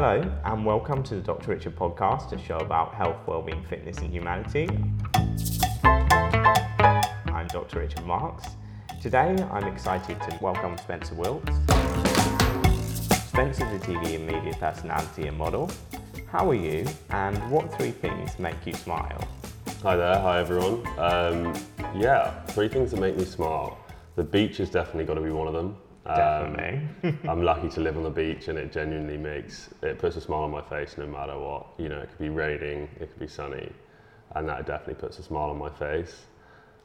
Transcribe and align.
Hello, 0.00 0.22
and 0.44 0.64
welcome 0.64 1.02
to 1.02 1.16
the 1.16 1.20
Dr. 1.20 1.50
Richard 1.50 1.74
podcast, 1.74 2.30
a 2.30 2.38
show 2.38 2.58
about 2.58 2.94
health, 2.94 3.16
well-being, 3.26 3.64
fitness, 3.64 3.98
and 3.98 4.12
humanity. 4.12 4.68
I'm 5.82 7.48
Dr. 7.48 7.80
Richard 7.80 8.06
Marks. 8.06 8.44
Today, 9.02 9.34
I'm 9.50 9.64
excited 9.64 10.16
to 10.22 10.38
welcome 10.40 10.78
Spencer 10.78 11.16
Wilks. 11.16 11.52
Spencer's 13.26 13.72
a 13.72 13.80
TV 13.80 14.14
and 14.14 14.24
media 14.28 14.54
personality 14.60 15.26
and 15.26 15.36
model. 15.36 15.68
How 16.30 16.48
are 16.48 16.54
you, 16.54 16.86
and 17.10 17.36
what 17.50 17.76
three 17.76 17.90
things 17.90 18.38
make 18.38 18.64
you 18.68 18.74
smile? 18.74 19.26
Hi 19.82 19.96
there, 19.96 20.20
hi 20.20 20.38
everyone. 20.38 20.86
Um, 20.96 21.52
yeah, 21.96 22.40
three 22.50 22.68
things 22.68 22.92
that 22.92 23.00
make 23.00 23.16
me 23.16 23.24
smile. 23.24 23.76
The 24.14 24.22
beach 24.22 24.58
has 24.58 24.70
definitely 24.70 25.06
got 25.06 25.14
to 25.14 25.22
be 25.22 25.30
one 25.30 25.48
of 25.48 25.54
them. 25.54 25.76
Um, 26.08 26.16
Definitely. 26.16 27.18
I'm 27.28 27.42
lucky 27.42 27.68
to 27.68 27.80
live 27.80 27.96
on 27.96 28.02
the 28.02 28.10
beach, 28.10 28.48
and 28.48 28.58
it 28.58 28.72
genuinely 28.72 29.18
makes 29.18 29.68
it 29.82 29.98
puts 29.98 30.16
a 30.16 30.20
smile 30.20 30.44
on 30.44 30.50
my 30.50 30.62
face 30.62 30.96
no 30.96 31.06
matter 31.06 31.38
what. 31.38 31.66
You 31.76 31.90
know, 31.90 31.98
it 31.98 32.08
could 32.08 32.18
be 32.18 32.30
raining, 32.30 32.88
it 32.98 33.10
could 33.10 33.18
be 33.18 33.28
sunny, 33.28 33.70
and 34.34 34.48
that 34.48 34.66
definitely 34.66 34.94
puts 34.94 35.18
a 35.18 35.22
smile 35.22 35.50
on 35.50 35.58
my 35.58 35.70
face. 35.70 36.26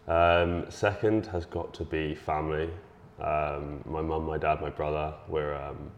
Um, 0.08 0.66
second 0.70 1.26
has 1.28 1.46
got 1.46 1.74
to 1.76 1.86
be 1.86 2.16
family. 2.16 2.70
Um, 3.20 3.82
my 3.86 4.02
mum, 4.02 4.26
my 4.26 4.38
dad, 4.38 4.62
my 4.62 4.70
brother. 4.70 5.14
We're 5.30 5.56
um, 5.56 5.92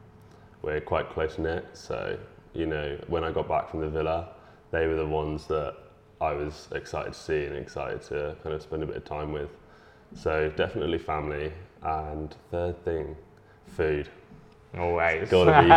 we're 0.61 0.81
quite 0.81 1.09
close 1.09 1.39
knit. 1.39 1.65
So 1.73 2.17
you 2.53 2.67
know, 2.67 2.97
when 3.07 3.23
I 3.23 3.31
got 3.31 3.47
back 3.47 3.69
from 3.69 3.79
the 3.81 3.89
villa, 3.89 4.29
they 4.71 4.85
were 4.87 4.95
the 4.95 5.07
ones 5.07 5.47
that 5.47 5.75
I 6.21 6.33
was 6.33 6.69
excited 6.73 7.13
to 7.13 7.19
see 7.19 7.45
and 7.45 7.55
excited 7.55 8.01
to 8.03 8.35
kind 8.43 8.55
of 8.55 8.61
spend 8.61 8.83
a 8.83 8.85
bit 8.85 8.97
of 8.97 9.05
time 9.05 9.31
with. 9.31 9.49
So 10.13 10.49
definitely 10.55 10.99
family. 10.99 11.51
And 11.85 12.35
third 12.51 12.83
thing, 12.83 13.15
food. 13.67 14.09
Always. 14.77 15.29
Gotta 15.29 15.61
be 15.61 15.69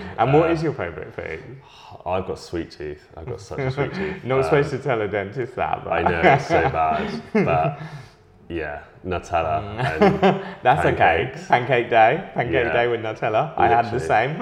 food. 0.00 0.10
and 0.18 0.32
what 0.32 0.48
Uh, 0.48 0.52
is 0.52 0.62
your 0.62 0.72
favourite 0.72 1.12
food? 1.14 1.42
I've 2.06 2.26
got 2.26 2.38
sweet 2.38 2.70
tooth. 2.70 3.06
I've 3.16 3.26
got 3.26 3.40
such 3.40 3.58
a 3.58 3.70
sweet 3.70 3.92
tooth. 4.00 4.24
Not 4.24 4.38
Um, 4.38 4.44
supposed 4.44 4.70
to 4.70 4.78
tell 4.78 5.02
a 5.02 5.08
dentist 5.08 5.56
that, 5.56 5.84
but 5.84 5.90
I 5.92 6.02
know 6.02 6.20
it's 6.22 6.46
so 6.46 6.62
bad, 6.70 7.22
but 7.32 7.78
yeah, 8.48 8.82
Nutella 9.04 10.02
and 10.02 10.40
that's 10.62 10.86
okay. 10.86 11.30
Pancakes. 11.32 11.48
Pancake 11.48 11.90
day, 11.90 12.30
pancake 12.32 12.66
Yeah. 12.66 12.72
day 12.72 12.86
with 12.88 13.00
Nutella. 13.00 13.52
I 13.58 13.66
had 13.68 13.90
the 13.92 13.98
same. 14.00 14.38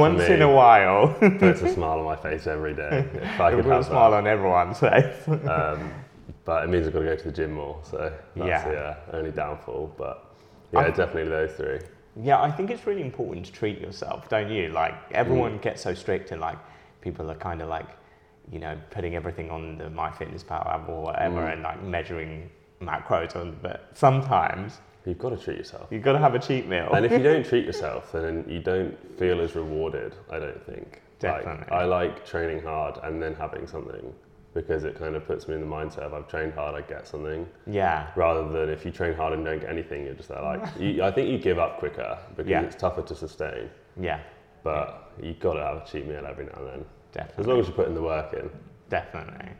Once 0.00 0.20
me 0.26 0.34
in 0.34 0.42
a 0.42 0.50
while. 0.52 1.08
puts 1.38 1.60
a 1.62 1.68
smile 1.72 1.98
on 1.98 2.04
my 2.06 2.16
face 2.16 2.46
every 2.46 2.74
day. 2.74 3.06
If 3.14 3.40
I 3.40 3.50
It 3.52 3.56
could 3.56 3.66
will 3.66 3.72
have 3.76 3.84
smile 3.84 4.10
that. 4.12 4.16
on 4.16 4.26
everyone's 4.26 4.80
face. 4.80 5.28
Um, 5.28 5.92
but 6.44 6.64
it 6.64 6.68
means 6.68 6.86
I've 6.86 6.92
got 6.92 7.00
to 7.00 7.04
go 7.06 7.16
to 7.16 7.24
the 7.24 7.32
gym 7.32 7.52
more, 7.52 7.78
so 7.82 8.12
that's 8.36 8.66
Yeah. 8.66 8.70
yeah, 8.72 8.96
only 9.12 9.30
downfall. 9.30 9.92
But 9.96 10.24
yeah, 10.72 10.80
I- 10.80 10.90
definitely 10.90 11.28
those 11.30 11.52
three. 11.52 11.80
yeah, 12.16 12.40
I 12.40 12.50
think 12.50 12.70
it's 12.70 12.86
really 12.86 13.02
important 13.02 13.46
to 13.46 13.52
treat 13.52 13.80
yourself, 13.80 14.28
don't 14.28 14.50
you? 14.50 14.68
Like 14.68 14.94
Mm. 14.94 15.12
everyone 15.12 15.58
gets 15.58 15.82
so 15.82 15.94
strict 15.94 16.30
and 16.32 16.40
like 16.40 16.58
people 17.00 17.30
are 17.30 17.34
kind 17.36 17.60
of 17.62 17.68
like, 17.68 17.86
you 18.50 18.58
know, 18.58 18.76
putting 18.90 19.14
everything 19.16 19.50
on 19.50 19.78
the 19.78 19.84
MyFitnessPal 19.84 20.66
app 20.74 20.88
or 20.88 21.02
whatever 21.02 21.40
Mm. 21.40 21.52
and 21.54 21.62
like 21.62 21.82
measuring 21.82 22.50
macros 22.80 23.34
on. 23.36 23.56
But 23.62 23.88
sometimes 23.94 24.80
You've 25.06 25.18
got 25.18 25.30
to 25.30 25.36
treat 25.36 25.58
yourself. 25.58 25.88
you've 25.90 26.02
got 26.02 26.12
to 26.12 26.18
have 26.18 26.34
a 26.34 26.38
cheat 26.38 26.66
meal. 26.66 26.88
and 26.94 27.04
if 27.04 27.12
you 27.12 27.22
don't 27.22 27.44
treat 27.52 27.64
yourself, 27.66 28.12
then 28.12 28.44
you 28.48 28.58
don't 28.60 28.96
feel 29.18 29.40
as 29.40 29.54
rewarded. 29.54 30.14
I 30.30 30.38
don't 30.38 30.62
think. 30.66 31.00
Definitely. 31.18 31.60
Like, 31.70 31.72
I 31.72 31.84
like 31.84 32.24
training 32.26 32.62
hard 32.62 32.98
and 33.02 33.22
then 33.22 33.34
having 33.34 33.66
something 33.66 34.14
because 34.54 34.84
it 34.84 34.96
kind 34.96 35.16
of 35.16 35.26
puts 35.26 35.48
me 35.48 35.54
in 35.54 35.60
the 35.60 35.66
mindset 35.66 35.98
of 35.98 36.14
I've 36.14 36.28
trained 36.28 36.54
hard, 36.54 36.74
I 36.76 36.80
get 36.86 37.06
something. 37.06 37.46
yeah. 37.66 38.06
Rather 38.14 38.48
than 38.48 38.68
if 38.70 38.84
you 38.84 38.92
train 38.92 39.12
hard 39.14 39.32
and 39.32 39.44
don't 39.44 39.60
get 39.60 39.68
anything, 39.68 40.04
you're 40.04 40.14
just 40.14 40.28
there 40.28 40.40
like. 40.40 40.62
You, 40.78 41.02
I 41.02 41.10
think 41.10 41.28
you 41.28 41.38
give 41.38 41.58
up 41.58 41.78
quicker 41.78 42.16
because 42.36 42.48
Yeah. 42.50 42.62
it's 42.62 42.76
tougher 42.76 43.02
to 43.02 43.14
sustain. 43.14 43.68
Yeah. 44.00 44.20
But 44.62 45.12
you've 45.20 45.40
got 45.40 45.54
to 45.54 45.60
have 45.64 45.76
a 45.78 45.84
cheat 45.90 46.06
meal 46.06 46.24
every 46.26 46.46
now 46.46 46.52
and 46.58 46.66
then, 46.68 46.84
Definitely. 47.12 47.42
as 47.42 47.46
long 47.48 47.60
as 47.60 47.66
you 47.68 47.74
put 47.74 47.88
in 47.88 47.94
the 47.94 48.02
work 48.02 48.32
in. 48.32 48.48
Definitely. 48.88 49.50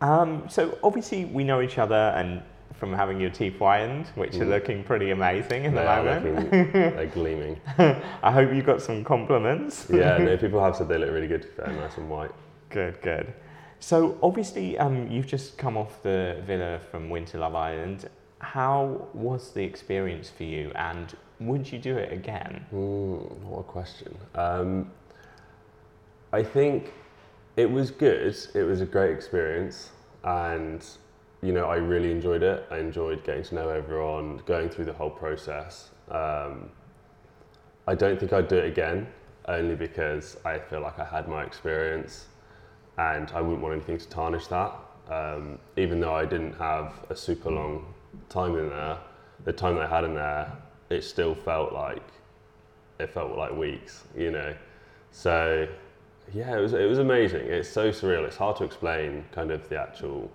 Um, 0.00 0.44
so 0.48 0.78
obviously 0.82 1.24
we 1.24 1.44
know 1.44 1.62
each 1.62 1.78
other 1.78 1.94
and 2.16 2.42
from 2.74 2.92
having 2.92 3.18
your 3.18 3.30
teeth 3.30 3.56
whitened, 3.56 4.06
which 4.16 4.34
are 4.36 4.44
Mm. 4.44 4.48
looking 4.50 4.84
pretty 4.84 5.10
amazing 5.12 5.62
the 5.62 5.70
They 5.70 5.86
are 5.86 6.02
moment. 6.02 6.44
looking, 6.52 6.72
they're 6.72 7.06
gleaming. 7.06 7.58
I 7.78 8.30
hope 8.30 8.52
you 8.52 8.60
got 8.62 8.82
some 8.82 9.02
compliments. 9.04 9.86
Yeah, 9.90 10.18
no, 10.18 10.36
people 10.44 10.60
have 10.62 10.76
said 10.76 10.88
they 10.88 10.98
look 10.98 11.10
really 11.10 11.28
good. 11.28 11.48
They're 11.56 11.72
nice 11.72 11.96
and 11.96 12.10
white. 12.10 12.32
Good, 12.68 13.00
good. 13.00 13.32
So 13.80 14.18
obviously 14.22 14.78
um, 14.78 15.10
you've 15.10 15.26
just 15.26 15.58
come 15.58 15.76
off 15.76 16.02
the 16.02 16.42
villa 16.46 16.80
from 16.90 17.10
Winter 17.10 17.38
Love 17.38 17.54
Island. 17.54 18.08
How 18.38 19.08
was 19.14 19.52
the 19.52 19.62
experience 19.62 20.30
for 20.30 20.44
you 20.44 20.72
and 20.74 21.14
would 21.40 21.70
you 21.70 21.78
do 21.78 21.96
it 21.96 22.12
again? 22.12 22.64
Mm, 22.72 23.40
what 23.40 23.60
a 23.60 23.62
question. 23.64 24.16
Um, 24.34 24.90
I 26.32 26.42
think 26.42 26.92
it 27.56 27.70
was 27.70 27.90
good. 27.90 28.36
It 28.54 28.62
was 28.62 28.80
a 28.80 28.86
great 28.86 29.12
experience, 29.12 29.90
and 30.24 30.84
you 31.42 31.52
know, 31.52 31.66
I 31.66 31.76
really 31.76 32.10
enjoyed 32.10 32.42
it. 32.42 32.66
I 32.70 32.78
enjoyed 32.78 33.24
getting 33.24 33.44
to 33.44 33.54
know 33.54 33.68
everyone, 33.68 34.40
going 34.46 34.68
through 34.68 34.86
the 34.86 34.92
whole 34.92 35.10
process. 35.10 35.90
Um, 36.10 36.70
I 37.86 37.94
don't 37.94 38.18
think 38.18 38.32
I'd 38.32 38.48
do 38.48 38.56
it 38.56 38.66
again, 38.66 39.06
only 39.46 39.76
because 39.76 40.36
I 40.44 40.58
feel 40.58 40.80
like 40.80 40.98
I 40.98 41.04
had 41.04 41.28
my 41.28 41.44
experience, 41.44 42.26
and 42.98 43.30
I 43.32 43.40
wouldn't 43.40 43.62
want 43.62 43.74
anything 43.74 43.98
to 43.98 44.08
tarnish 44.08 44.46
that. 44.48 44.72
Um, 45.10 45.58
even 45.76 46.00
though 46.00 46.14
I 46.14 46.24
didn't 46.24 46.54
have 46.54 46.94
a 47.10 47.16
super 47.16 47.50
long 47.50 47.94
time 48.28 48.56
in 48.56 48.68
there, 48.68 48.98
the 49.44 49.52
time 49.52 49.76
that 49.76 49.84
I 49.84 49.94
had 49.94 50.04
in 50.04 50.14
there, 50.14 50.50
it 50.90 51.02
still 51.02 51.34
felt 51.34 51.72
like 51.72 52.02
it 52.98 53.10
felt 53.10 53.36
like 53.36 53.52
weeks, 53.52 54.04
you 54.16 54.30
know. 54.30 54.54
So 55.10 55.68
yeah, 56.32 56.56
it 56.56 56.60
was 56.60 56.72
it 56.72 56.88
was 56.88 56.98
amazing. 56.98 57.46
It's 57.46 57.68
so 57.68 57.90
surreal. 57.90 58.26
It's 58.26 58.36
hard 58.36 58.56
to 58.56 58.64
explain 58.64 59.24
kind 59.32 59.50
of 59.50 59.68
the 59.68 59.80
actual 59.80 60.30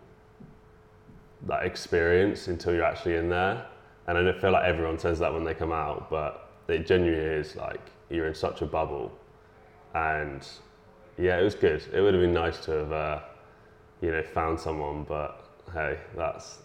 that 1.48 1.66
experience 1.66 2.48
until 2.48 2.74
you're 2.74 2.84
actually 2.84 3.16
in 3.16 3.30
there. 3.30 3.66
And 4.08 4.18
I 4.18 4.22
don't 4.22 4.40
feel 4.40 4.52
like 4.52 4.66
everyone 4.66 5.00
says 5.00 5.20
that 5.20 5.34
when 5.34 5.44
they 5.44 5.54
come 5.54 5.72
out, 5.72 6.10
but 6.10 6.50
it 6.68 6.86
genuinely 6.86 7.24
is 7.24 7.56
like 7.56 7.82
you're 8.10 8.28
in 8.28 8.36
such 8.36 8.62
a 8.62 8.66
bubble. 8.66 9.12
And 9.94 10.48
yeah, 11.22 11.40
it 11.40 11.44
was 11.44 11.56
good. 11.56 11.84
It 11.94 12.02
would 12.02 12.14
have 12.14 12.22
been 12.22 12.34
nice 12.34 12.60
to 12.66 12.72
have, 12.72 12.92
uh, 12.92 13.20
you 14.02 14.12
know, 14.12 14.24
found 14.24 14.60
someone, 14.60 15.04
but 15.04 15.46
hey, 15.74 15.98
that's 16.16 16.60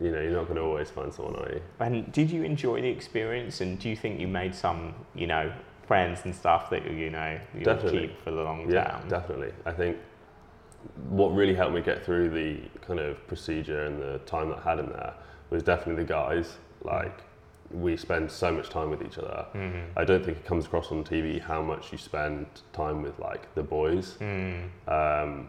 you 0.00 0.10
know, 0.10 0.20
you're 0.20 0.32
not 0.32 0.44
going 0.44 0.56
to 0.56 0.62
always 0.62 0.90
find 0.90 1.12
someone, 1.12 1.36
are 1.36 1.52
you? 1.52 1.62
And 1.78 2.12
did 2.12 2.30
you 2.30 2.42
enjoy 2.42 2.82
the 2.82 2.88
experience 2.88 3.60
and 3.60 3.78
do 3.78 3.88
you 3.88 3.96
think 3.96 4.20
you 4.20 4.26
made 4.26 4.54
some, 4.54 4.92
you 5.14 5.26
know, 5.26 5.52
friends 5.86 6.20
and 6.24 6.34
stuff 6.34 6.68
that 6.70 6.84
you 6.90 7.10
know 7.10 7.38
you'll 7.54 7.64
Definitely. 7.64 8.08
keep 8.08 8.24
for 8.24 8.30
the 8.30 8.42
long 8.42 8.70
Yeah, 8.70 8.98
term? 8.98 9.08
definitely. 9.08 9.52
I 9.64 9.72
think 9.72 9.96
what 11.08 11.28
really 11.28 11.54
helped 11.54 11.74
me 11.74 11.80
get 11.80 12.04
through 12.04 12.30
the 12.30 12.60
kind 12.86 12.98
of 13.00 13.24
procedure 13.26 13.84
and 13.84 14.00
the 14.02 14.18
time 14.26 14.48
that 14.50 14.58
I 14.58 14.70
had 14.70 14.78
in 14.80 14.86
there 14.86 15.14
was 15.50 15.62
definitely 15.62 16.02
the 16.02 16.08
guys. 16.08 16.56
Like, 16.82 17.20
we 17.70 17.96
spend 17.96 18.30
so 18.30 18.52
much 18.52 18.68
time 18.68 18.90
with 18.90 19.02
each 19.02 19.18
other. 19.18 19.46
Mhm. 19.54 19.82
I 19.96 20.04
don't 20.04 20.24
think 20.24 20.38
it 20.38 20.44
comes 20.44 20.66
across 20.66 20.92
on 20.92 21.02
TV 21.04 21.38
how 21.40 21.62
much 21.62 21.90
you 21.92 21.98
spend 21.98 22.46
time 22.72 23.02
with 23.02 23.18
like 23.18 23.52
the 23.54 23.62
boys. 23.62 24.16
Mm. 24.20 24.68
Um, 24.86 25.48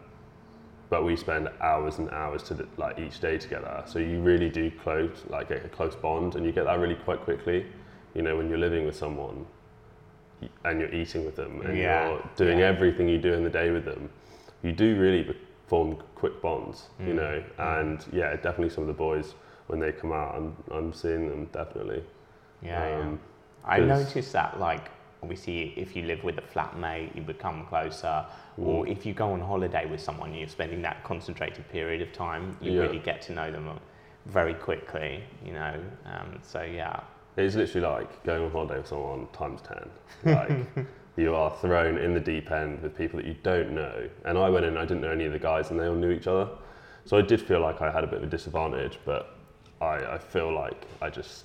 but 0.88 1.04
we 1.04 1.16
spend 1.16 1.48
hours 1.60 1.98
and 1.98 2.08
hours 2.10 2.42
to 2.44 2.66
like 2.76 2.98
each 2.98 3.20
day 3.20 3.38
together. 3.38 3.82
So 3.86 3.98
you 3.98 4.20
really 4.20 4.48
do 4.48 4.70
close 4.70 5.24
like 5.28 5.48
get 5.48 5.64
a 5.64 5.68
close 5.68 5.96
bond, 5.96 6.36
and 6.36 6.44
you 6.46 6.52
get 6.52 6.64
that 6.64 6.78
really 6.78 6.94
quite 6.94 7.20
quickly. 7.20 7.66
You 8.14 8.22
know, 8.22 8.36
when 8.36 8.48
you're 8.48 8.58
living 8.58 8.86
with 8.86 8.96
someone 8.96 9.46
and 10.64 10.80
you're 10.80 10.92
eating 10.94 11.24
with 11.24 11.36
them 11.36 11.60
and 11.62 11.76
Yeah, 11.76 12.08
you're 12.08 12.30
doing 12.36 12.58
yeah. 12.58 12.66
everything 12.66 13.08
you 13.08 13.18
do 13.18 13.32
in 13.32 13.42
the 13.44 13.50
day 13.50 13.70
with 13.70 13.84
them, 13.84 14.10
you 14.62 14.72
do 14.72 14.98
really 14.98 15.34
form 15.66 15.96
quick 16.14 16.40
bonds. 16.40 16.88
You 17.00 17.12
Mm, 17.12 17.16
know, 17.16 17.42
and 17.58 18.04
yeah, 18.12 18.34
definitely 18.36 18.70
some 18.70 18.82
of 18.82 18.88
the 18.88 18.94
boys 18.94 19.34
when 19.68 19.80
they 19.80 19.92
come 19.92 20.12
out, 20.12 20.34
I'm 20.34 20.56
I'm 20.70 20.92
seeing 20.92 21.28
them 21.28 21.46
definitely. 21.46 22.04
Yeah, 22.62 22.88
yeah. 22.88 23.00
Um, 23.00 23.20
I 23.64 23.78
'cause- 23.80 23.88
noticed 23.88 24.32
that, 24.32 24.58
like, 24.60 24.90
obviously, 25.22 25.72
if 25.76 25.96
you 25.96 26.02
live 26.04 26.22
with 26.24 26.38
a 26.38 26.42
flatmate, 26.42 27.14
you 27.16 27.22
become 27.22 27.66
closer. 27.66 28.24
Or 28.58 28.84
Mm. 28.84 28.90
if 28.92 29.04
you 29.04 29.12
go 29.12 29.32
on 29.32 29.40
holiday 29.40 29.84
with 29.86 30.00
someone, 30.00 30.32
you're 30.34 30.48
spending 30.48 30.82
that 30.82 31.02
concentrated 31.04 31.68
period 31.68 32.00
of 32.00 32.12
time, 32.12 32.56
you 32.60 32.72
Yeah. 32.72 32.82
really 32.82 32.98
get 33.00 33.20
to 33.22 33.32
know 33.32 33.50
them 33.50 33.68
very 34.26 34.54
quickly, 34.54 35.24
you 35.44 35.52
know. 35.52 35.74
Um, 36.06 36.38
so, 36.42 36.62
yeah. 36.62 37.00
It's 37.36 37.54
literally 37.56 37.86
like 37.86 38.22
going 38.24 38.44
on 38.44 38.50
holiday 38.50 38.78
with 38.78 38.86
someone 38.86 39.26
times 39.32 39.60
10. 39.62 39.90
Like, 40.34 40.50
you 41.16 41.34
are 41.34 41.50
thrown 41.50 41.98
in 41.98 42.14
the 42.14 42.20
deep 42.20 42.50
end 42.50 42.82
with 42.82 42.96
people 42.96 43.18
that 43.18 43.26
you 43.26 43.34
don't 43.42 43.72
know. 43.72 44.08
And 44.24 44.38
I 44.38 44.48
went 44.48 44.64
in, 44.64 44.76
I 44.76 44.82
didn't 44.86 45.00
know 45.02 45.10
any 45.10 45.24
of 45.26 45.32
the 45.32 45.38
guys, 45.38 45.70
and 45.70 45.78
they 45.80 45.86
all 45.86 45.94
knew 45.94 46.10
each 46.10 46.26
other. 46.26 46.48
So 47.04 47.16
I 47.18 47.22
did 47.22 47.40
feel 47.40 47.60
like 47.60 47.82
I 47.82 47.90
had 47.90 48.04
a 48.04 48.06
bit 48.06 48.18
of 48.18 48.24
a 48.24 48.26
disadvantage, 48.26 48.98
but 49.04 49.35
I, 49.80 49.96
I 50.14 50.18
feel 50.18 50.52
like 50.54 50.86
I 51.02 51.10
just 51.10 51.44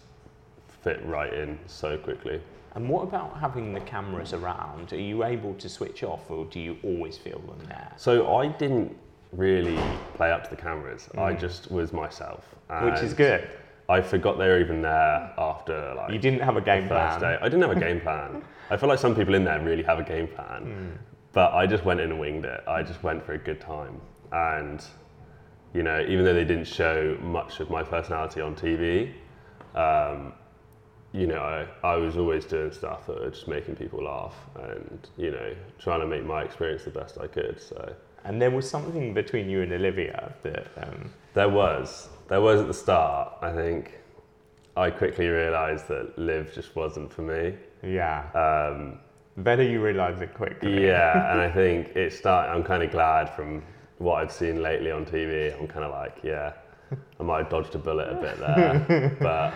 fit 0.84 1.04
right 1.06 1.34
in 1.34 1.60
so 1.68 1.98
quickly. 1.98 2.42
And 2.76 2.88
what 2.88 3.04
about 3.04 3.38
having 3.38 3.74
the 3.74 3.82
cameras 3.82 4.34
around? 4.34 4.94
Are 4.94 5.00
you 5.00 5.24
able 5.26 5.54
to 5.56 5.68
switch 5.68 6.04
off 6.04 6.30
or 6.32 6.46
do 6.46 6.60
you 6.60 6.78
always 6.84 7.18
feel 7.18 7.40
them 7.40 7.60
there? 7.68 7.92
So 7.98 8.36
I 8.38 8.48
didn't 8.48 8.96
really 9.34 9.78
play 10.16 10.32
up 10.32 10.44
to 10.46 10.50
the 10.50 10.56
cameras, 10.56 11.10
I 11.16 11.34
Mm. 11.34 11.40
just 11.40 11.70
was 11.72 11.92
myself. 11.94 12.56
Which 12.82 13.02
is 13.02 13.14
good. 13.14 13.48
I 13.90 14.00
forgot 14.02 14.38
they 14.38 14.48
were 14.48 14.60
even 14.60 14.82
there 14.82 15.34
after 15.38 15.94
like 15.96 16.12
You 16.14 16.20
didn't 16.20 16.40
have 16.42 16.56
a 16.56 16.62
game 16.62 16.88
plan. 16.88 17.20
day. 17.20 17.38
I 17.42 17.44
didn't 17.50 17.62
have 17.62 17.76
a 17.76 17.80
game 17.80 18.00
plan. 18.00 18.42
I 18.70 18.78
feel 18.78 18.88
like 18.88 19.00
some 19.00 19.14
people 19.16 19.34
in 19.36 19.44
there 19.44 19.60
really 19.60 19.84
have 19.84 20.00
a 20.00 20.04
game 20.04 20.28
plan, 20.30 20.62
Hmm. 20.64 20.90
but 21.34 21.54
I 21.54 21.66
just 21.68 21.84
went 21.84 22.00
in 22.00 22.12
and 22.12 22.20
winged 22.20 22.46
it. 22.46 22.62
I 22.68 22.84
just 22.84 23.04
went 23.04 23.22
for 23.26 23.34
a 23.34 23.38
good 23.38 23.60
time, 23.60 24.00
and 24.32 24.82
you 25.74 25.84
know, 25.84 26.02
even 26.08 26.26
though 26.26 26.34
they 26.34 26.44
didn't 26.46 26.66
show 26.68 27.18
much 27.22 27.60
of 27.60 27.70
my 27.70 27.84
personality 27.84 28.42
on 28.42 28.56
TV, 28.56 29.14
um, 29.76 30.34
you 31.14 31.28
know, 31.28 31.40
I, 31.42 31.68
I 31.88 31.96
was 31.98 32.18
always 32.18 32.46
doing 32.46 32.72
stuff 32.72 33.08
that 33.08 33.20
were 33.20 33.30
just 33.30 33.48
making 33.48 33.76
people 33.76 34.04
laugh, 34.04 34.36
and 34.56 35.08
you 35.18 35.32
know, 35.32 35.54
trying 35.80 36.00
to 36.02 36.08
make 36.08 36.26
my 36.26 36.44
experience 36.44 36.84
the 36.86 36.92
best 36.92 37.18
I 37.20 37.28
could. 37.28 37.60
So. 37.62 37.94
And 38.24 38.42
there 38.42 38.52
was 38.52 38.70
something 38.70 39.14
between 39.14 39.50
you 39.50 39.62
and 39.62 39.72
Olivia 39.74 40.34
that. 40.44 40.68
Um, 40.78 41.10
There 41.34 41.50
was. 41.50 42.10
There 42.28 42.40
was 42.42 42.62
at 42.62 42.68
the 42.68 42.74
start. 42.74 43.34
I 43.42 43.52
think 43.52 44.00
I 44.78 44.90
quickly 44.92 45.28
realised 45.28 45.88
that 45.90 46.18
Liv 46.18 46.54
just 46.54 46.76
wasn't 46.76 47.12
for 47.12 47.24
me. 47.24 47.56
yeah. 47.84 48.20
Um, 48.34 49.00
Better 49.38 49.64
you 49.64 49.82
realise 49.82 50.22
it 50.22 50.34
quickly. 50.34 50.86
yeah, 50.86 51.32
and 51.32 51.42
I 51.42 51.50
think 51.62 51.96
it 51.96 52.14
started. 52.14 52.52
I'm 52.54 52.64
kind 52.64 52.84
of 52.84 52.92
glad 52.92 53.30
from 53.30 53.64
what 54.02 54.22
I've 54.22 54.32
seen 54.32 54.62
lately 54.62 54.92
on 54.92 55.06
TV. 55.06 55.58
I'm 55.60 55.68
kind 55.68 55.86
of 55.86 55.92
like, 55.92 56.18
yeah, 56.24 56.54
I 57.20 57.24
might 57.24 57.44
have 57.44 57.50
dodged 57.50 57.76
a 57.76 57.78
bullet 57.78 58.10
a 58.10 58.16
bit 58.16 58.40
there, 58.40 59.18
but 59.22 59.54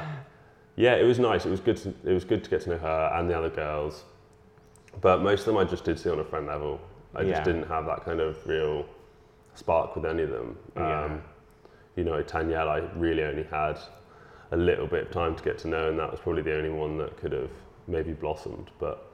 yeah, 0.75 0.95
it 0.95 1.03
was 1.03 1.19
nice. 1.19 1.45
It 1.45 1.49
was 1.49 1.59
good. 1.59 1.77
To, 1.77 1.93
it 2.03 2.13
was 2.13 2.23
good 2.23 2.43
to 2.43 2.49
get 2.49 2.61
to 2.61 2.69
know 2.71 2.77
her 2.77 3.11
and 3.15 3.29
the 3.29 3.37
other 3.37 3.49
girls, 3.49 4.03
but 5.01 5.21
most 5.21 5.41
of 5.41 5.45
them 5.47 5.57
I 5.57 5.63
just 5.63 5.83
did 5.83 5.99
see 5.99 6.09
on 6.09 6.19
a 6.19 6.23
friend 6.23 6.47
level. 6.47 6.79
I 7.15 7.23
just 7.23 7.43
didn't 7.45 7.67
have 7.67 7.85
that 7.85 8.03
kind 8.03 8.19
of 8.19 8.45
real 8.45 8.85
spark 9.53 9.95
with 9.95 10.05
any 10.05 10.23
of 10.23 10.29
them. 10.29 10.57
Yeah. 10.75 11.05
Um, 11.05 11.21
you 11.95 12.03
know, 12.03 12.21
Danielle, 12.21 12.67
I 12.69 12.79
really 12.97 13.23
only 13.23 13.43
had 13.43 13.79
a 14.51 14.57
little 14.57 14.85
bit 14.85 15.03
of 15.07 15.11
time 15.11 15.33
to 15.33 15.43
get 15.43 15.57
to 15.59 15.69
know, 15.69 15.89
and 15.89 15.97
that 15.97 16.11
was 16.11 16.19
probably 16.19 16.41
the 16.41 16.55
only 16.57 16.69
one 16.69 16.97
that 16.97 17.15
could 17.17 17.31
have 17.31 17.49
maybe 17.87 18.11
blossomed. 18.11 18.69
But 18.79 19.09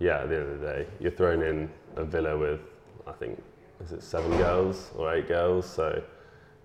yeah, 0.00 0.22
at 0.22 0.30
the 0.30 0.36
end 0.36 0.52
of 0.52 0.60
the 0.60 0.66
day, 0.66 0.86
you're 0.98 1.12
thrown 1.12 1.42
in 1.42 1.70
a 1.94 2.04
villa 2.04 2.36
with, 2.36 2.60
I 3.06 3.12
think, 3.12 3.40
is 3.84 3.92
it 3.92 4.02
seven 4.02 4.30
girls 4.38 4.90
or 4.96 5.14
eight 5.14 5.28
girls? 5.28 5.68
So 5.68 6.02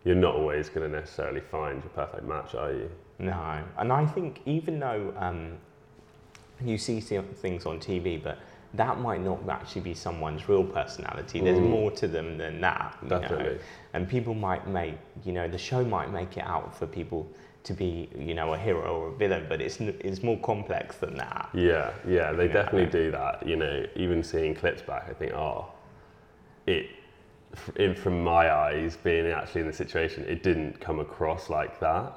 you're 0.03 0.15
not 0.15 0.35
always 0.35 0.69
going 0.69 0.89
to 0.89 0.97
necessarily 0.99 1.41
find 1.41 1.81
your 1.83 1.89
perfect 1.89 2.23
match, 2.23 2.55
are 2.55 2.71
you? 2.71 2.89
No, 3.19 3.63
and 3.77 3.91
I 3.91 4.05
think 4.05 4.41
even 4.45 4.79
though 4.79 5.13
um, 5.17 5.53
you 6.63 6.77
see 6.77 6.99
things 6.99 7.65
on 7.65 7.79
TV, 7.79 8.21
but 8.21 8.37
that 8.73 8.99
might 8.99 9.21
not 9.23 9.39
actually 9.49 9.81
be 9.81 9.93
someone's 9.93 10.47
real 10.47 10.63
personality. 10.63 11.39
There's 11.39 11.57
Mm. 11.59 11.69
more 11.69 11.91
to 11.91 12.07
them 12.07 12.37
than 12.37 12.61
that. 12.61 12.95
you 13.01 13.09
know. 13.09 13.19
Definitely. 13.21 13.59
And 13.93 14.07
people 14.07 14.33
might 14.33 14.67
make, 14.67 14.95
you 15.25 15.31
know, 15.33 15.47
the 15.47 15.57
show 15.57 15.83
might 15.83 16.11
make 16.11 16.37
it 16.37 16.43
out 16.45 16.75
for 16.77 16.85
people 16.85 17.27
to 17.63 17.73
be, 17.73 18.09
you 18.17 18.33
know, 18.33 18.53
a 18.53 18.57
hero 18.57 18.81
or 18.95 19.07
a 19.09 19.11
villain, 19.15 19.45
but 19.49 19.61
it's 19.61 19.79
it's 19.81 20.21
more 20.21 20.37
complex 20.39 20.97
than 20.97 21.15
that. 21.15 21.49
Yeah, 21.53 21.91
yeah, 22.07 22.31
they 22.33 22.47
Yeah. 22.47 22.53
definitely 22.53 22.85
do 22.91 23.09
that. 23.11 23.45
You 23.47 23.55
know, 23.55 23.85
even 23.95 24.21
seeing 24.23 24.53
clips 24.53 24.81
back, 24.83 25.07
I 25.09 25.13
think, 25.13 25.33
oh, 25.33 25.65
it, 26.67 26.85
in, 27.75 27.95
from 27.95 28.23
my 28.23 28.51
eyes, 28.53 28.97
being 28.97 29.27
actually 29.27 29.61
in 29.61 29.67
the 29.67 29.73
situation, 29.73 30.23
it 30.27 30.43
didn't 30.43 30.79
come 30.79 30.99
across 30.99 31.49
like 31.49 31.79
that. 31.79 32.13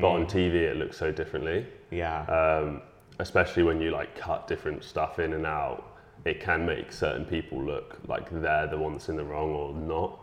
But 0.00 0.08
on 0.08 0.26
TV, 0.26 0.54
it 0.54 0.76
looks 0.76 0.96
so 0.96 1.10
differently. 1.12 1.66
Yeah. 1.90 2.22
um, 2.24 2.82
especially 3.18 3.62
when 3.62 3.80
you 3.80 3.90
like 3.90 4.14
cut 4.16 4.46
different 4.46 4.84
stuff 4.84 5.18
in 5.18 5.32
and 5.32 5.46
out, 5.46 5.96
it 6.24 6.40
can 6.40 6.66
make 6.66 6.92
certain 6.92 7.24
people 7.24 7.62
look 7.62 7.98
like 8.08 8.28
they're 8.30 8.66
the 8.66 8.76
one 8.76 8.92
that's 8.92 9.08
in 9.08 9.16
the 9.16 9.24
wrong 9.24 9.50
or 9.50 9.72
not. 9.74 10.18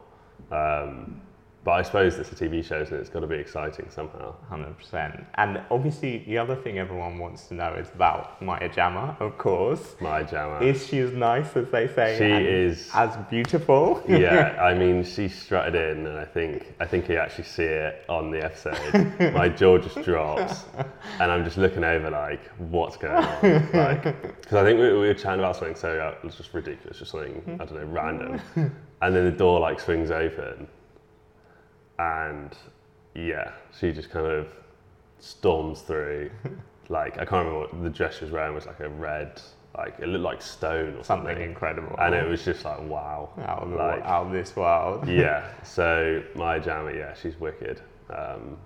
Um, 0.52 1.22
but 1.64 1.72
I 1.72 1.82
suppose 1.82 2.18
it's 2.18 2.32
a 2.32 2.36
TV 2.36 2.64
show, 2.64 2.80
and 2.80 2.92
it's 2.94 3.10
got 3.10 3.22
to 3.22 3.28
be 3.28 3.36
exciting 3.36 3.90
somehow. 3.90 4.36
Hundred 4.50 4.78
percent. 4.78 5.24
And 5.36 5.62
obviously, 5.72 6.20
the 6.28 6.38
other 6.38 6.56
thing 6.56 6.78
everyone 6.78 7.18
wants 7.18 7.48
to 7.48 7.54
know 7.54 7.74
is 7.74 7.90
about 7.96 8.42
Maya 8.42 8.70
Jama, 8.70 9.16
of 9.20 9.38
course. 9.38 9.96
Maya 10.02 10.26
Jama. 10.30 10.60
Is 10.66 10.86
she 10.86 11.00
as 11.00 11.14
nice 11.14 11.56
as 11.56 11.70
they 11.72 11.88
say? 11.88 12.18
She 12.18 12.26
and 12.32 12.46
is- 12.46 12.90
as 12.94 13.16
beautiful. 13.30 14.04
yeah, 14.08 14.58
I 14.62 14.74
mean, 14.74 15.04
she 15.04 15.30
strutted 15.30 15.76
in, 15.76 16.06
and 16.06 16.18
I 16.18 16.26
think 16.26 16.74
I 16.80 16.86
think 16.86 17.08
you 17.08 17.18
actually 17.18 17.46
see 17.46 17.64
it 17.64 18.04
on 18.10 18.30
the 18.32 18.44
episode. 18.44 19.34
My 19.34 19.48
jaw 19.48 19.78
just 19.78 20.02
drops, 20.04 20.66
and 21.20 21.32
I'm 21.32 21.46
just 21.46 21.58
looking 21.58 21.84
over 21.84 22.10
like, 22.10 22.42
what's 22.58 22.98
going 22.98 23.16
on? 23.16 23.70
Like, 23.74 24.04
because 24.42 24.58
I 24.58 24.64
think 24.64 24.80
we, 24.80 24.92
we 24.92 25.08
were 25.08 25.14
chatting 25.14 25.40
about 25.40 25.56
something 25.56 25.76
so 25.76 25.98
uh, 26.00 26.16
it 26.22 26.26
was 26.26 26.36
just 26.36 26.54
ridiculous, 26.54 27.00
just 27.00 27.12
something 27.12 27.42
I 27.60 27.66
don't 27.66 27.76
know, 27.76 27.86
random, 27.86 28.42
and 29.02 29.16
then 29.16 29.26
the 29.26 29.32
door 29.32 29.60
like 29.60 29.80
swings 29.80 30.12
open, 30.12 30.68
and 32.00 32.56
yeah, 33.16 33.52
she 33.80 33.92
just 33.92 34.10
kind 34.10 34.26
of 34.28 34.48
storms 35.20 35.82
through. 35.82 36.30
Like 36.90 37.14
I 37.14 37.24
can't 37.24 37.48
remember 37.48 37.60
what 37.60 37.82
the 37.82 37.90
dress 37.90 38.18
she 38.18 38.26
was 38.26 38.34
wearing 38.34 38.54
was 38.54 38.66
like 38.66 38.82
a 38.82 38.90
red, 38.90 39.42
like 39.78 39.98
it 40.00 40.08
looked 40.08 40.26
like 40.26 40.42
stone 40.42 40.98
or 40.98 41.04
Something 41.04 41.30
something, 41.30 41.42
incredible. 41.42 41.96
and 41.98 42.14
it 42.14 42.28
was 42.28 42.44
just 42.44 42.66
like 42.66 42.82
wow, 42.82 43.30
out 43.48 43.64
of, 43.64 43.70
the, 43.70 43.76
like 43.78 44.04
out 44.04 44.26
of 44.26 44.34
this 44.34 44.54
world. 44.58 45.08
yeah. 45.08 45.48
So 45.64 46.22
Maya 46.36 46.60
Jama, 46.60 46.92
yeah, 46.92 47.14
she's 47.14 47.40
wicked. 47.40 47.80
Um, 48.10 48.58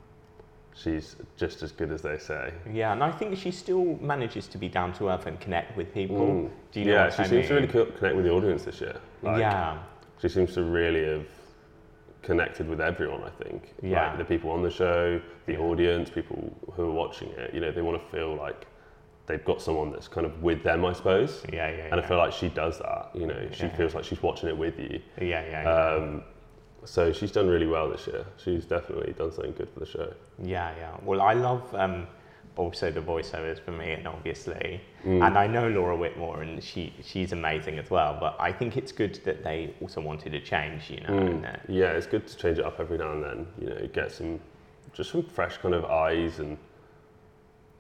she's 0.76 1.16
just 1.38 1.62
as 1.62 1.72
good 1.72 1.92
as 1.92 2.02
they 2.02 2.18
say. 2.18 2.52
Yeah, 2.74 2.92
and 2.92 3.04
I 3.04 3.12
think 3.12 3.38
she 3.38 3.52
still 3.52 4.00
manages 4.02 4.48
to 4.48 4.58
be 4.58 4.68
down 4.68 4.94
to 4.94 5.10
earth 5.10 5.28
and 5.28 5.40
connect 5.40 5.78
with 5.78 5.94
people. 5.94 6.18
Mm. 6.18 6.50
Do 6.72 6.80
you 6.80 6.86
know 6.88 6.94
yeah, 6.94 7.10
she 7.12 7.22
I 7.22 7.28
seems 7.28 7.48
to 7.50 7.54
really 7.54 7.68
connect 7.68 8.16
with 8.16 8.26
the 8.26 8.32
audience 8.32 8.64
this 8.64 8.82
year. 8.82 9.00
Like, 9.22 9.40
yeah, 9.40 9.78
She 10.20 10.28
seems 10.28 10.56
to 10.56 10.64
really 10.64 11.06
have 11.06 11.28
connected 12.32 12.68
with 12.68 12.82
everyone. 12.82 13.24
I 13.24 13.30
think. 13.44 13.74
Yeah. 13.82 14.10
Like 14.10 14.18
the 14.20 14.26
people 14.26 14.52
on 14.52 14.62
the 14.62 14.70
show, 14.70 15.20
the 15.46 15.58
audience, 15.58 16.10
people 16.10 16.40
who 16.74 16.84
are 16.90 16.92
watching 17.04 17.30
it. 17.30 17.54
You 17.54 17.62
know, 17.62 17.72
they 17.72 17.82
want 17.82 17.98
to 18.04 18.08
feel 18.16 18.36
like 18.36 18.68
they've 19.28 19.44
got 19.46 19.62
someone 19.62 19.90
that's 19.92 20.10
kind 20.10 20.26
of 20.30 20.44
with 20.44 20.62
them. 20.64 20.84
I 20.86 20.94
suppose. 20.94 21.44
yeah, 21.52 21.70
yeah. 21.70 21.84
And 21.92 21.96
yeah. 21.98 22.04
I 22.06 22.08
feel 22.08 22.18
like 22.18 22.34
she 22.34 22.50
does 22.50 22.78
that. 22.80 23.10
You 23.14 23.28
know, 23.28 23.42
she 23.54 23.64
Yeah. 23.64 23.76
feels 23.78 23.96
like 23.96 24.04
she's 24.04 24.22
watching 24.22 24.50
it 24.50 24.58
with 24.58 24.78
you. 24.78 25.00
yeah, 25.22 25.42
yeah, 25.54 25.64
yeah. 25.64 25.96
Um, 25.96 26.24
so 26.84 27.12
she's 27.12 27.32
done 27.32 27.48
really 27.48 27.68
well 27.76 27.90
this 27.90 28.06
year. 28.08 28.26
She's 28.44 28.66
definitely 28.66 29.14
done 29.14 29.32
something 29.32 29.54
good 29.54 29.70
for 29.74 29.80
the 29.80 29.86
show. 29.86 30.14
Yeah, 30.44 30.72
yeah. 30.78 30.92
Well, 31.04 31.22
I 31.22 31.34
love 31.34 31.64
um, 31.76 32.08
also 32.60 32.90
the 32.92 33.02
voiceovers 33.02 33.60
for 33.60 33.72
me, 33.72 33.92
and 33.92 34.08
obviously, 34.08 34.82
Mm. 35.06 35.26
and 35.26 35.38
I 35.38 35.48
know 35.48 35.68
Laura 35.70 35.96
Whitmore, 35.96 36.42
and 36.42 36.64
she 36.64 36.94
she's 37.02 37.32
amazing 37.34 37.78
as 37.80 37.90
well. 37.90 38.18
But 38.20 38.36
I 38.40 38.52
think 38.52 38.78
it's 38.78 38.92
good 38.92 39.16
that 39.26 39.44
they 39.44 39.74
also 39.82 40.02
wanted 40.02 40.32
to 40.32 40.42
change, 40.42 40.90
you 40.90 41.02
know. 41.02 41.10
Mm. 41.10 41.60
Yeah, 41.68 41.92
it's 41.92 42.08
good 42.08 42.26
to 42.28 42.38
change 42.38 42.58
it 42.60 42.66
up 42.66 42.80
every 42.80 42.98
now 42.98 43.12
and 43.14 43.24
then. 43.24 43.48
You 43.60 43.70
know, 43.70 43.88
get 43.94 44.12
some 44.12 44.40
just 44.94 45.12
some 45.12 45.24
fresh 45.24 45.58
kind 45.58 45.76
of 45.76 45.86
eyes 45.86 46.40
and 46.40 46.58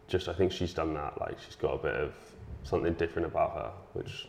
just 0.07 0.27
I 0.29 0.33
think 0.33 0.51
she's 0.51 0.73
done 0.73 0.93
that. 0.93 1.19
Like 1.19 1.37
she's 1.39 1.55
got 1.55 1.73
a 1.73 1.77
bit 1.77 1.95
of 1.95 2.13
something 2.63 2.93
different 2.93 3.25
about 3.27 3.51
her, 3.53 3.71
which 3.93 4.27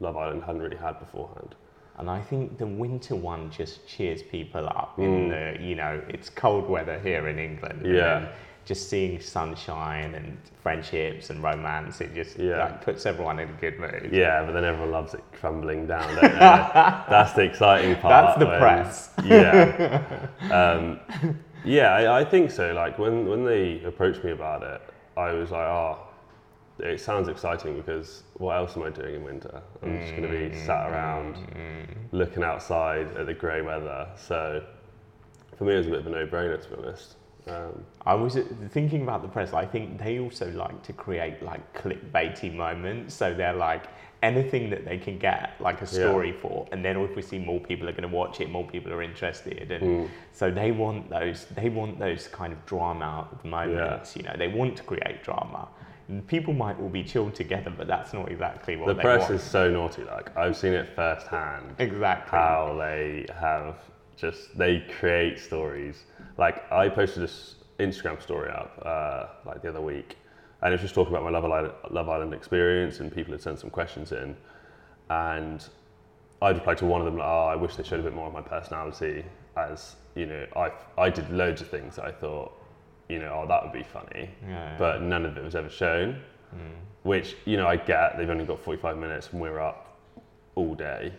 Love 0.00 0.16
Island 0.16 0.42
hadn't 0.44 0.62
really 0.62 0.76
had 0.76 0.98
beforehand. 0.98 1.54
and 1.98 2.10
I 2.10 2.20
think 2.20 2.58
the 2.58 2.66
winter 2.66 3.14
one 3.14 3.50
just 3.52 3.86
cheers 3.86 4.20
people 4.20 4.66
up. 4.66 4.98
In 4.98 5.28
the 5.28 5.56
you 5.60 5.76
know, 5.76 6.02
it's 6.08 6.28
cold 6.28 6.68
weather 6.68 6.98
here 6.98 7.28
in 7.28 7.38
England. 7.38 7.82
and 7.86 7.94
Mm. 7.94 7.96
Yeah. 7.96 8.28
Just 8.64 8.88
seeing 8.88 9.20
sunshine 9.20 10.14
and 10.14 10.38
friendships 10.62 11.30
and 11.30 11.42
romance, 11.42 12.00
it 12.00 12.14
just 12.14 12.38
Yeah. 12.38 12.64
like, 12.64 12.82
puts 12.84 13.04
everyone 13.06 13.38
in 13.38 13.48
a 13.50 13.52
good 13.52 13.78
mood. 13.78 14.08
Yeah, 14.12 14.42
but 14.44 14.52
then 14.52 14.64
everyone 14.64 14.90
loves 14.90 15.12
it 15.14 15.22
crumbling 15.32 15.86
down. 15.86 16.06
Don't 16.14 16.22
they? 16.22 16.28
That's 16.38 17.32
the 17.34 17.42
exciting 17.42 17.94
part. 17.96 18.26
That's 18.26 18.38
the 18.38 18.46
when- 18.46 18.58
press. 18.60 19.10
Yeah, 19.24 20.26
um, 20.50 20.98
yeah, 21.64 21.90
I, 21.92 22.20
I 22.20 22.24
think 22.24 22.50
so. 22.50 22.72
Like 22.72 22.98
when 22.98 23.26
when 23.26 23.44
they 23.44 23.82
approached 23.84 24.24
me 24.24 24.32
about 24.32 24.62
it, 24.62 24.80
I 25.16 25.32
was 25.32 25.50
like, 25.50 25.66
oh, 25.66 25.98
it 26.78 27.00
sounds 27.00 27.28
exciting 27.28 27.76
because 27.76 28.24
what 28.34 28.56
else 28.56 28.76
am 28.76 28.82
I 28.82 28.90
doing 28.90 29.14
in 29.16 29.24
winter? 29.24 29.62
I'm 29.82 30.00
just 30.00 30.10
going 30.16 30.22
to 30.22 30.28
be 30.28 30.56
sat 30.66 30.90
around 30.90 31.36
looking 32.12 32.42
outside 32.42 33.06
at 33.16 33.26
the 33.26 33.34
grey 33.34 33.62
weather. 33.62 34.08
So 34.16 34.62
for 35.56 35.64
me, 35.64 35.74
it 35.74 35.78
was 35.78 35.86
a 35.86 35.90
bit 35.90 35.98
of 36.00 36.06
a 36.08 36.10
no-brainer 36.10 36.60
to 36.60 36.68
be 36.68 36.76
honest. 36.82 37.14
Um, 37.46 37.84
I 38.06 38.14
was 38.14 38.38
thinking 38.70 39.02
about 39.02 39.22
the 39.22 39.28
press. 39.28 39.52
I 39.52 39.66
think 39.66 39.98
they 39.98 40.18
also 40.18 40.50
like 40.52 40.82
to 40.84 40.92
create 40.92 41.42
like 41.42 41.62
clickbaity 41.74 42.54
moments. 42.54 43.14
So 43.14 43.34
they're 43.34 43.52
like 43.52 43.84
anything 44.22 44.70
that 44.70 44.86
they 44.86 44.96
can 44.96 45.18
get 45.18 45.50
like 45.60 45.82
a 45.82 45.86
story 45.86 46.32
for, 46.32 46.66
and 46.72 46.82
then 46.82 46.96
obviously 46.96 47.38
more 47.38 47.60
people 47.60 47.86
are 47.88 47.92
going 47.92 48.08
to 48.10 48.16
watch 48.16 48.40
it. 48.40 48.48
More 48.50 48.66
people 48.66 48.92
are 48.92 49.02
interested, 49.02 49.70
and 49.70 49.82
Mm. 49.84 50.08
so 50.32 50.50
they 50.50 50.72
want 50.72 51.10
those. 51.10 51.44
They 51.54 51.68
want 51.68 51.98
those 51.98 52.28
kind 52.28 52.52
of 52.52 52.64
drama 52.64 53.28
moments. 53.44 54.16
You 54.16 54.22
know, 54.22 54.34
they 54.38 54.48
want 54.48 54.76
to 54.78 54.82
create 54.82 55.22
drama. 55.22 55.68
And 56.08 56.26
people 56.26 56.52
might 56.52 56.78
all 56.80 56.90
be 56.90 57.02
chilled 57.02 57.34
together, 57.34 57.72
but 57.74 57.86
that's 57.86 58.12
not 58.12 58.30
exactly 58.30 58.76
what 58.76 58.88
the 58.88 58.94
press 58.94 59.22
want. 59.22 59.34
is 59.34 59.42
so 59.42 59.70
naughty. 59.70 60.04
Like 60.04 60.34
I've 60.36 60.56
seen 60.56 60.74
it 60.74 60.88
firsthand. 60.94 61.74
exactly. 61.78 62.38
how 62.38 62.76
they 62.78 63.24
have 63.38 63.76
just 64.16 64.56
they 64.56 64.84
create 64.98 65.38
stories. 65.38 66.04
Like 66.38 66.70
I 66.72 66.88
posted 66.88 67.22
this 67.22 67.56
Instagram 67.78 68.20
story 68.22 68.50
up 68.50 68.80
uh, 68.84 69.26
like 69.46 69.62
the 69.62 69.68
other 69.68 69.80
week, 69.80 70.16
and 70.62 70.72
it 70.72 70.74
was 70.74 70.82
just 70.82 70.94
talking 70.94 71.12
about 71.12 71.24
my 71.24 71.30
Love 71.30 71.44
Island, 71.44 71.74
Love 71.90 72.08
Island 72.08 72.34
experience, 72.34 73.00
and 73.00 73.12
people 73.12 73.32
had 73.32 73.42
sent 73.42 73.58
some 73.58 73.70
questions 73.70 74.12
in, 74.12 74.36
and 75.10 75.66
I'd 76.42 76.56
replied 76.56 76.78
to 76.78 76.86
one 76.86 77.00
of 77.00 77.06
them, 77.06 77.16
like, 77.16 77.26
"Oh, 77.26 77.46
I 77.46 77.56
wish 77.56 77.76
they 77.76 77.82
showed 77.82 78.00
a 78.00 78.02
bit 78.02 78.14
more 78.14 78.26
of 78.26 78.32
my 78.32 78.42
personality." 78.42 79.24
As 79.56 79.96
you 80.14 80.26
know, 80.26 80.46
I 80.56 80.72
I 80.98 81.10
did 81.10 81.30
loads 81.30 81.60
of 81.60 81.68
things 81.68 81.96
that 81.96 82.04
I 82.04 82.12
thought 82.12 82.52
you 83.08 83.18
know, 83.18 83.42
oh, 83.42 83.46
that 83.48 83.62
would 83.62 83.72
be 83.72 83.82
funny. 83.82 84.30
Yeah. 84.46 84.76
But 84.78 85.02
none 85.02 85.26
of 85.26 85.36
it 85.36 85.44
was 85.44 85.54
ever 85.54 85.68
shown, 85.68 86.20
which, 87.02 87.36
you 87.44 87.56
know, 87.56 87.66
I 87.66 87.76
get. 87.76 88.16
They've 88.16 88.30
only 88.30 88.44
got 88.46 88.60
45 88.60 88.96
minutes 88.96 89.28
and 89.32 89.40
we're 89.40 89.60
up 89.60 89.98
all 90.54 90.74
day. 90.74 91.12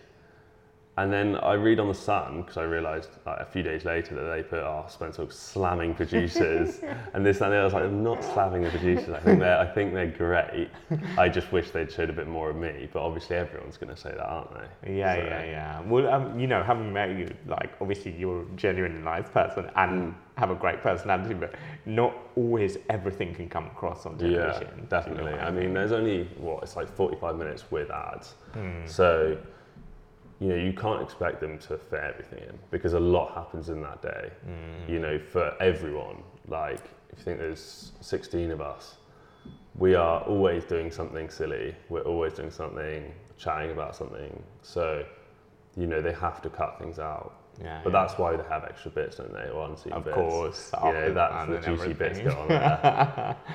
And 0.98 1.12
then 1.12 1.36
I 1.36 1.52
read 1.52 1.78
on 1.78 1.88
The 1.88 1.94
Sun, 1.94 2.40
because 2.40 2.56
I 2.56 2.62
realised 2.62 3.10
like, 3.26 3.38
a 3.40 3.44
few 3.44 3.62
days 3.62 3.84
later 3.84 4.14
that 4.14 4.34
they 4.34 4.42
put, 4.42 4.60
oh, 4.60 4.86
Spencer 4.88 5.26
slamming 5.28 5.94
producers 5.94 6.80
and 7.12 7.24
this 7.24 7.42
and 7.42 7.52
that. 7.52 7.60
I 7.60 7.64
was 7.64 7.74
like, 7.74 7.84
I'm 7.84 8.02
not 8.02 8.24
slamming 8.24 8.62
the 8.62 8.70
producers. 8.70 9.10
I 9.10 9.20
think 9.20 9.38
they're, 9.40 9.58
I 9.58 9.66
think 9.66 9.92
they're 9.92 10.06
great. 10.10 10.70
I 11.18 11.28
just 11.28 11.52
wish 11.52 11.70
they'd 11.70 11.92
showed 11.92 12.08
a 12.08 12.14
bit 12.14 12.26
more 12.26 12.48
of 12.48 12.56
me. 12.56 12.88
But 12.90 13.02
obviously 13.02 13.36
everyone's 13.36 13.76
going 13.76 13.94
to 13.94 14.00
say 14.00 14.10
that, 14.12 14.24
aren't 14.24 14.48
they? 14.54 14.96
Yeah, 14.96 15.14
So- 15.16 15.22
yeah, 15.22 15.44
yeah. 15.44 15.80
Well, 15.82 16.08
um, 16.08 16.40
you 16.40 16.46
know, 16.46 16.62
having 16.62 16.90
met 16.94 17.10
you, 17.10 17.28
like, 17.46 17.74
obviously 17.82 18.12
you're 18.12 18.40
a 18.42 18.46
genuinely 18.56 19.02
nice 19.02 19.28
person 19.28 19.70
and 19.76 20.14
have 20.38 20.50
a 20.50 20.54
great 20.54 20.80
personality, 20.82 21.34
but 21.34 21.54
not 21.84 22.14
always 22.36 22.78
everything 22.88 23.34
can 23.34 23.50
come 23.50 23.66
across 23.66 24.06
on 24.06 24.16
television. 24.16 24.40
Yeah, 24.44 24.58
Do 24.60 24.64
you 24.76 24.80
know 24.82 24.86
definitely. 24.88 25.32
I 25.34 25.50
mean, 25.50 25.74
there's 25.74 25.92
only 25.92 26.24
what 26.38 26.62
it's 26.62 26.74
like 26.74 26.88
45 26.88 27.36
minutes 27.36 27.64
with 27.70 27.90
ads, 27.90 28.34
Hmm. 28.54 28.86
so 28.86 29.36
you 30.40 30.48
know 30.48 30.54
you 30.56 30.72
can't 30.72 31.02
expect 31.02 31.40
them 31.40 31.58
to 31.58 31.78
fit 31.78 32.00
everything 32.00 32.40
in 32.48 32.58
because 32.70 32.92
a 32.92 33.00
lot 33.00 33.34
happens 33.34 33.68
in 33.68 33.80
that 33.82 34.02
day. 34.02 34.30
Hmm. 34.44 34.92
You 34.92 34.98
know, 35.00 35.18
for 35.18 35.54
everyone. 35.60 36.22
Like, 36.48 36.84
if 37.10 37.18
you 37.18 37.24
think 37.24 37.38
there's 37.38 37.92
16 38.00 38.50
of 38.52 38.60
us, 38.60 38.96
we 39.76 39.94
are 39.96 40.20
always 40.22 40.64
doing 40.64 40.90
something 40.92 41.28
silly. 41.28 41.74
We're 41.88 42.02
always 42.02 42.34
doing 42.34 42.50
something, 42.50 43.12
chatting 43.36 43.72
about 43.72 43.96
something. 43.96 44.42
So, 44.62 45.04
you 45.76 45.86
know, 45.86 46.00
they 46.00 46.12
have 46.12 46.40
to 46.42 46.48
cut 46.50 46.78
things 46.78 46.98
out. 47.00 47.34
Yeah, 47.60 47.80
But 47.82 47.92
yeah. 47.92 48.00
that's 48.00 48.18
why 48.18 48.36
they 48.36 48.44
have 48.48 48.64
extra 48.64 48.90
bits, 48.92 49.16
don't 49.16 49.32
they? 49.32 49.48
Or 49.50 49.66
unseen 49.68 49.92
Of 49.94 50.04
bits. 50.04 50.14
course, 50.14 50.70
You 50.74 50.88
after 50.88 51.08
know, 51.08 51.14
that's 51.14 51.48
the 51.66 51.70
juicy 51.76 51.92
bits 51.94 52.18
everything. 52.18 52.24
go 52.36 52.40
on 52.42 52.48
there. 52.48 53.36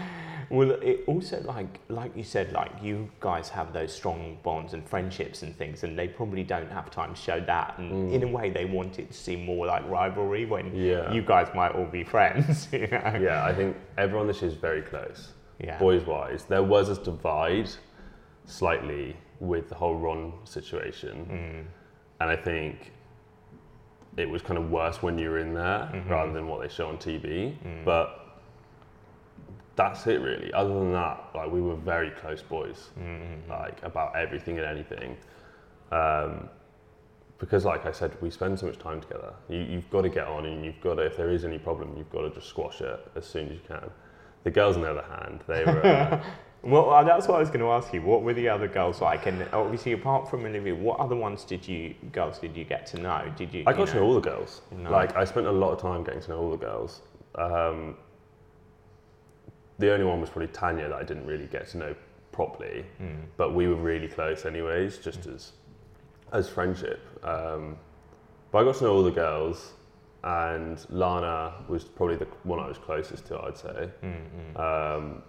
Well, 0.51 0.71
it 0.71 1.03
also 1.07 1.41
like 1.43 1.79
like 1.87 2.15
you 2.15 2.23
said, 2.23 2.51
like 2.51 2.71
you 2.81 3.09
guys 3.19 3.49
have 3.49 3.71
those 3.73 3.93
strong 3.93 4.37
bonds 4.43 4.73
and 4.73 4.87
friendships 4.87 5.43
and 5.43 5.55
things, 5.55 5.83
and 5.83 5.97
they 5.97 6.07
probably 6.07 6.43
don't 6.43 6.71
have 6.71 6.91
time 6.91 7.15
to 7.15 7.19
show 7.21 7.39
that. 7.41 7.77
And 7.79 8.13
in 8.13 8.23
a 8.23 8.27
way, 8.27 8.49
they 8.49 8.65
want 8.65 8.99
it 8.99 9.07
to 9.11 9.17
seem 9.17 9.45
more 9.45 9.65
like 9.65 9.87
rivalry 9.89 10.45
when 10.45 10.71
Mm. 10.71 10.87
Yeah. 10.91 11.11
you 11.13 11.21
guys 11.21 11.47
might 11.55 11.71
all 11.73 11.85
be 11.85 12.03
friends. 12.03 12.67
You 12.73 12.87
know? 12.87 13.19
yeah, 13.21 13.45
I 13.45 13.53
think 13.53 13.75
everyone 13.97 14.27
this 14.27 14.41
year 14.41 14.51
is 14.51 14.57
very 14.57 14.81
close. 14.81 15.31
Yeah. 15.59 15.77
Boys 15.79 16.05
wise, 16.05 16.43
there 16.45 16.63
was 16.63 16.89
a 16.89 17.01
divide 17.03 17.69
slightly 18.45 19.15
with 19.39 19.69
the 19.69 19.75
whole 19.75 19.95
Ron 19.95 20.33
situation, 20.43 21.25
Mm. 21.31 21.65
and 22.21 22.29
I 22.29 22.35
think 22.35 22.91
it 24.17 24.29
was 24.29 24.41
kind 24.41 24.57
of 24.57 24.69
worse 24.69 25.01
when 25.01 25.17
you 25.17 25.29
were 25.29 25.39
in 25.39 25.53
there 25.53 25.89
Mm-hmm. 25.93 26.09
rather 26.09 26.33
than 26.33 26.47
what 26.47 26.61
they 26.61 26.67
show 26.67 26.87
on 26.87 26.97
TV. 26.97 27.55
Mm. 27.65 27.85
But 27.85 28.20
that's 29.75 30.05
it 30.07 30.21
really. 30.21 30.51
Other 30.53 30.73
than 30.73 30.91
that, 30.93 31.29
like 31.35 31.51
we 31.51 31.61
were 31.61 31.75
very 31.75 32.11
close 32.11 32.41
boys, 32.41 32.89
Mm-hmm. 32.99 33.49
like 33.49 33.81
about 33.83 34.15
everything 34.15 34.57
and 34.59 34.67
anything. 34.67 35.17
Um, 35.91 36.49
because, 37.39 37.65
like 37.65 37.87
I 37.87 37.91
said, 37.91 38.15
we 38.21 38.29
spend 38.29 38.59
so 38.59 38.67
much 38.67 38.77
time 38.77 39.01
together. 39.01 39.33
You, 39.49 39.57
you've 39.59 39.89
got 39.89 40.03
to 40.03 40.09
get 40.09 40.27
on, 40.27 40.45
and 40.45 40.63
you've 40.63 40.79
got 40.79 40.95
to. 40.95 41.01
If 41.01 41.17
there 41.17 41.31
is 41.31 41.43
any 41.43 41.57
problem, 41.57 41.95
you've 41.97 42.11
got 42.11 42.21
to 42.21 42.29
just 42.29 42.47
squash 42.47 42.81
it 42.81 42.99
as 43.15 43.25
soon 43.25 43.47
as 43.47 43.53
you 43.53 43.61
can. 43.67 43.89
The 44.43 44.51
girls, 44.51 44.75
on 44.75 44.83
the 44.83 44.91
other 44.91 45.01
hand, 45.03 45.41
they 45.47 45.63
were. 45.65 45.85
Uh, 45.85 46.23
Well, 46.63 46.91
uh, 46.91 47.03
that's 47.03 47.27
what 47.27 47.37
I 47.37 47.39
was 47.39 47.49
going 47.49 47.61
to 47.61 47.71
ask 47.71 47.91
you. 47.91 48.03
What 48.03 48.21
were 48.21 48.35
the 48.35 48.47
other 48.47 48.67
girls 48.67 49.01
like? 49.01 49.25
And 49.25 49.47
obviously, 49.51 49.93
apart 49.93 50.29
from 50.29 50.45
Olivia, 50.45 50.75
what 50.75 50.99
other 50.99 51.15
ones 51.15 51.43
did 51.43 51.67
you 51.67 51.95
girls 52.11 52.37
did 52.37 52.55
you 52.55 52.65
get 52.65 52.85
to 52.87 52.99
know? 52.99 53.33
Did 53.35 53.51
you? 53.51 53.63
I 53.65 53.71
you 53.71 53.77
got 53.77 53.87
to 53.87 53.95
know 53.95 54.03
all 54.03 54.13
the 54.13 54.19
girls. 54.21 54.61
No. 54.71 54.91
Like 54.91 55.15
I 55.15 55.23
spent 55.25 55.47
a 55.47 55.51
lot 55.51 55.71
of 55.71 55.81
time 55.81 56.03
getting 56.03 56.21
to 56.21 56.29
know 56.29 56.37
all 56.37 56.51
the 56.51 56.57
girls. 56.57 57.01
Um, 57.33 57.95
the 59.81 59.91
only 59.93 60.05
one 60.05 60.21
was 60.21 60.29
probably 60.29 60.47
Tanya 60.47 60.87
that 60.89 60.95
I 60.97 61.03
didn't 61.03 61.25
really 61.25 61.47
get 61.47 61.67
to 61.69 61.77
know 61.77 61.95
properly, 62.31 62.85
Hmm. 62.97 63.21
but 63.37 63.53
we 63.53 63.67
were 63.67 63.75
really 63.75 64.07
close 64.07 64.45
anyways, 64.45 64.97
just 64.99 65.25
as 65.27 65.51
as 66.31 66.47
friendship. 66.47 67.01
Um, 67.25 67.77
but 68.51 68.59
I 68.59 68.63
got 68.63 68.75
to 68.75 68.83
know 68.85 68.93
all 68.93 69.03
the 69.03 69.11
girls, 69.11 69.73
and 70.23 70.77
Lana 70.89 71.53
was 71.67 71.83
probably 71.83 72.15
the 72.15 72.27
one 72.43 72.59
I 72.59 72.67
was 72.67 72.77
closest 72.77 73.25
to. 73.27 73.41
I'd 73.41 73.57
say. 73.57 73.89
Mm-hmm. 74.03 74.57
Um, 74.57 75.23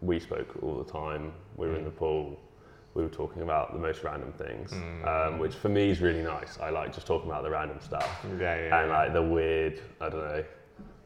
we 0.00 0.18
spoke 0.18 0.50
all 0.62 0.76
the 0.82 0.90
time. 0.90 1.32
We 1.56 1.66
were 1.68 1.76
in 1.76 1.84
the 1.84 1.90
pool. 1.90 2.38
We 2.94 3.02
were 3.02 3.08
talking 3.22 3.42
about 3.42 3.72
the 3.72 3.78
most 3.78 4.02
random 4.02 4.32
things, 4.32 4.72
um, 5.06 5.38
which 5.38 5.54
for 5.54 5.68
me 5.68 5.90
is 5.90 6.00
really 6.00 6.22
nice. 6.22 6.58
I 6.60 6.70
like 6.70 6.92
just 6.92 7.06
talking 7.06 7.28
about 7.30 7.42
the 7.44 7.50
random 7.50 7.78
stuff 7.80 8.08
Yeah, 8.24 8.56
yeah, 8.56 8.80
and 8.80 8.88
yeah. 8.90 8.98
like 8.98 9.12
the 9.12 9.22
weird, 9.22 9.80
I 10.00 10.08
don't 10.08 10.20
know, 10.20 10.44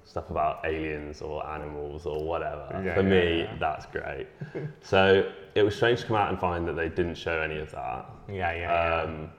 stuff 0.05 0.31
about 0.31 0.65
aliens 0.65 1.23
or 1.23 1.47
animals 1.47 2.07
or 2.07 2.25
whatever. 2.25 2.69
Yeah, 2.85 2.95
for 2.95 3.03
yeah, 3.03 3.09
me, 3.09 3.41
yeah. 3.41 3.57
that's 3.59 3.87
great. 3.87 4.27
so 4.83 5.31
it 5.55 5.63
was 5.63 5.77
strange 5.77 6.01
to 6.01 6.07
come 6.07 6.17
out 6.17 6.31
and 6.31 6.39
find 6.39 6.67
that 6.69 6.75
they 6.75 6.89
didn't 6.89 7.15
show 7.15 7.41
any 7.41 7.59
of 7.59 7.71
that. 7.73 8.11
yeah, 8.29 8.53
yeah, 8.53 8.57
yeah. 8.57 9.03
Um, 9.03 9.31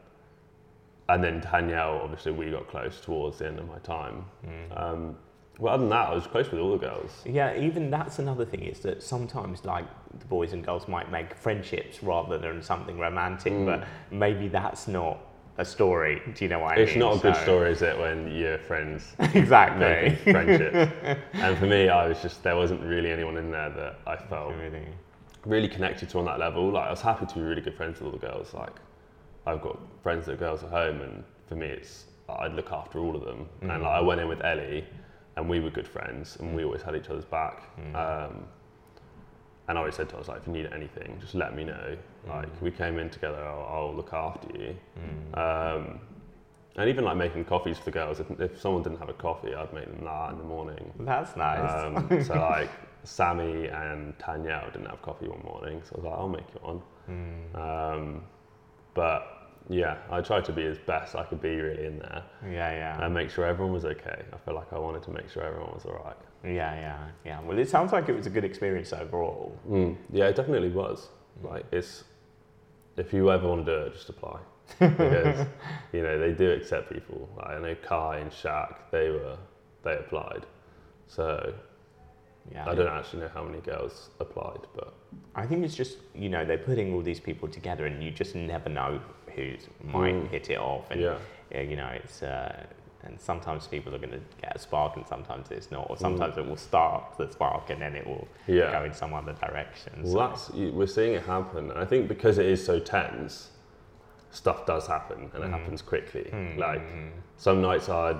and 1.10 1.24
then 1.24 1.42
Danielle, 1.42 2.00
obviously, 2.02 2.32
we 2.32 2.50
got 2.50 2.68
close 2.68 3.02
towards 3.02 3.40
the 3.40 3.48
end 3.48 3.60
of 3.60 3.68
my 3.68 3.78
time. 3.80 4.26
Mm. 4.46 4.82
Um, 4.82 5.18
well, 5.60 5.74
other 5.74 5.82
than 5.82 5.90
that, 5.90 6.10
I 6.10 6.16
was 6.16 6.26
close 6.26 6.50
with 6.50 6.60
all 6.60 6.72
the 6.72 6.78
girls. 6.78 7.12
Yeah, 7.26 7.56
even 7.60 7.92
that's 7.92 8.20
another 8.20 8.46
thing 8.46 8.62
is 8.62 8.80
that 8.80 9.04
sometimes 9.04 9.66
like 9.66 9.86
the 10.18 10.26
boys 10.26 10.54
and 10.54 10.66
girls 10.66 10.88
might 10.88 11.12
make 11.12 11.36
friendships 11.36 12.02
rather 12.02 12.38
than 12.38 12.62
something 12.64 12.98
romantic, 12.98 13.54
but 13.66 13.88
maybe 14.10 14.48
that's 14.48 14.88
not 14.88 15.20
a 15.58 15.66
story. 15.66 16.22
Do 16.34 16.44
you 16.46 16.50
know 16.50 16.60
what 16.60 16.74
I 16.74 16.78
Mm. 16.78 16.80
It's 16.80 16.92
mean? 16.92 17.00
not 17.00 17.16
a 17.18 17.20
good 17.20 17.36
So- 17.36 17.42
story, 17.44 17.72
is 17.72 17.82
it, 17.82 17.98
when 17.98 18.28
you're 18.36 18.58
friends 18.58 19.16
exactly. 19.20 19.80
making 20.26 20.34
friendships? 20.34 20.94
and 21.34 21.58
for 21.58 21.66
me, 21.68 21.90
I 21.90 22.08
was 22.08 22.22
just, 22.22 22.42
there 22.44 22.56
wasn't 22.56 22.82
really 22.82 23.12
anyone 23.12 23.38
in 23.38 23.52
there 23.52 23.70
that 23.70 24.00
I 24.08 24.16
felt 24.16 24.54
Really. 24.56 24.88
really 25.46 25.68
connected 25.68 26.10
to 26.10 26.20
on 26.20 26.26
that 26.26 26.40
level. 26.40 26.72
Like 26.72 26.88
I 26.88 26.90
was 26.92 27.02
happy 27.02 27.26
to 27.28 27.36
be 27.36 27.42
really 27.42 27.62
good 27.62 27.76
friends 27.76 28.00
with 28.00 28.08
all 28.14 28.18
the 28.20 28.26
girls. 28.26 28.54
Like 28.54 28.74
I've 29.46 29.62
got 29.62 29.78
friends 30.02 30.26
that 30.26 30.34
are 30.34 30.38
girls 30.38 30.64
at 30.64 30.70
home, 30.70 31.02
and 31.02 31.24
for 31.48 31.56
me, 31.56 31.68
it's 31.68 32.06
I'd 32.30 32.54
look 32.54 32.72
after 32.72 33.00
all 33.00 33.16
of 33.16 33.24
them. 33.26 33.48
And 33.62 33.70
like 33.70 33.84
I 33.84 34.00
went 34.02 34.22
in 34.22 34.28
with 34.30 34.42
Ellie, 34.44 34.86
and 35.36 35.48
we 35.50 35.60
were 35.60 35.70
good 35.70 35.88
friends, 35.88 36.38
and 36.40 36.56
we 36.56 36.64
always 36.64 36.82
had 36.82 36.96
each 36.96 37.10
other's 37.10 37.26
back. 37.26 37.64
Um, 37.94 38.46
and 39.68 39.78
I 39.78 39.82
always 39.82 39.96
said 39.96 40.08
to 40.10 40.14
her, 40.14 40.18
I 40.18 40.20
was 40.20 40.28
like, 40.30 40.42
if 40.42 40.48
you 40.48 40.54
need 40.54 40.70
anything, 40.74 41.18
just 41.22 41.36
let 41.36 41.56
me 41.56 41.64
know. 41.64 41.96
Like 42.28 42.62
we 42.62 42.72
came 42.72 43.00
in 43.00 43.10
together, 43.10 43.44
I'll, 43.44 43.68
I'll 43.72 43.96
look 43.96 44.14
after 44.14 44.48
you. 44.58 44.76
Um, 45.40 46.00
and 46.76 46.90
even 46.90 47.04
like 47.04 47.18
making 47.18 47.46
coffees 47.46 47.78
for 47.78 47.86
the 47.86 47.92
girls. 47.92 48.20
If, 48.20 48.32
if 48.40 48.60
someone 48.60 48.82
didn't 48.82 49.00
have 49.00 49.10
a 49.10 49.14
coffee, 49.14 49.54
I'd 49.54 49.72
make 49.74 49.86
them 49.86 50.04
that 50.04 50.32
in 50.32 50.38
the 50.38 50.44
morning. 50.44 50.92
That's 51.00 51.36
nice. 51.36 51.86
Um, 51.86 52.24
so 52.24 52.34
like 52.36 52.70
Sammy 53.04 53.68
and 53.68 54.18
Tanya 54.18 54.70
didn't 54.72 54.88
have 54.88 55.02
coffee 55.02 55.28
one 55.28 55.44
morning, 55.44 55.82
so 55.84 55.96
I 55.96 55.98
was 55.98 56.06
like, 56.06 56.20
I'll 56.20 56.30
make 56.30 56.46
you 56.54 56.60
one. 56.62 56.82
Um, 57.56 58.24
but 58.94 59.52
yeah, 59.70 59.98
I 60.10 60.22
tried 60.22 60.46
to 60.46 60.52
be 60.52 60.66
as 60.66 60.78
best 60.78 61.16
I 61.16 61.24
could 61.24 61.42
be 61.42 61.56
really 61.56 61.86
in 61.86 62.00
there 62.00 62.24
yeah, 62.44 62.72
yeah. 62.72 63.06
and 63.06 63.14
make 63.14 63.30
sure 63.30 63.46
everyone 63.46 63.74
was 63.74 63.86
okay. 63.86 64.24
I 64.34 64.38
feel 64.38 64.56
like 64.56 64.72
I 64.74 64.80
wanted 64.80 65.04
to 65.04 65.12
make 65.12 65.30
sure 65.30 65.44
everyone 65.44 65.72
was 65.74 65.86
all 65.86 66.02
right. 66.04 66.18
yeah, 66.44 66.76
yeah, 66.76 67.08
yeah. 67.26 67.42
Well, 67.42 67.58
it 67.58 67.70
sounds 67.70 67.92
like 67.92 68.10
it 68.10 68.16
was 68.16 68.26
a 68.26 68.30
good 68.30 68.44
experience 68.44 68.92
overall. 68.94 69.58
Mm, 69.70 69.96
yeah, 70.12 70.26
it 70.28 70.36
definitely 70.36 70.70
was. 70.70 71.10
Like 71.42 71.66
it's 71.72 72.04
if 72.98 73.14
you 73.14 73.32
ever 73.32 73.48
want 73.48 73.66
to 73.66 73.72
do 73.76 73.82
it, 73.86 73.94
just 73.94 74.10
apply 74.10 74.40
because 74.80 75.48
you 75.92 76.02
know 76.04 76.18
they 76.20 76.32
do 76.32 76.52
accept 76.52 76.92
people. 76.92 77.30
Like, 77.38 77.48
I 77.50 77.60
know 77.60 77.76
Kai 77.76 78.18
and 78.20 78.32
Shaq, 78.32 78.76
they 78.92 79.10
were 79.10 79.38
they 79.84 79.98
applied. 79.98 80.46
So 81.08 81.54
Yeah. 82.52 82.70
I 82.70 82.76
don't 82.76 82.88
actually 82.88 83.22
know 83.24 83.32
how 83.34 83.44
many 83.44 83.60
girls 83.62 84.10
applied, 84.20 84.62
but 84.76 84.94
I 85.36 85.46
think 85.46 85.64
it's 85.66 85.76
just 85.76 85.98
you 86.16 86.30
know 86.30 86.46
they're 86.46 86.58
putting 86.58 86.94
all 86.94 87.02
these 87.02 87.20
people 87.20 87.48
together, 87.48 87.86
and 87.86 88.04
you 88.04 88.12
just 88.12 88.36
never 88.36 88.70
know 88.70 89.00
who 89.36 89.56
might 89.84 90.14
Mm. 90.16 90.30
hit 90.30 90.50
it 90.50 90.58
off, 90.60 90.90
and 90.92 91.02
yeah, 91.02 91.62
you 91.62 91.76
know 91.76 91.88
it's 92.04 92.22
uh, 92.24 92.66
and 93.06 93.20
sometimes 93.20 93.68
people 93.68 93.94
are 93.94 93.98
going 93.98 94.12
to 94.12 94.22
get 94.42 94.56
a 94.56 94.60
spark, 94.60 94.96
and 94.96 95.06
sometimes 95.08 95.52
it's 95.52 95.72
not, 95.72 95.88
or 95.90 95.98
sometimes 95.98 96.38
it 96.38 96.46
will 96.46 96.58
start 96.58 97.04
the 97.18 97.30
spark, 97.32 97.70
and 97.70 97.82
then 97.82 97.96
it 97.96 98.06
will 98.08 98.28
Mm. 98.48 98.56
Yeah. 98.56 98.72
go 98.72 98.86
in 98.86 98.94
some 98.94 99.14
other 99.14 99.34
direction. 99.34 99.94
Well, 100.04 100.12
so- 100.14 100.20
that's 100.20 100.50
we're 100.52 100.88
seeing 100.88 101.14
it 101.14 101.24
happen, 101.24 101.70
and 101.70 101.80
I 101.80 101.86
think 101.86 102.08
because 102.08 102.38
it 102.38 102.46
is 102.46 102.64
so 102.66 102.80
tense, 102.80 103.50
stuff 104.32 104.66
does 104.66 104.88
happen, 104.88 105.30
and 105.34 105.44
it 105.44 105.50
happens 105.50 105.82
quickly. 105.82 106.32
Like 106.58 106.82
some 107.38 107.62
nights 107.62 107.90
I'd 107.90 108.20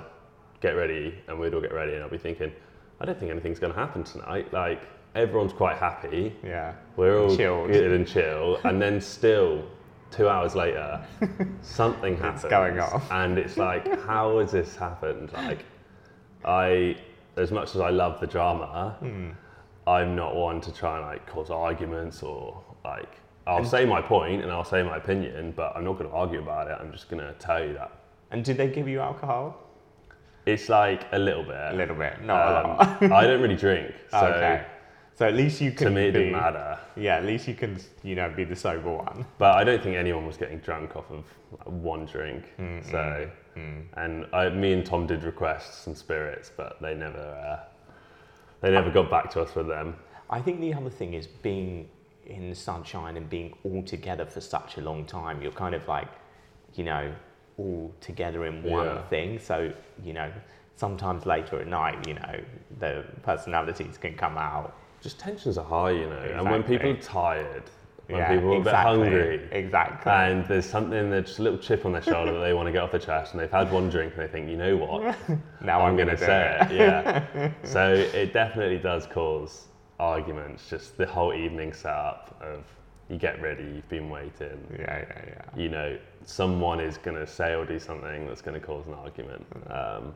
get 0.60 0.72
ready, 0.72 1.14
and 1.28 1.38
we'd 1.38 1.54
all 1.54 1.60
get 1.60 1.72
ready, 1.72 1.94
and 1.94 2.02
I'll 2.02 2.10
be 2.10 2.18
thinking, 2.18 2.52
I 3.00 3.04
don't 3.06 3.18
think 3.18 3.30
anything's 3.30 3.58
going 3.58 3.72
to 3.72 3.78
happen 3.78 4.04
tonight. 4.04 4.52
Like 4.52 4.82
everyone's 5.14 5.52
quite 5.52 5.76
happy, 5.78 6.34
yeah, 6.44 6.72
we're 6.96 7.18
all 7.18 7.34
Chilled. 7.36 7.70
good 7.72 7.92
and 7.92 8.06
chill, 8.06 8.58
and 8.64 8.80
then 8.80 9.00
still. 9.00 9.64
Two 10.10 10.28
hours 10.28 10.54
later, 10.54 11.04
something 11.62 12.16
happens. 12.16 12.44
going 12.44 12.78
off. 12.78 13.10
and 13.10 13.38
it's 13.38 13.56
like, 13.56 14.00
how 14.06 14.38
has 14.38 14.52
this 14.52 14.76
happened? 14.76 15.32
Like, 15.32 15.64
I, 16.44 16.96
as 17.36 17.50
much 17.50 17.74
as 17.74 17.80
I 17.80 17.90
love 17.90 18.20
the 18.20 18.26
drama, 18.26 18.96
Hmm. 19.00 19.30
I'm 19.86 20.16
not 20.16 20.34
one 20.34 20.60
to 20.62 20.72
try 20.72 20.96
and 20.98 21.06
like 21.06 21.26
cause 21.26 21.50
arguments 21.50 22.22
or 22.22 22.62
like 22.86 23.18
I'll 23.46 23.64
say 23.66 23.84
my 23.84 24.00
point 24.00 24.42
and 24.42 24.50
I'll 24.50 24.64
say 24.64 24.82
my 24.82 24.96
opinion, 24.96 25.52
but 25.54 25.76
I'm 25.76 25.84
not 25.84 25.98
going 25.98 26.08
to 26.08 26.16
argue 26.16 26.38
about 26.40 26.68
it. 26.68 26.78
I'm 26.80 26.90
just 26.90 27.10
going 27.10 27.22
to 27.22 27.34
tell 27.34 27.62
you 27.62 27.74
that. 27.74 27.92
And 28.30 28.42
did 28.42 28.56
they 28.56 28.68
give 28.68 28.88
you 28.88 29.00
alcohol? 29.00 29.58
It's 30.46 30.70
like 30.70 31.02
a 31.12 31.18
little 31.18 31.42
bit. 31.42 31.56
A 31.56 31.74
little 31.74 31.96
bit, 31.96 32.22
not 32.22 32.64
a 33.00 33.04
Um. 33.04 33.12
I 33.12 33.26
don't 33.26 33.42
really 33.42 33.56
drink, 33.56 33.92
so 34.10 34.26
okay. 34.26 34.64
So 35.16 35.26
at 35.26 35.34
least 35.34 35.60
you 35.60 35.70
can 35.70 35.86
to 35.88 35.90
me 35.92 36.08
it 36.08 36.12
be, 36.12 36.18
didn't 36.18 36.32
matter. 36.32 36.78
Yeah, 36.96 37.16
at 37.16 37.24
least 37.24 37.46
you 37.46 37.54
can, 37.54 37.78
you 38.02 38.16
know, 38.16 38.32
be 38.34 38.42
the 38.44 38.56
sober 38.56 38.90
one. 38.92 39.24
But 39.38 39.54
I 39.54 39.62
don't 39.62 39.82
think 39.82 39.96
anyone 39.96 40.26
was 40.26 40.36
getting 40.36 40.58
drunk 40.58 40.96
off 40.96 41.08
of 41.10 41.24
one 41.66 42.04
drink. 42.06 42.52
Mm, 42.58 42.90
So, 42.90 43.30
and 43.96 44.26
I, 44.32 44.48
me 44.48 44.72
and 44.72 44.84
Tom 44.84 45.06
did 45.06 45.22
request 45.22 45.84
some 45.84 45.94
spirits, 45.94 46.50
but 46.56 46.80
they 46.82 46.94
never, 46.94 47.18
uh, 47.20 47.60
they 48.60 48.72
never 48.72 48.90
got 48.90 49.08
back 49.08 49.30
to 49.32 49.42
us 49.42 49.54
with 49.54 49.68
them. 49.68 49.94
I 50.30 50.40
think 50.40 50.60
the 50.60 50.74
other 50.74 50.90
thing 50.90 51.14
is 51.14 51.28
being 51.28 51.88
in 52.26 52.48
the 52.50 52.56
sunshine 52.56 53.16
and 53.16 53.30
being 53.30 53.54
all 53.62 53.82
together 53.84 54.26
for 54.26 54.40
such 54.40 54.78
a 54.78 54.80
long 54.80 55.04
time. 55.04 55.40
You're 55.42 55.52
kind 55.52 55.74
of 55.76 55.86
like, 55.86 56.08
you 56.74 56.82
know, 56.82 57.12
all 57.56 57.94
together 58.00 58.46
in 58.46 58.64
one 58.64 58.86
Yeah. 58.86 59.02
thing. 59.02 59.38
So, 59.38 59.72
you 60.02 60.12
know, 60.12 60.32
sometimes 60.74 61.24
later 61.24 61.60
at 61.60 61.68
night, 61.68 62.04
you 62.08 62.14
know, 62.14 62.40
the 62.80 63.04
personalities 63.22 63.96
can 63.96 64.16
come 64.16 64.36
out. 64.36 64.76
Just 65.04 65.18
tensions 65.18 65.58
are 65.58 65.64
high, 65.64 65.90
you 65.90 66.08
know. 66.08 66.18
And 66.18 66.50
when 66.50 66.62
people 66.62 66.88
are 66.88 66.96
tired, 66.96 67.64
when 68.06 68.20
yeah, 68.20 68.34
people 68.34 68.54
are 68.54 68.56
a 68.56 68.64
bit 68.64 68.74
hungry, 68.74 69.48
Exactly. 69.52 70.10
and 70.10 70.46
there's 70.46 70.64
something, 70.64 71.10
there's 71.10 71.26
just 71.26 71.40
a 71.40 71.42
little 71.42 71.58
chip 71.58 71.84
on 71.84 71.92
their 71.92 72.00
shoulder 72.00 72.32
that 72.32 72.38
they 72.40 72.54
want 72.54 72.68
to 72.68 72.72
get 72.72 72.82
off 72.82 72.90
their 72.90 73.00
chest, 73.00 73.34
and 73.34 73.40
they've 73.42 73.50
had 73.50 73.70
one 73.70 73.90
drink 73.90 74.14
and 74.14 74.22
they 74.22 74.32
think, 74.32 74.48
you 74.48 74.56
know 74.56 74.78
what, 74.78 75.02
now 75.60 75.82
I'm, 75.82 75.90
I'm, 75.90 75.96
going 75.96 76.08
gonna 76.08 76.16
say 76.16 76.58
it. 76.58 76.72
it. 76.72 76.76
Yeah. 76.78 77.50
so 77.64 77.92
it 77.92 78.32
definitely 78.32 78.78
does 78.78 79.06
cause 79.06 79.66
arguments. 80.00 80.70
Just 80.70 80.96
the 80.96 81.04
whole 81.06 81.34
evening 81.34 81.74
setup 81.74 82.34
of 82.42 82.64
you 83.10 83.18
get 83.18 83.42
ready, 83.42 83.62
you've 83.62 83.88
been 83.90 84.08
waiting. 84.08 84.58
Yeah, 84.72 85.04
yeah, 85.06 85.24
yeah. 85.26 85.60
You 85.62 85.68
know, 85.68 85.98
someone 86.24 86.80
is 86.80 86.96
going 86.96 87.18
to 87.18 87.26
say 87.26 87.54
or 87.54 87.66
do 87.66 87.78
something 87.78 88.26
that's 88.26 88.40
going 88.40 88.58
to 88.58 88.66
cause 88.66 88.86
an 88.86 88.94
argument. 88.94 89.44
Um, 89.68 90.14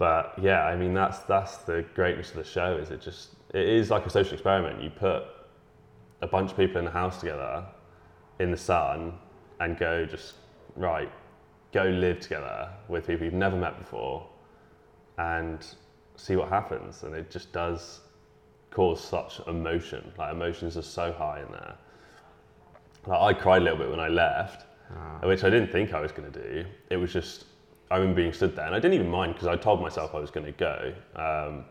but 0.00 0.32
yeah, 0.40 0.64
I 0.64 0.76
mean 0.76 0.94
that's 0.94 1.18
that's 1.20 1.58
the 1.58 1.84
greatness 1.94 2.30
of 2.30 2.36
the 2.36 2.44
show. 2.44 2.78
Is 2.78 2.90
it 2.90 3.02
just 3.02 3.34
it 3.52 3.68
is 3.68 3.90
like 3.90 4.06
a 4.06 4.10
social 4.10 4.32
experiment. 4.32 4.82
You 4.82 4.88
put 4.88 5.24
a 6.22 6.26
bunch 6.26 6.52
of 6.52 6.56
people 6.56 6.78
in 6.78 6.86
the 6.86 6.90
house 6.90 7.20
together 7.20 7.66
in 8.38 8.50
the 8.50 8.56
sun 8.56 9.12
and 9.60 9.78
go 9.78 10.06
just 10.06 10.36
right 10.74 11.12
go 11.72 11.84
live 11.84 12.18
together 12.18 12.70
with 12.88 13.06
people 13.06 13.24
you've 13.24 13.34
never 13.34 13.56
met 13.56 13.78
before 13.78 14.26
and 15.18 15.66
see 16.16 16.34
what 16.36 16.48
happens 16.48 17.02
and 17.02 17.14
it 17.14 17.30
just 17.30 17.52
does 17.52 18.00
cause 18.70 19.02
such 19.02 19.40
emotion 19.46 20.12
like 20.18 20.32
emotions 20.32 20.76
are 20.76 20.82
so 20.82 21.12
high 21.12 21.40
in 21.40 21.52
there 21.52 21.74
like 23.06 23.20
i 23.20 23.38
cried 23.38 23.62
a 23.62 23.64
little 23.64 23.78
bit 23.78 23.90
when 23.90 24.00
i 24.00 24.08
left 24.08 24.66
Ah. 24.92 25.24
which 25.26 25.44
i 25.44 25.50
didn't 25.50 25.70
think 25.70 25.94
i 25.94 26.00
was 26.00 26.10
going 26.10 26.30
to 26.32 26.42
do 26.42 26.64
it 26.90 26.96
was 26.96 27.12
just 27.12 27.44
i 27.90 27.96
remember 27.96 28.20
being 28.22 28.32
stood 28.32 28.54
there 28.56 28.66
and 28.66 28.74
i 28.74 28.78
didn't 28.78 28.94
even 28.94 29.08
mind 29.08 29.32
because 29.34 29.48
i 29.48 29.56
told 29.56 29.80
myself 29.80 30.14
i 30.14 30.18
was 30.18 30.30
going 30.30 30.46
to 30.46 30.52
go 30.52 30.92
um, 31.16 31.64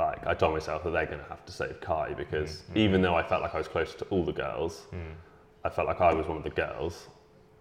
like 0.00 0.26
I 0.26 0.34
told 0.34 0.54
myself 0.54 0.84
that 0.84 0.90
they're 0.90 1.06
going 1.06 1.18
to 1.18 1.28
have 1.28 1.44
to 1.44 1.52
save 1.52 1.80
Kai 1.80 2.14
because 2.14 2.50
mm, 2.50 2.74
mm. 2.74 2.76
even 2.76 3.02
though 3.02 3.14
I 3.14 3.22
felt 3.22 3.42
like 3.42 3.54
I 3.54 3.58
was 3.58 3.68
close 3.68 3.94
to 3.96 4.04
all 4.06 4.24
the 4.24 4.32
girls, 4.32 4.86
mm. 4.92 5.14
I 5.64 5.68
felt 5.68 5.86
like 5.88 6.00
I 6.00 6.12
was 6.14 6.26
one 6.26 6.38
of 6.38 6.44
the 6.44 6.50
girls. 6.50 7.08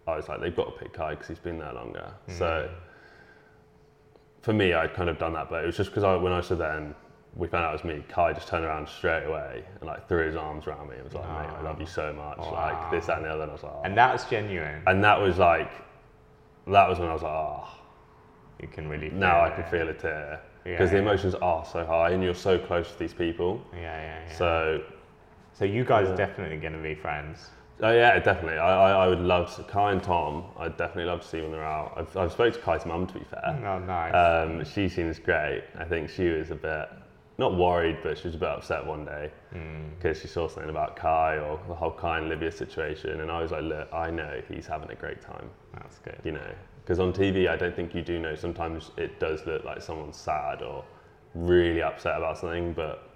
I 0.08 0.16
was 0.16 0.28
like, 0.28 0.40
they've 0.40 0.56
got 0.56 0.66
to 0.74 0.84
pick 0.84 0.94
Kai 0.94 1.12
because 1.12 1.28
he's 1.28 1.40
been 1.40 1.60
there 1.60 1.74
longer. 1.74 2.12
So 2.28 2.70
for 4.42 4.54
me, 4.54 4.74
I'd 4.74 4.94
kind 4.94 5.10
of 5.10 5.20
done 5.20 5.34
that, 5.34 5.50
but 5.50 5.64
it 5.64 5.68
was 5.68 5.78
just 5.78 5.90
because 5.92 6.04
I, 6.04 6.16
when 6.16 6.32
I 6.32 6.42
stood 6.42 6.60
there 6.60 6.78
and 6.78 6.96
we 7.36 7.48
found 7.48 7.66
out 7.66 7.72
it 7.72 7.84
was 7.84 7.96
me, 7.96 8.04
Kai 8.08 8.34
just 8.34 8.48
turned 8.48 8.66
around 8.66 8.88
straight 8.88 9.26
away 9.26 9.64
and 9.80 9.88
like 9.88 10.08
threw 10.08 10.26
his 10.26 10.36
arms 10.36 10.66
around 10.66 10.90
me 10.90 10.96
and 10.96 11.04
was 11.04 11.14
like, 11.14 11.28
mate, 11.28 11.58
I 11.60 11.62
love 11.62 11.80
you 11.80 11.86
so 11.86 12.14
much. 12.14 12.40
Like 12.40 12.92
this, 12.92 13.06
that, 13.06 13.18
and 13.18 13.26
the 13.26 13.30
other. 13.30 13.44
And 13.44 13.52
I 13.52 13.54
was 13.54 13.64
like, 13.64 13.74
oh. 13.76 13.82
And 13.84 13.98
that's 13.98 14.26
genuine. 14.26 14.82
and 14.88 15.04
that 15.04 15.20
was 15.22 15.38
like, 15.38 15.70
that 16.72 16.88
was 16.90 17.00
when 17.00 17.10
I 17.10 17.14
was 17.14 17.22
like, 17.24 17.32
oh, 17.32 17.68
You 18.62 18.68
can 18.68 18.88
really 18.90 19.10
now 19.10 19.42
I 19.44 19.50
can 19.50 19.64
feel 19.66 19.88
it 19.90 20.02
here. 20.02 20.40
Yeah, 20.66 20.72
Because 20.74 20.92
the 20.92 20.98
emotions 20.98 21.36
are 21.36 21.66
so 21.66 21.86
high 21.86 22.10
and 22.12 22.24
you're 22.24 22.34
so 22.36 22.58
close 22.60 22.92
to 22.92 23.00
these 23.00 23.14
people. 23.14 23.62
Yeah, 23.74 23.80
yeah, 23.82 24.20
yeah. 24.28 24.36
So 24.36 24.84
So 25.54 25.66
you 25.66 25.84
guys 25.84 26.08
Yeah. 26.08 26.14
are 26.14 26.18
definitely 26.18 26.58
going 26.58 26.74
to 26.74 26.80
be 26.80 26.96
friends. 26.96 27.50
Oh 27.82 27.92
yeah, 27.94 28.20
definitely. 28.20 28.60
I, 28.60 28.92
I, 28.92 29.06
I 29.06 29.08
would 29.08 29.20
love 29.22 29.56
to. 29.56 29.64
Kai 29.64 29.94
and 29.94 30.04
Tom, 30.04 30.44
I'd 30.58 30.76
definitely 30.76 31.06
love 31.06 31.22
to 31.22 31.28
see 31.28 31.42
when 31.42 31.52
they're 31.52 31.64
out. 31.64 31.94
I've, 31.96 32.18
I've 32.18 32.32
spoke 32.34 32.54
to 32.54 32.60
Kai's 32.60 32.86
mum 32.86 33.08
to 33.08 33.14
be 33.14 33.24
fair. 33.24 33.58
Oh, 33.66 33.80
nice. 33.80 34.14
Um, 34.14 34.66
she 34.66 34.90
seems 34.90 35.18
great. 35.18 35.64
I 35.78 35.86
think 35.86 36.10
she 36.10 36.28
was 36.28 36.52
a 36.52 36.56
bit 36.56 36.90
not 37.40 37.56
worried, 37.56 37.98
but 38.04 38.18
she 38.18 38.28
was 38.28 38.36
a 38.36 38.38
bit 38.38 38.50
upset 38.50 38.86
one 38.86 39.06
day 39.06 39.32
Hmm. 39.54 39.90
because 39.96 40.20
she 40.22 40.28
saw 40.28 40.48
something 40.48 40.70
about 40.70 40.96
Kai 40.96 41.38
or 41.40 41.60
the 41.68 41.74
whole 41.74 41.92
Kai 41.92 42.18
and 42.18 42.28
Olivia 42.28 42.52
situation, 42.52 43.22
and 43.22 43.32
I 43.32 43.42
was 43.42 43.52
like, 43.52 43.64
look, 43.64 43.88
I 43.94 44.12
know 44.12 44.42
he's 44.50 44.68
having 44.68 44.92
a 44.92 44.96
great 44.96 45.22
time. 45.22 45.50
That's 45.74 45.98
good. 46.00 46.20
You 46.24 46.34
know, 46.34 46.52
because 46.84 47.00
on 47.00 47.14
TV, 47.14 47.48
I 47.48 47.56
don't 47.56 47.76
think 47.76 47.96
you 47.96 48.02
do 48.02 48.20
know. 48.20 48.36
Sometimes 48.36 48.92
it 48.98 49.20
does 49.20 49.46
look 49.48 49.64
like 49.64 49.82
someone's 49.82 50.18
sad 50.18 50.62
or 50.62 50.84
really 51.34 51.82
upset 51.82 52.18
about 52.18 52.38
something, 52.38 52.74
but 52.74 53.10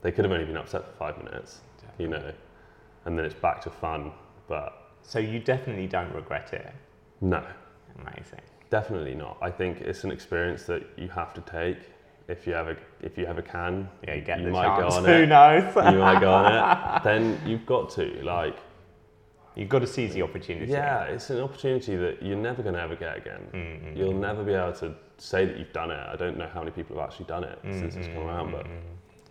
they 0.00 0.10
could 0.10 0.24
have 0.24 0.32
only 0.32 0.46
been 0.46 0.56
upset 0.56 0.84
for 0.86 0.92
five 0.92 1.18
minutes. 1.22 1.60
You 1.98 2.08
know, 2.08 2.32
and 3.04 3.18
then 3.18 3.24
it's 3.26 3.34
back 3.34 3.60
to 3.62 3.70
fun. 3.70 4.12
But 4.48 4.72
So 5.02 5.18
you 5.18 5.38
definitely 5.40 5.86
don't 5.86 6.12
regret 6.14 6.52
it. 6.54 6.72
no, 7.20 7.44
Amazing. 8.00 8.40
Definitely 8.70 9.14
not. 9.14 9.36
I 9.42 9.50
think 9.50 9.82
it's 9.82 10.04
an 10.04 10.10
experience 10.10 10.64
that 10.64 10.82
you 10.96 11.08
have 11.08 11.34
to 11.34 11.42
take 11.42 11.78
if 12.32 12.46
you 12.46 12.54
ever 12.54 12.76
if 13.02 13.16
you 13.18 13.24
ever 13.26 13.42
can. 13.42 13.88
Yeah, 14.06 14.14
you 14.14 14.22
get 14.22 14.38
you 14.40 14.46
the 14.46 14.50
might 14.52 14.66
chance. 14.78 14.94
go 14.94 14.98
on 15.00 15.04
Who 15.04 15.12
it. 15.12 15.26
knows? 15.26 15.64
you 15.94 15.98
might 16.06 16.20
go 16.20 16.32
on 16.32 16.46
it. 16.56 17.02
Then 17.08 17.22
you've 17.46 17.66
got 17.66 17.90
to 17.96 18.04
like. 18.22 18.56
You've 19.54 19.68
got 19.68 19.80
to 19.80 19.86
seize 19.86 20.14
the 20.14 20.22
opportunity. 20.22 20.72
Yeah, 20.72 21.02
it's 21.14 21.28
an 21.28 21.40
opportunity 21.40 21.94
that 21.96 22.22
you're 22.22 22.38
never 22.38 22.62
going 22.62 22.74
to 22.74 22.80
ever 22.80 22.96
get 22.96 23.18
again. 23.18 23.42
Mm-hmm. 23.52 23.96
You'll 23.98 24.14
never 24.28 24.42
be 24.42 24.54
able 24.54 24.72
to 24.84 24.94
say 25.18 25.44
that 25.44 25.58
you've 25.58 25.74
done 25.74 25.90
it. 25.90 26.00
I 26.14 26.16
don't 26.16 26.38
know 26.38 26.48
how 26.54 26.60
many 26.60 26.70
people 26.70 26.96
have 26.96 27.04
actually 27.10 27.26
done 27.26 27.44
it 27.44 27.58
since 27.70 27.94
it's 27.94 28.06
come 28.08 28.24
around, 28.28 28.50
but 28.52 28.66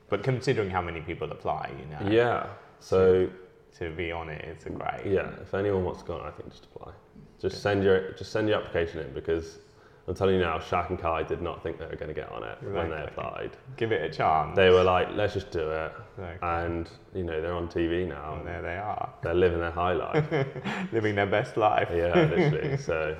But 0.09 0.23
considering 0.23 0.69
how 0.69 0.81
many 0.89 1.01
people 1.01 1.31
apply, 1.31 1.71
you 1.79 1.85
know, 1.91 2.11
yeah. 2.21 2.45
So 2.79 3.29
to 3.79 3.89
be 4.01 4.11
on 4.11 4.29
it, 4.29 4.45
it's 4.51 4.65
a 4.67 4.69
great. 4.69 5.01
yeah, 5.07 5.29
if 5.41 5.53
anyone 5.55 5.83
wants 5.85 6.01
to 6.01 6.07
go 6.09 6.13
on, 6.19 6.27
I 6.27 6.31
think 6.31 6.49
just 6.51 6.65
apply. 6.65 6.91
Just 7.39 7.63
send 7.63 7.83
your 7.83 8.11
just 8.11 8.31
send 8.31 8.47
your 8.47 8.57
application 8.59 8.99
in 8.99 9.11
because 9.13 9.57
I'm 10.07 10.15
telling 10.15 10.35
you 10.35 10.41
now, 10.41 10.57
Shaq 10.57 10.89
and 10.89 10.97
Kai 10.99 11.23
did 11.23 11.41
not 11.41 11.61
think 11.61 11.77
they 11.77 11.85
were 11.85 11.95
going 11.95 12.07
to 12.07 12.13
get 12.13 12.31
on 12.31 12.43
it 12.43 12.57
when 12.63 12.89
they 12.89 13.03
applied. 13.03 13.51
Give 13.77 13.91
it 13.91 14.01
a 14.03 14.13
chance. 14.13 14.55
They 14.55 14.69
were 14.71 14.83
like, 14.83 15.09
let's 15.13 15.33
just 15.33 15.51
do 15.51 15.69
it. 15.69 15.91
Okay. 16.19 16.37
And, 16.41 16.89
you 17.13 17.23
know, 17.23 17.39
they're 17.39 17.53
on 17.53 17.67
TV 17.67 18.07
now. 18.07 18.35
And 18.37 18.47
there 18.47 18.61
they 18.63 18.77
are, 18.77 19.13
They're 19.21 19.35
living 19.35 19.59
their 19.59 19.71
high 19.71 19.93
life. 19.93 20.25
living 20.91 21.13
their 21.15 21.27
best 21.27 21.55
life. 21.55 21.89
yeah, 21.93 22.13
literally. 22.15 22.77
So, 22.77 23.15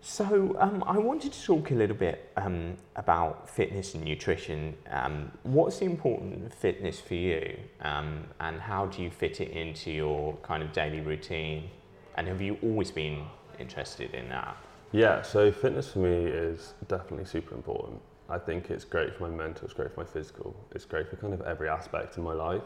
So, 0.00 0.56
um, 0.58 0.82
I 0.86 0.98
wanted 0.98 1.32
to 1.32 1.42
talk 1.44 1.70
a 1.70 1.74
little 1.74 1.96
bit 1.96 2.32
um, 2.36 2.76
about 2.96 3.48
fitness 3.48 3.94
and 3.94 4.04
nutrition. 4.04 4.74
Um, 4.90 5.30
what's 5.44 5.78
the 5.78 5.84
important 5.84 6.52
fitness 6.52 7.00
for 7.00 7.14
you, 7.14 7.58
um, 7.82 8.24
and 8.40 8.60
how 8.60 8.86
do 8.86 9.02
you 9.02 9.10
fit 9.10 9.40
it 9.40 9.50
into 9.50 9.90
your 9.92 10.36
kind 10.42 10.62
of 10.62 10.72
daily 10.72 11.00
routine? 11.00 11.70
And 12.16 12.26
have 12.26 12.40
you 12.40 12.58
always 12.62 12.90
been 12.90 13.24
interested 13.58 14.14
in 14.14 14.28
that? 14.30 14.56
Yeah, 14.92 15.22
so 15.22 15.50
fitness 15.52 15.92
for 15.92 16.00
me 16.00 16.24
is 16.24 16.74
definitely 16.88 17.26
super 17.26 17.54
important. 17.54 18.00
I 18.28 18.38
think 18.38 18.70
it's 18.70 18.84
great 18.84 19.14
for 19.16 19.28
my 19.28 19.34
mental, 19.34 19.64
it's 19.64 19.74
great 19.74 19.92
for 19.92 20.00
my 20.00 20.06
physical, 20.06 20.54
it's 20.74 20.84
great 20.84 21.08
for 21.08 21.16
kind 21.16 21.32
of 21.32 21.40
every 21.42 21.68
aspect 21.68 22.16
of 22.16 22.24
my 22.24 22.34
life. 22.34 22.62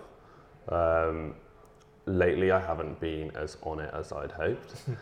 Um, 0.69 1.35
lately, 2.07 2.51
I 2.51 2.61
haven't 2.61 2.99
been 3.01 3.31
as 3.37 3.57
on 3.63 3.81
it 3.81 3.91
as 3.95 4.13
I'd 4.13 4.33
hoped. 4.33 4.75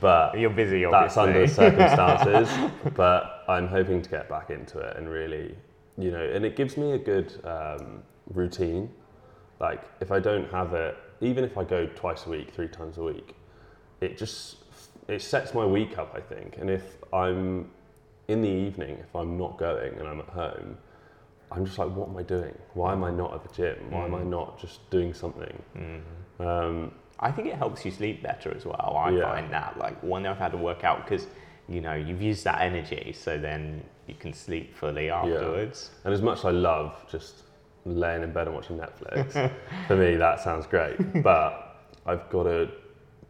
But 0.00 0.38
You're 0.38 0.50
busy, 0.50 0.84
that's 0.84 1.16
obviously. 1.16 1.66
under 1.66 1.88
circumstances. 1.88 2.70
but 2.94 3.44
I'm 3.48 3.68
hoping 3.68 4.02
to 4.02 4.10
get 4.10 4.28
back 4.28 4.50
into 4.50 4.78
it 4.78 4.96
and 4.96 5.08
really, 5.08 5.54
you 5.98 6.10
know, 6.10 6.24
and 6.24 6.44
it 6.44 6.56
gives 6.56 6.76
me 6.76 6.92
a 6.92 6.98
good 6.98 7.32
um, 7.44 8.02
routine. 8.32 8.90
Like 9.60 9.82
if 10.00 10.10
I 10.10 10.20
don't 10.20 10.50
have 10.50 10.74
it, 10.74 10.96
even 11.20 11.44
if 11.44 11.56
I 11.56 11.64
go 11.64 11.86
twice 11.94 12.26
a 12.26 12.30
week, 12.30 12.52
three 12.52 12.68
times 12.68 12.98
a 12.98 13.02
week, 13.02 13.34
it 14.00 14.18
just 14.18 14.56
it 15.08 15.22
sets 15.22 15.54
my 15.54 15.64
week 15.66 15.98
up. 15.98 16.14
I 16.14 16.20
think, 16.20 16.56
and 16.58 16.70
if 16.70 16.96
I'm 17.12 17.70
in 18.28 18.42
the 18.42 18.48
evening, 18.48 18.98
if 19.00 19.14
I'm 19.14 19.36
not 19.36 19.58
going 19.58 19.98
and 19.98 20.08
I'm 20.08 20.20
at 20.20 20.28
home, 20.28 20.78
I'm 21.52 21.64
just 21.64 21.78
like, 21.78 21.90
what 21.90 22.08
am 22.08 22.16
I 22.16 22.22
doing? 22.22 22.56
Why 22.74 22.92
am 22.92 23.04
I 23.04 23.10
not 23.10 23.34
at 23.34 23.42
the 23.42 23.54
gym? 23.54 23.90
Why 23.90 24.04
am 24.04 24.14
I 24.14 24.22
not 24.22 24.58
just 24.58 24.88
doing 24.90 25.12
something? 25.14 25.62
Um, 26.40 26.92
I 27.20 27.30
think 27.30 27.48
it 27.48 27.54
helps 27.54 27.84
you 27.84 27.90
sleep 27.90 28.22
better 28.22 28.52
as 28.56 28.66
well. 28.66 28.96
I 28.98 29.10
Yeah. 29.10 29.22
find 29.22 29.52
that 29.52 29.78
like 29.78 29.96
when 30.02 30.26
I've 30.26 30.38
had 30.38 30.52
to 30.52 30.58
work 30.58 30.82
out 30.84 31.04
because 31.04 31.26
you 31.68 31.80
know 31.80 31.94
you've 31.94 32.20
used 32.22 32.44
that 32.44 32.60
energy, 32.60 33.12
so 33.12 33.38
then 33.38 33.84
you 34.06 34.14
can 34.14 34.32
sleep 34.32 34.74
fully 34.74 35.10
afterwards. 35.10 35.90
And 36.04 36.12
as 36.12 36.20
much 36.22 36.38
as 36.40 36.44
I 36.46 36.50
love 36.50 36.92
just 37.10 37.44
laying 37.86 38.22
in 38.22 38.32
bed 38.32 38.48
and 38.48 38.56
watching 38.56 38.78
Netflix, 38.78 39.50
for 39.86 39.96
me 39.96 40.16
that 40.16 40.40
sounds 40.40 40.66
great. 40.66 41.22
But 41.22 41.76
I've 42.04 42.28
got 42.30 42.44
to, 42.44 42.68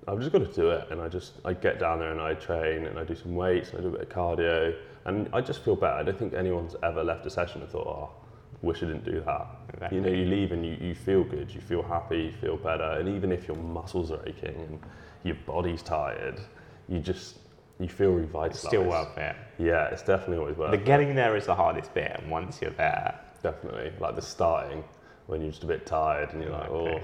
I've 0.07 0.21
just 0.21 0.33
got 0.33 0.39
to 0.39 0.53
do 0.53 0.71
it. 0.71 0.89
And 0.91 1.01
I 1.01 1.09
just, 1.09 1.35
I 1.45 1.53
get 1.53 1.79
down 1.79 1.99
there 1.99 2.11
and 2.11 2.21
I 2.21 2.35
train 2.35 2.87
and 2.87 2.99
I 2.99 3.05
do 3.05 3.15
some 3.15 3.35
weights 3.35 3.71
and 3.71 3.79
I 3.79 3.83
do 3.83 3.89
a 3.89 3.93
bit 3.93 4.01
of 4.03 4.09
cardio. 4.09 4.75
And 5.07 5.29
I 5.33 5.41
just 5.41 5.65
feel 5.65 5.77
better. 5.77 5.95
I 5.95 6.03
don't 6.03 6.19
think 6.19 6.35
anyone's 6.35 6.77
ever 6.83 7.03
left 7.03 7.27
a 7.27 7.31
session 7.31 7.63
and 7.63 7.71
thought, 7.71 7.87
oh, 7.87 8.11
wish 8.63 8.83
I 8.83 8.87
didn't 8.87 9.05
do 9.05 9.23
that. 9.23 9.93
You 9.93 10.01
know, 10.01 10.09
you 10.09 10.25
leave 10.25 10.53
and 10.53 10.65
you, 10.65 10.77
you 10.81 10.95
feel 10.95 11.25
good, 11.25 11.53
you 11.55 11.61
feel 11.61 11.83
happy, 11.83 12.23
you 12.23 12.33
feel 12.33 12.57
better. 12.57 12.99
And 12.99 13.09
even 13.09 13.33
if 13.33 13.47
your 13.47 13.57
muscles 13.57 14.11
are 14.11 14.27
aching 14.27 14.57
and 14.57 14.81
your 15.23 15.37
body's 15.47 15.83
tired, 15.83 16.41
you 16.89 17.01
just, 17.01 17.39
you 17.81 17.89
feel 17.89 18.13
revitalized. 18.13 18.55
It's 18.55 18.67
still 18.67 18.85
worth 18.85 19.17
it. 19.19 19.37
Yeah, 19.59 19.89
it's 19.89 20.03
definitely 20.03 20.39
always 20.39 20.57
worth 20.57 20.71
The 20.71 20.77
it. 20.77 20.81
The 20.81 20.85
getting 20.85 21.15
there 21.15 21.37
is 21.37 21.47
the 21.47 21.55
hardest 21.55 21.93
bit, 21.93 22.13
and 22.19 22.31
once 22.31 22.61
you're 22.63 22.71
there, 22.73 23.21
Definitely. 23.45 23.93
Like 24.01 24.17
the 24.17 24.23
starting 24.23 24.83
when 25.27 25.43
you're 25.43 25.51
just 25.51 25.65
a 25.65 25.67
bit 25.67 25.85
tired 25.85 26.33
and 26.33 26.43
you're 26.43 26.51
like, 26.51 26.71
oh. 26.71 26.99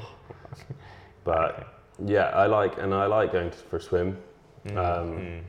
But 1.23 1.75
yeah, 2.07 2.29
I 2.29 2.47
like, 2.47 2.79
and 2.79 2.95
I 2.95 3.07
like 3.07 3.33
going 3.33 3.51
to, 3.51 3.57
for 3.57 3.77
a 3.77 3.81
swim. 3.81 4.19
Um, 4.71 4.75
mm. 4.77 5.41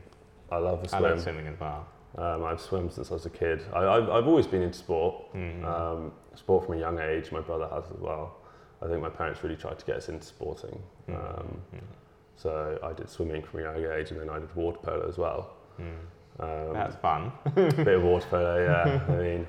I 0.50 0.56
love 0.58 0.80
a 0.80 0.84
I 0.94 0.98
swim. 0.98 1.02
love 1.02 1.20
swimming 1.22 1.46
as 1.46 1.60
well. 1.60 1.86
Um, 2.18 2.44
I've 2.44 2.60
swum 2.60 2.90
since 2.90 3.10
I 3.10 3.14
was 3.14 3.24
a 3.26 3.30
kid. 3.30 3.62
I, 3.72 3.84
I've, 3.86 4.08
I've 4.10 4.26
always 4.26 4.46
been 4.46 4.62
into 4.62 4.78
sport, 4.78 5.32
Mm. 5.34 5.64
um, 5.64 6.12
sport 6.34 6.66
from 6.66 6.76
a 6.76 6.78
young 6.78 6.98
age. 6.98 7.32
My 7.32 7.40
brother 7.40 7.68
has 7.72 7.84
as 7.90 8.00
well. 8.00 8.36
I 8.82 8.86
think 8.88 9.00
my 9.00 9.08
parents 9.08 9.42
really 9.42 9.56
tried 9.56 9.78
to 9.78 9.86
get 9.86 9.96
us 9.96 10.08
into 10.08 10.26
sporting. 10.26 10.82
Mm. 11.08 11.14
Um, 11.38 11.58
so 12.36 12.78
I 12.82 12.92
did 12.92 13.08
swimming 13.08 13.42
from 13.42 13.60
a 13.60 13.62
young 13.62 13.92
age, 13.92 14.10
and 14.10 14.20
then 14.20 14.28
I 14.28 14.38
did 14.40 14.54
water 14.54 14.78
polo 14.82 15.08
as 15.08 15.16
well. 15.18 15.54
Mm. 15.80 15.92
Um, 16.40 16.72
That's 16.74 16.96
fun. 16.96 17.32
bit 17.54 17.88
of 17.88 18.02
water 18.10 18.26
polo, 18.28 18.64
yeah. 18.64 19.00
I 19.08 19.16
mean, 19.18 19.46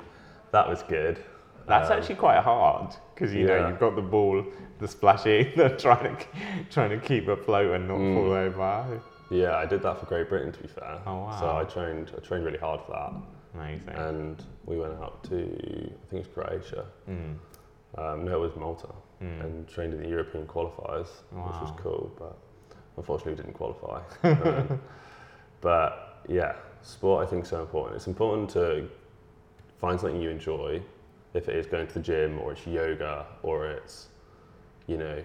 that 0.52 0.68
was 0.68 0.84
good. 0.84 1.18
That's 1.68 1.90
Um, 1.90 1.98
actually 1.98 2.16
quite 2.16 2.40
hard 2.42 2.96
because 3.14 3.34
you 3.34 3.46
know 3.48 3.68
you've 3.68 3.80
got 3.80 3.96
the 3.96 4.02
ball, 4.02 4.44
the 4.80 4.88
splashy, 4.88 5.54
the 5.56 5.70
trying 5.70 6.18
to 6.18 6.26
trying 6.70 6.90
to 6.90 7.00
keep 7.00 7.28
afloat 7.28 7.76
and 7.76 7.88
not 7.88 7.98
Mm. 7.98 8.14
fall 8.16 8.34
over. 8.34 9.02
Yeah, 9.30 9.56
I 9.58 9.66
did 9.66 9.82
that 9.84 10.00
for 10.00 10.06
Great 10.06 10.30
Britain, 10.30 10.52
to 10.52 10.60
be 10.60 10.68
fair. 10.68 11.00
Oh, 11.08 11.24
wow! 11.24 11.40
So. 11.40 11.58
I 11.58 11.64
trained, 11.64 12.12
I 12.16 12.20
trained 12.20 12.46
really 12.46 12.60
hard 12.60 12.82
for 12.86 12.92
that, 12.92 13.14
Amazing. 13.60 13.90
and 13.96 14.44
we 14.66 14.78
went 14.78 14.94
out 15.02 15.24
to, 15.26 15.36
I 15.38 16.06
think 16.10 16.26
it's 16.26 16.28
Croatia. 16.28 16.86
Mm. 17.10 17.36
Um, 17.98 18.26
no, 18.26 18.36
it 18.38 18.40
was 18.42 18.56
Malta, 18.56 18.90
Mm. 19.24 19.42
and 19.44 19.68
trained 19.68 19.94
in 19.94 20.02
the 20.04 20.10
European 20.10 20.46
qualifiers, 20.46 21.08
which 21.32 21.62
was 21.62 21.72
cool. 21.78 22.12
But 22.20 22.36
unfortunately, 22.98 23.34
we 23.34 23.38
didn't 23.38 23.54
qualify. 23.54 24.02
Um, 24.24 24.80
but 25.62 26.22
yeah, 26.28 26.54
sport 26.82 27.26
I 27.26 27.30
think 27.30 27.44
is 27.44 27.50
so 27.50 27.62
important. 27.62 27.96
It's 27.96 28.08
important 28.08 28.50
to 28.52 28.90
find 29.80 30.00
something 30.00 30.22
you 30.22 30.30
enjoy, 30.30 30.82
if 31.34 31.50
it 31.50 31.56
is 31.56 31.66
going 31.66 31.88
to 31.88 31.94
the 31.96 32.00
gym 32.00 32.40
or 32.40 32.52
it's 32.54 32.66
yoga 32.68 33.26
or 33.42 33.68
it's, 33.68 34.08
you 34.88 34.98
know, 34.98 35.22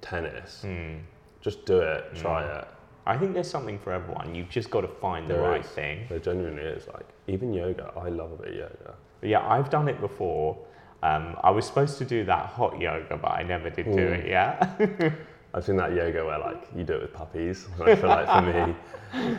tennis. 0.00 0.62
Mm. 0.64 1.00
Just 1.40 1.64
do 1.66 1.80
it, 1.80 2.14
try 2.14 2.42
Mm. 2.42 2.58
it. 2.62 2.68
I 3.04 3.16
think 3.18 3.34
there's 3.34 3.50
something 3.50 3.78
for 3.80 3.92
everyone. 3.92 4.34
You've 4.34 4.48
just 4.48 4.70
got 4.70 4.82
to 4.82 4.88
find 4.88 5.28
the 5.28 5.34
There 5.34 5.42
right 5.42 5.60
is. 5.64 5.66
thing. 5.70 6.06
There 6.08 6.20
genuinely 6.20 6.62
is 6.62 6.86
like 6.88 7.06
even 7.26 7.52
yoga. 7.52 7.92
I 7.96 8.08
love 8.08 8.32
a 8.32 8.36
bit 8.36 8.48
of 8.48 8.54
yoga. 8.54 8.94
But 9.20 9.28
yeah, 9.28 9.46
I've 9.48 9.70
done 9.70 9.88
it 9.88 10.00
before. 10.00 10.56
Um, 11.02 11.36
I 11.42 11.50
was 11.50 11.66
supposed 11.66 11.98
to 11.98 12.04
do 12.04 12.24
that 12.26 12.46
hot 12.46 12.78
yoga, 12.80 13.16
but 13.20 13.32
I 13.32 13.42
never 13.42 13.70
did 13.70 13.86
do 13.86 13.90
Mm. 14.08 14.18
it. 14.18 14.26
Yeah. 14.28 15.12
I've 15.54 15.64
seen 15.64 15.76
that 15.76 15.92
yoga 15.94 16.24
where 16.24 16.38
like 16.38 16.62
you 16.76 16.84
do 16.84 16.94
it 16.94 17.02
with 17.02 17.12
puppies. 17.12 17.66
And 17.74 17.90
I 17.90 17.94
feel 17.96 18.08
like 18.08 18.28
for 18.28 18.40
me, 18.68 18.74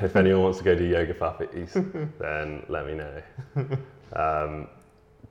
if 0.06 0.16
anyone 0.16 0.44
wants 0.44 0.58
to 0.60 0.64
go 0.66 0.76
do 0.76 0.84
yoga 0.84 1.14
puppies, 1.14 1.74
then 2.20 2.64
let 2.68 2.86
me 2.86 2.94
know. 2.96 3.22
Um, 4.16 4.68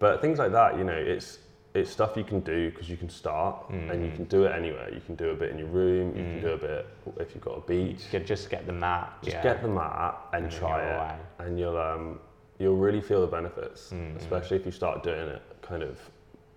but 0.02 0.20
things 0.20 0.38
like 0.40 0.50
that, 0.50 0.76
you 0.76 0.82
know, 0.84 1.00
it's 1.14 1.38
it's 1.74 1.90
stuff 1.90 2.16
you 2.18 2.24
can 2.32 2.40
do 2.40 2.70
because 2.70 2.90
you 2.90 2.98
can 2.98 3.08
start 3.08 3.56
and 3.70 4.04
you 4.04 4.10
Mm. 4.10 4.16
can 4.16 4.24
do 4.24 4.44
it 4.44 4.52
anywhere. 4.52 4.92
You 4.92 5.00
can 5.00 5.14
do 5.14 5.30
a 5.30 5.34
bit 5.42 5.48
in 5.52 5.58
your 5.58 5.68
room. 5.68 6.08
You 6.18 6.22
can 6.30 6.38
Mm. 6.38 6.46
do 6.48 6.52
a 6.52 6.58
bit 6.58 6.86
if 7.22 7.28
you've 7.34 7.42
got 7.50 7.56
a 7.56 7.60
beach. 7.72 8.10
Ju- 8.10 8.18
just 8.34 8.50
get 8.50 8.66
the 8.66 8.74
mat. 8.74 9.08
Just 9.22 9.36
yeah. 9.36 9.42
get 9.48 9.62
the 9.62 9.68
mat 9.68 10.14
and 10.34 10.44
And 10.44 10.52
try 10.52 10.82
it, 10.82 10.96
away. 10.96 11.16
and 11.38 11.58
you'll 11.58 11.78
um, 11.78 12.18
you'll 12.58 12.76
really 12.86 13.00
feel 13.00 13.20
the 13.22 13.32
benefits, 13.38 13.90
Mm. 13.92 14.16
especially 14.16 14.56
if 14.60 14.66
you 14.66 14.72
start 14.72 15.02
doing 15.02 15.28
it 15.36 15.42
kind 15.62 15.82
of 15.82 15.94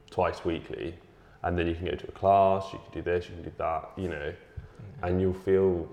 twice 0.10 0.44
weekly, 0.44 0.96
and 1.44 1.52
then 1.58 1.66
you 1.68 1.76
can 1.76 1.86
go 1.86 1.96
to 2.04 2.08
a 2.10 2.12
class, 2.22 2.74
you 2.74 2.80
can 2.84 2.92
do 3.00 3.02
this, 3.12 3.30
you 3.30 3.36
can 3.36 3.44
do 3.44 3.56
that, 3.58 3.82
you 3.96 4.10
know, 4.10 4.34
and 5.04 5.22
you'll 5.22 5.42
feel, 5.50 5.88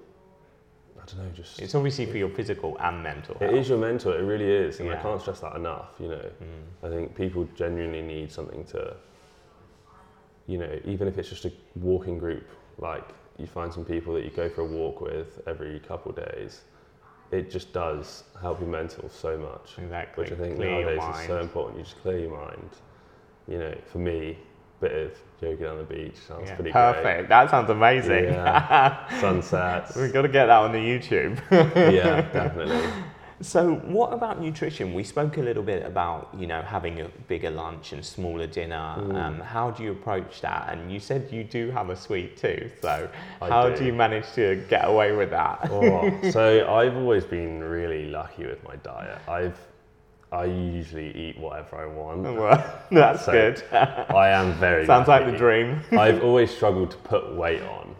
I 1.02 1.04
don't 1.06 1.18
know, 1.26 1.32
just 1.34 1.60
It's 1.60 1.74
obviously 1.74 2.06
for 2.06 2.16
your 2.16 2.28
physical 2.28 2.76
and 2.78 3.02
mental. 3.02 3.34
it 3.36 3.40
health. 3.42 3.54
is 3.54 3.68
your 3.68 3.78
mental, 3.78 4.12
it 4.12 4.20
really 4.22 4.50
is, 4.50 4.78
and 4.80 4.90
I 4.90 4.96
can't 4.96 5.20
stress 5.20 5.40
that 5.40 5.56
enough. 5.56 5.90
You 5.98 6.08
know, 6.08 6.30
Mm. 6.40 6.86
I 6.86 6.88
think 6.88 7.14
people 7.16 7.48
genuinely 7.56 8.02
need 8.02 8.30
something 8.30 8.64
to, 8.66 8.96
you 10.46 10.58
know, 10.58 10.78
even 10.84 11.08
if 11.08 11.18
it's 11.18 11.28
just 11.28 11.44
a 11.44 11.52
walking 11.76 12.18
group, 12.18 12.46
like 12.78 13.04
you 13.38 13.46
find 13.46 13.72
some 13.72 13.84
people 13.84 14.14
that 14.14 14.24
you 14.24 14.30
go 14.30 14.48
for 14.48 14.60
a 14.62 14.66
walk 14.66 15.00
with 15.00 15.40
every 15.46 15.80
couple 15.80 16.10
of 16.12 16.16
days, 16.32 16.62
it 17.32 17.50
just 17.50 17.72
does 17.72 18.24
help 18.40 18.60
your 18.60 18.68
mental 18.68 19.08
so 19.08 19.36
much, 19.38 19.78
Exactly. 19.78 20.22
which 20.24 20.32
I 20.32 20.36
think 20.36 20.56
Clear 20.56 20.70
nowadays 20.84 21.02
is 21.16 21.26
so 21.26 21.40
important. 21.40 21.78
You 21.78 21.84
just 21.84 22.00
clear 22.02 22.18
your 22.18 22.30
mind. 22.36 22.70
You 23.48 23.58
know, 23.58 23.74
for 23.86 23.98
me, 23.98 24.38
bit 24.82 24.92
of 25.06 25.12
yoga 25.40 25.70
on 25.70 25.78
the 25.78 25.84
beach 25.84 26.16
sounds 26.28 26.48
Yeah, 26.48 26.54
pretty 26.56 26.72
Perfect. 26.72 27.28
That 27.28 27.50
sounds 27.50 27.70
amazing. 27.70 28.24
great. 28.24 29.20
Sunsets. 29.20 29.96
We've 29.96 30.12
got 30.12 30.22
to 30.22 30.28
get 30.28 30.46
that 30.46 30.58
on 30.58 30.72
the 30.72 30.78
YouTube. 30.78 31.40
yeah, 31.50 32.20
definitely. 32.32 32.82
So, 33.40 33.74
what 33.98 34.12
about 34.12 34.40
nutrition? 34.40 34.94
We 34.94 35.02
spoke 35.02 35.36
a 35.36 35.42
little 35.42 35.64
bit 35.64 35.84
about 35.84 36.28
you 36.38 36.46
know 36.46 36.62
having 36.62 37.00
a 37.00 37.08
bigger 37.26 37.50
lunch 37.50 37.92
and 37.92 38.04
smaller 38.04 38.46
dinner. 38.46 38.94
Mm. 38.98 39.14
Um, 39.16 39.40
how 39.40 39.72
do 39.72 39.82
you 39.82 39.90
approach 39.92 40.40
that? 40.42 40.68
And 40.72 40.92
you 40.92 41.00
said 41.00 41.28
you 41.32 41.42
do 41.42 41.70
have 41.72 41.90
a 41.90 41.96
sweet 41.96 42.36
tooth. 42.36 42.72
So, 42.82 43.08
I 43.40 43.48
how 43.48 43.68
do. 43.68 43.76
do 43.76 43.84
you 43.84 43.92
manage 43.92 44.30
to 44.34 44.64
get 44.68 44.86
away 44.86 45.10
with 45.12 45.30
that? 45.30 45.58
Oh, 45.72 46.30
so 46.30 46.72
I've 46.78 46.96
always 46.96 47.24
been 47.24 47.64
really 47.64 48.06
lucky 48.06 48.46
with 48.46 48.62
my 48.62 48.76
diet. 48.76 49.18
I've 49.28 49.58
I 50.32 50.46
usually 50.46 51.14
eat 51.14 51.38
whatever 51.38 51.76
I 51.76 51.86
want. 51.86 52.22
well, 52.22 52.80
that's 52.90 53.26
So, 53.26 53.32
good. 53.32 53.62
I 53.72 54.30
am 54.30 54.54
very 54.54 54.86
Sounds 54.86 55.06
like 55.06 55.26
the 55.26 55.36
dream. 55.36 55.80
I've 55.92 56.24
always 56.24 56.50
struggled 56.50 56.90
to 56.92 56.96
put 56.98 57.34
weight 57.36 57.62
on. 57.62 57.94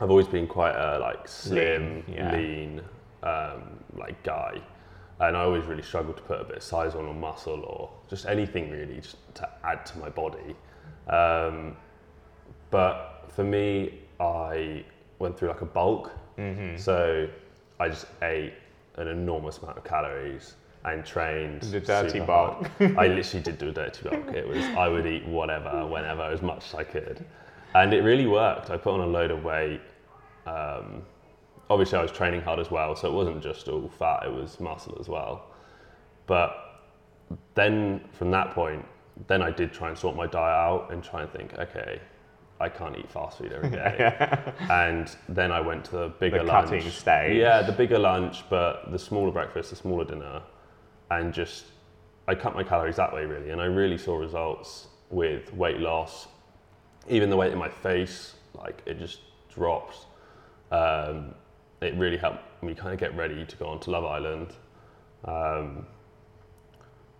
I've 0.00 0.10
always 0.10 0.26
been 0.26 0.48
quite 0.48 0.74
a 0.74 0.98
like 0.98 1.28
slim, 1.28 2.02
Lean, 2.08 2.16
yeah. 2.16 2.32
lean, 2.36 2.80
um, 3.22 3.62
like 3.96 4.20
guy, 4.24 4.60
and 5.20 5.36
I 5.36 5.42
always 5.42 5.64
really 5.64 5.82
struggled 5.84 6.16
to 6.16 6.22
put 6.24 6.40
a 6.40 6.44
bit 6.44 6.56
of 6.56 6.62
size 6.64 6.96
on 6.96 7.04
or 7.04 7.14
muscle 7.14 7.60
or 7.62 7.90
just 8.10 8.26
anything 8.26 8.70
really 8.70 8.96
just 9.00 9.16
to 9.36 9.48
add 9.62 9.86
to 9.86 9.98
my 9.98 10.08
body. 10.08 10.56
Um, 11.08 11.76
but 12.72 13.26
for 13.28 13.44
me, 13.44 14.00
I 14.18 14.84
went 15.20 15.38
through 15.38 15.48
like 15.48 15.60
a 15.62 15.66
bulk, 15.66 16.10
hmm 16.36 16.76
so 16.76 17.28
I 17.78 17.88
just 17.88 18.06
ate 18.22 18.54
an 18.96 19.06
enormous 19.06 19.58
amount 19.58 19.78
of 19.78 19.84
calories 19.84 20.56
and 20.84 21.04
trained. 21.04 21.62
The 21.62 21.80
dirty 21.80 22.20
bulk. 22.20 22.70
I 22.80 23.06
literally 23.08 23.42
did 23.42 23.58
do 23.58 23.68
a 23.68 23.72
dirty 23.72 24.08
bulk. 24.08 24.28
It 24.34 24.46
was 24.46 24.64
I 24.64 24.88
would 24.88 25.06
eat 25.06 25.26
whatever, 25.26 25.86
whenever, 25.86 26.22
as 26.22 26.42
much 26.42 26.66
as 26.66 26.74
I 26.74 26.84
could, 26.84 27.24
and 27.74 27.92
it 27.94 28.02
really 28.02 28.26
worked. 28.26 28.70
I 28.70 28.76
put 28.76 28.92
on 28.94 29.00
a 29.00 29.06
load 29.06 29.30
of 29.30 29.44
weight. 29.44 29.80
Um, 30.46 31.02
obviously, 31.70 31.98
I 31.98 32.02
was 32.02 32.12
training 32.12 32.42
hard 32.42 32.58
as 32.60 32.70
well, 32.70 32.94
so 32.94 33.08
it 33.08 33.14
wasn't 33.14 33.42
just 33.42 33.68
all 33.68 33.88
fat; 33.88 34.24
it 34.26 34.32
was 34.32 34.60
muscle 34.60 34.96
as 35.00 35.08
well. 35.08 35.46
But 36.26 36.54
then 37.54 38.00
from 38.12 38.30
that 38.32 38.50
point, 38.52 38.84
then 39.26 39.42
I 39.42 39.50
did 39.50 39.72
try 39.72 39.88
and 39.88 39.98
sort 39.98 40.16
my 40.16 40.26
diet 40.26 40.54
out 40.54 40.88
and 40.90 41.02
try 41.02 41.22
and 41.22 41.30
think, 41.30 41.54
okay, 41.58 42.00
I 42.60 42.68
can't 42.68 42.96
eat 42.96 43.10
fast 43.10 43.38
food 43.38 43.52
every 43.52 43.70
day. 43.70 44.14
and 44.70 45.14
then 45.28 45.50
I 45.50 45.60
went 45.60 45.84
to 45.86 45.90
the 45.92 46.08
bigger 46.20 46.38
The 46.38 46.44
lunch. 46.44 46.68
cutting 46.70 46.90
stage. 46.90 47.36
Yeah, 47.38 47.62
the 47.62 47.72
bigger 47.72 47.98
lunch, 47.98 48.44
but 48.50 48.90
the 48.92 48.98
smaller 48.98 49.30
breakfast, 49.32 49.70
the 49.70 49.76
smaller 49.76 50.04
dinner, 50.04 50.42
and 51.10 51.32
just 51.32 51.66
I 52.26 52.34
cut 52.34 52.54
my 52.54 52.64
calories 52.64 52.96
that 52.96 53.12
way 53.12 53.24
really, 53.24 53.50
and 53.50 53.60
I 53.60 53.66
really 53.66 53.98
saw 53.98 54.16
results 54.16 54.88
with 55.10 55.52
weight 55.54 55.78
loss. 55.78 56.28
Even 57.08 57.28
the 57.28 57.36
weight 57.36 57.52
in 57.52 57.58
my 57.58 57.68
face, 57.68 58.34
like 58.54 58.82
it 58.86 58.98
just 58.98 59.20
dropped. 59.50 60.06
Um, 60.72 61.34
it 61.80 61.94
really 61.96 62.16
helped 62.16 62.62
me 62.62 62.74
kind 62.74 62.94
of 62.94 62.98
get 62.98 63.14
ready 63.16 63.44
to 63.44 63.56
go 63.56 63.66
on 63.66 63.80
to 63.80 63.90
Love 63.90 64.04
Island. 64.04 64.54
Um, 65.24 65.86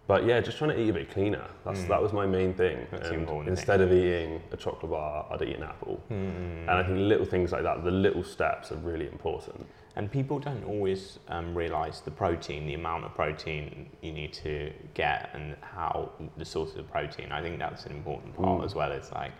but 0.06 0.26
yeah, 0.26 0.40
just 0.40 0.58
trying 0.58 0.70
to 0.70 0.80
eat 0.80 0.90
a 0.90 0.92
bit 0.92 1.10
cleaner. 1.10 1.46
That's, 1.64 1.80
Mm. 1.80 1.88
That 1.88 2.02
was 2.02 2.12
my 2.12 2.26
main 2.26 2.52
thing. 2.54 2.86
That's 2.90 3.08
the 3.08 3.14
and 3.14 3.22
important 3.22 3.48
instead 3.48 3.80
of 3.80 3.90
eating 3.92 4.42
a 4.52 4.56
chocolate 4.56 4.90
bar, 4.90 5.26
I'd 5.30 5.42
eat 5.42 5.56
an 5.56 5.62
apple. 5.62 6.00
Mm. 6.10 6.62
And 6.62 6.70
I 6.70 6.82
think 6.82 6.98
little 6.98 7.24
things 7.26 7.52
like 7.52 7.62
that, 7.62 7.84
the 7.84 7.90
little 7.90 8.22
steps 8.22 8.70
are 8.72 8.76
really 8.76 9.06
important. 9.06 9.66
And 9.96 10.10
people 10.10 10.38
don't 10.40 10.64
always 10.64 11.20
um, 11.28 11.54
realize 11.54 12.00
the 12.00 12.10
protein, 12.10 12.66
the 12.66 12.74
amount 12.74 13.04
of 13.04 13.14
protein 13.14 13.88
you 14.02 14.12
need 14.12 14.32
to 14.34 14.72
get, 14.94 15.30
and 15.34 15.54
how 15.60 16.10
the 16.36 16.44
sources 16.44 16.76
of 16.78 16.90
protein. 16.90 17.30
I 17.32 17.40
think 17.40 17.58
that's 17.58 17.86
an 17.86 17.92
important 17.92 18.34
part 18.36 18.60
Mm. 18.60 18.64
as 18.66 18.74
well. 18.74 18.90
It's 18.92 19.12
like, 19.12 19.30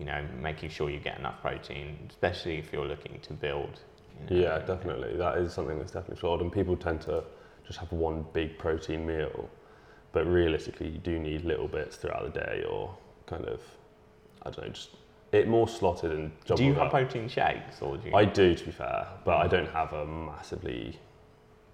you 0.00 0.04
know, 0.04 0.20
making 0.42 0.70
sure 0.70 0.90
you 0.90 0.98
get 0.98 1.18
enough 1.18 1.40
protein, 1.40 1.96
especially 2.10 2.58
if 2.58 2.72
you're 2.72 2.86
looking 2.86 3.20
to 3.22 3.32
build. 3.32 3.80
you 4.30 4.36
know. 4.36 4.42
Yeah, 4.42 4.58
definitely. 4.58 5.16
That 5.16 5.38
is 5.38 5.52
something 5.52 5.78
that's 5.78 5.92
definitely 5.92 6.16
flawed. 6.20 6.40
And 6.40 6.50
people 6.52 6.76
tend 6.76 7.00
to 7.02 7.22
just 7.66 7.78
have 7.78 7.90
one 7.92 8.24
big 8.32 8.58
protein 8.58 9.06
meal. 9.06 9.48
But 10.14 10.26
realistically, 10.26 10.88
you 10.88 10.98
do 10.98 11.18
need 11.18 11.44
little 11.44 11.68
bits 11.68 11.96
throughout 11.96 12.32
the 12.32 12.40
day 12.40 12.64
or 12.70 12.96
kind 13.26 13.44
of, 13.46 13.60
I 14.42 14.50
don't 14.50 14.64
know, 14.64 14.72
just 14.72 14.90
it 15.32 15.48
more 15.48 15.66
slotted 15.66 16.12
and 16.12 16.30
Do 16.44 16.62
you 16.62 16.72
have 16.74 16.84
up. 16.84 16.90
protein 16.90 17.28
shakes, 17.28 17.82
or 17.82 17.96
do 17.96 18.08
you? 18.08 18.14
I 18.14 18.24
do, 18.24 18.54
to 18.54 18.64
be 18.64 18.70
fair, 18.70 19.08
but 19.24 19.38
I 19.38 19.48
don't 19.48 19.68
have 19.70 19.92
a 19.92 20.06
massively 20.06 20.96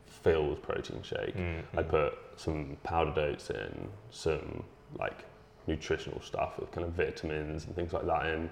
filled 0.06 0.62
protein 0.62 1.02
shake. 1.02 1.36
Mm, 1.36 1.62
I 1.76 1.82
mm. 1.82 1.88
put 1.88 2.14
some 2.36 2.78
powdered 2.82 3.18
oats 3.18 3.50
in, 3.50 3.88
some 4.10 4.64
like 4.98 5.24
nutritional 5.66 6.22
stuff 6.22 6.58
with 6.58 6.72
kind 6.72 6.86
of 6.86 6.94
vitamins 6.94 7.66
and 7.66 7.76
things 7.76 7.92
like 7.92 8.06
that 8.06 8.26
in, 8.26 8.48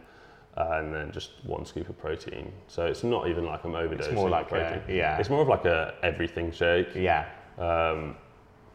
and 0.57 0.95
then 0.95 1.11
just 1.13 1.31
one 1.45 1.65
scoop 1.65 1.89
of 1.89 1.99
protein. 1.99 2.53
So 2.67 2.85
it's 2.85 3.03
not 3.05 3.29
even 3.29 3.47
like 3.47 3.65
I'm 3.65 3.73
overdosing. 3.73 4.01
It's 4.01 4.13
more 4.13 4.29
like 4.29 4.49
protein. 4.49 4.83
a, 4.87 4.93
yeah, 4.95 5.19
It's 5.19 5.31
more 5.31 5.41
of 5.41 5.49
like 5.49 5.65
a 5.65 5.95
everything 6.03 6.53
shake. 6.53 6.95
yeah, 6.95 7.25
Um, 7.59 8.17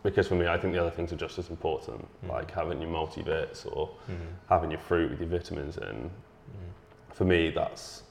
because 0.03 0.27
for 0.27 0.35
me, 0.35 0.47
I 0.47 0.57
think 0.57 0.73
the 0.73 0.79
other 0.79 0.91
things 0.91 1.11
are 1.13 1.15
just 1.15 1.39
as 1.39 1.49
important, 1.49 2.05
Mm. 2.25 2.29
like 2.29 2.51
having 2.51 2.81
your 2.81 2.91
multivits 2.91 3.65
or 3.75 3.89
Mhm. 4.09 4.27
having 4.49 4.69
your 4.69 4.79
fruit 4.79 5.09
with 5.11 5.19
your 5.21 5.29
vitamins 5.29 5.77
in. 5.77 6.09
Mm. 6.09 7.13
For 7.15 7.23
me, 7.25 7.49
that's 7.49 8.03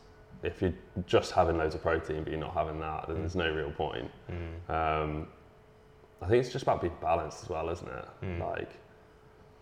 if 0.42 0.60
you're 0.60 0.72
just 1.06 1.30
having 1.32 1.56
loads 1.58 1.74
of 1.76 1.82
protein 1.82 2.24
but 2.24 2.30
you're 2.32 2.40
not 2.40 2.54
having 2.54 2.80
that, 2.80 3.06
then 3.06 3.18
there's 3.18 3.36
no 3.36 3.48
real 3.52 3.70
point. 3.70 4.10
Mm. 4.30 4.70
Um, 4.74 5.28
I 6.20 6.26
think 6.26 6.42
it's 6.42 6.52
just 6.52 6.62
about 6.64 6.80
being 6.80 6.96
balanced 7.00 7.44
as 7.44 7.48
well, 7.48 7.68
isn't 7.68 7.88
it? 7.88 8.04
Mm. 8.22 8.40
Like, 8.40 8.70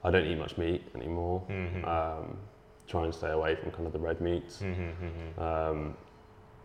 I 0.05 0.11
don't 0.11 0.25
eat 0.27 0.39
much 0.39 0.57
meat 0.57 0.83
anymore. 0.95 1.43
Mhm. 1.49 1.87
Um, 1.87 2.39
try 2.87 3.05
and 3.05 3.15
stay 3.15 3.31
away 3.31 3.55
from 3.57 3.71
kind 3.73 3.87
of 3.87 3.93
the 3.93 3.99
red 3.99 4.21
meats. 4.21 4.63
Mhm, 4.63 4.95
mhm. 5.37 5.39
Um, 5.43 5.97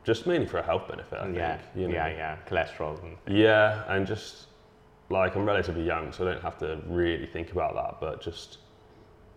just 0.03 0.25
mainly 0.27 0.47
for 0.47 0.59
a 0.59 0.63
health 0.63 0.87
benefit, 0.87 1.19
I 1.19 1.27
yeah, 1.29 1.57
think. 1.57 1.69
You 1.75 1.87
know? 1.87 1.93
yeah, 1.95 2.07
yeah, 2.07 2.37
cholesterol 2.47 3.01
and 3.03 3.17
Yeah, 3.27 3.83
and 3.87 4.05
just 4.07 4.47
like 5.09 5.35
I'm 5.35 5.45
relatively 5.45 5.83
young, 5.83 6.11
so 6.11 6.27
I 6.27 6.33
don't 6.33 6.41
have 6.41 6.57
to 6.59 6.79
really 6.87 7.25
think 7.27 7.51
about 7.51 7.75
that. 7.75 7.97
But 7.99 8.21
just 8.21 8.57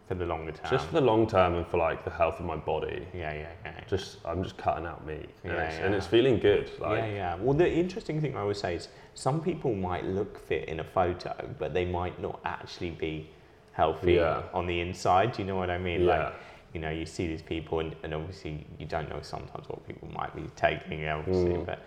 for 0.06 0.14
the 0.14 0.24
longer 0.24 0.52
term. 0.52 0.70
just 0.70 0.86
for 0.86 0.94
the 0.94 1.00
long 1.02 1.26
term 1.26 1.54
and 1.54 1.66
for 1.66 1.76
like 1.76 2.02
the 2.04 2.10
health 2.10 2.40
of 2.40 2.46
my 2.46 2.56
body, 2.56 3.06
yeah, 3.12 3.32
yeah, 3.34 3.48
yeah. 3.64 3.80
just 3.86 4.18
I'm 4.24 4.42
just 4.42 4.56
cutting 4.56 4.86
out 4.86 5.06
meat, 5.06 5.28
and, 5.44 5.52
Yeah, 5.52 5.62
it's, 5.64 5.78
and 5.78 5.94
it's 5.94 6.06
feeling 6.06 6.38
good. 6.38 6.70
Like 6.80 6.98
yeah, 6.98 7.06
yeah. 7.06 7.34
Well, 7.36 7.54
the 7.56 7.70
interesting 7.70 8.20
thing 8.20 8.36
I 8.36 8.44
would 8.44 8.56
say 8.56 8.76
is 8.76 8.88
some 9.14 9.40
people 9.42 9.74
might 9.74 10.04
look 10.06 10.38
fit 10.46 10.68
in 10.68 10.80
a 10.80 10.84
photo, 10.84 11.34
but 11.58 11.74
they 11.74 11.84
might 11.84 12.20
not 12.20 12.40
actually 12.44 12.90
be 12.90 13.28
healthy 13.72 14.14
Yeah. 14.14 14.42
on 14.54 14.66
the 14.66 14.80
inside. 14.80 15.32
Do 15.32 15.42
you 15.42 15.48
know 15.48 15.56
what 15.56 15.70
I 15.70 15.78
mean? 15.78 16.02
Yeah. 16.04 16.24
Like, 16.24 16.34
you 16.72 16.80
know, 16.80 16.90
you 16.90 17.04
see 17.06 17.26
these 17.26 17.42
people, 17.42 17.80
and, 17.80 17.94
and 18.02 18.14
obviously 18.14 18.66
you 18.78 18.86
don't 18.86 19.08
know 19.10 19.20
sometimes 19.22 19.68
what 19.68 19.86
people 19.86 20.08
might 20.14 20.34
be 20.34 20.42
taking, 20.56 21.06
obviously, 21.06 21.52
Mm. 21.52 21.66
but 21.66 21.80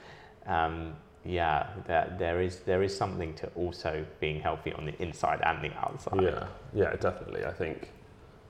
um, 0.52 0.96
yeah, 1.26 1.68
there, 1.88 2.16
there 2.18 2.42
is 2.42 2.60
there 2.62 2.82
is 2.84 2.96
something 2.96 3.34
to 3.36 3.48
also 3.56 4.06
being 4.20 4.40
healthy 4.42 4.74
on 4.74 4.86
the 4.86 5.02
inside 5.02 5.42
and 5.46 5.62
the 5.64 5.72
outside. 5.78 6.22
yeah, 6.22 6.48
yeah, 6.74 6.96
definitely. 6.96 7.46
I 7.46 7.54
think 7.54 7.92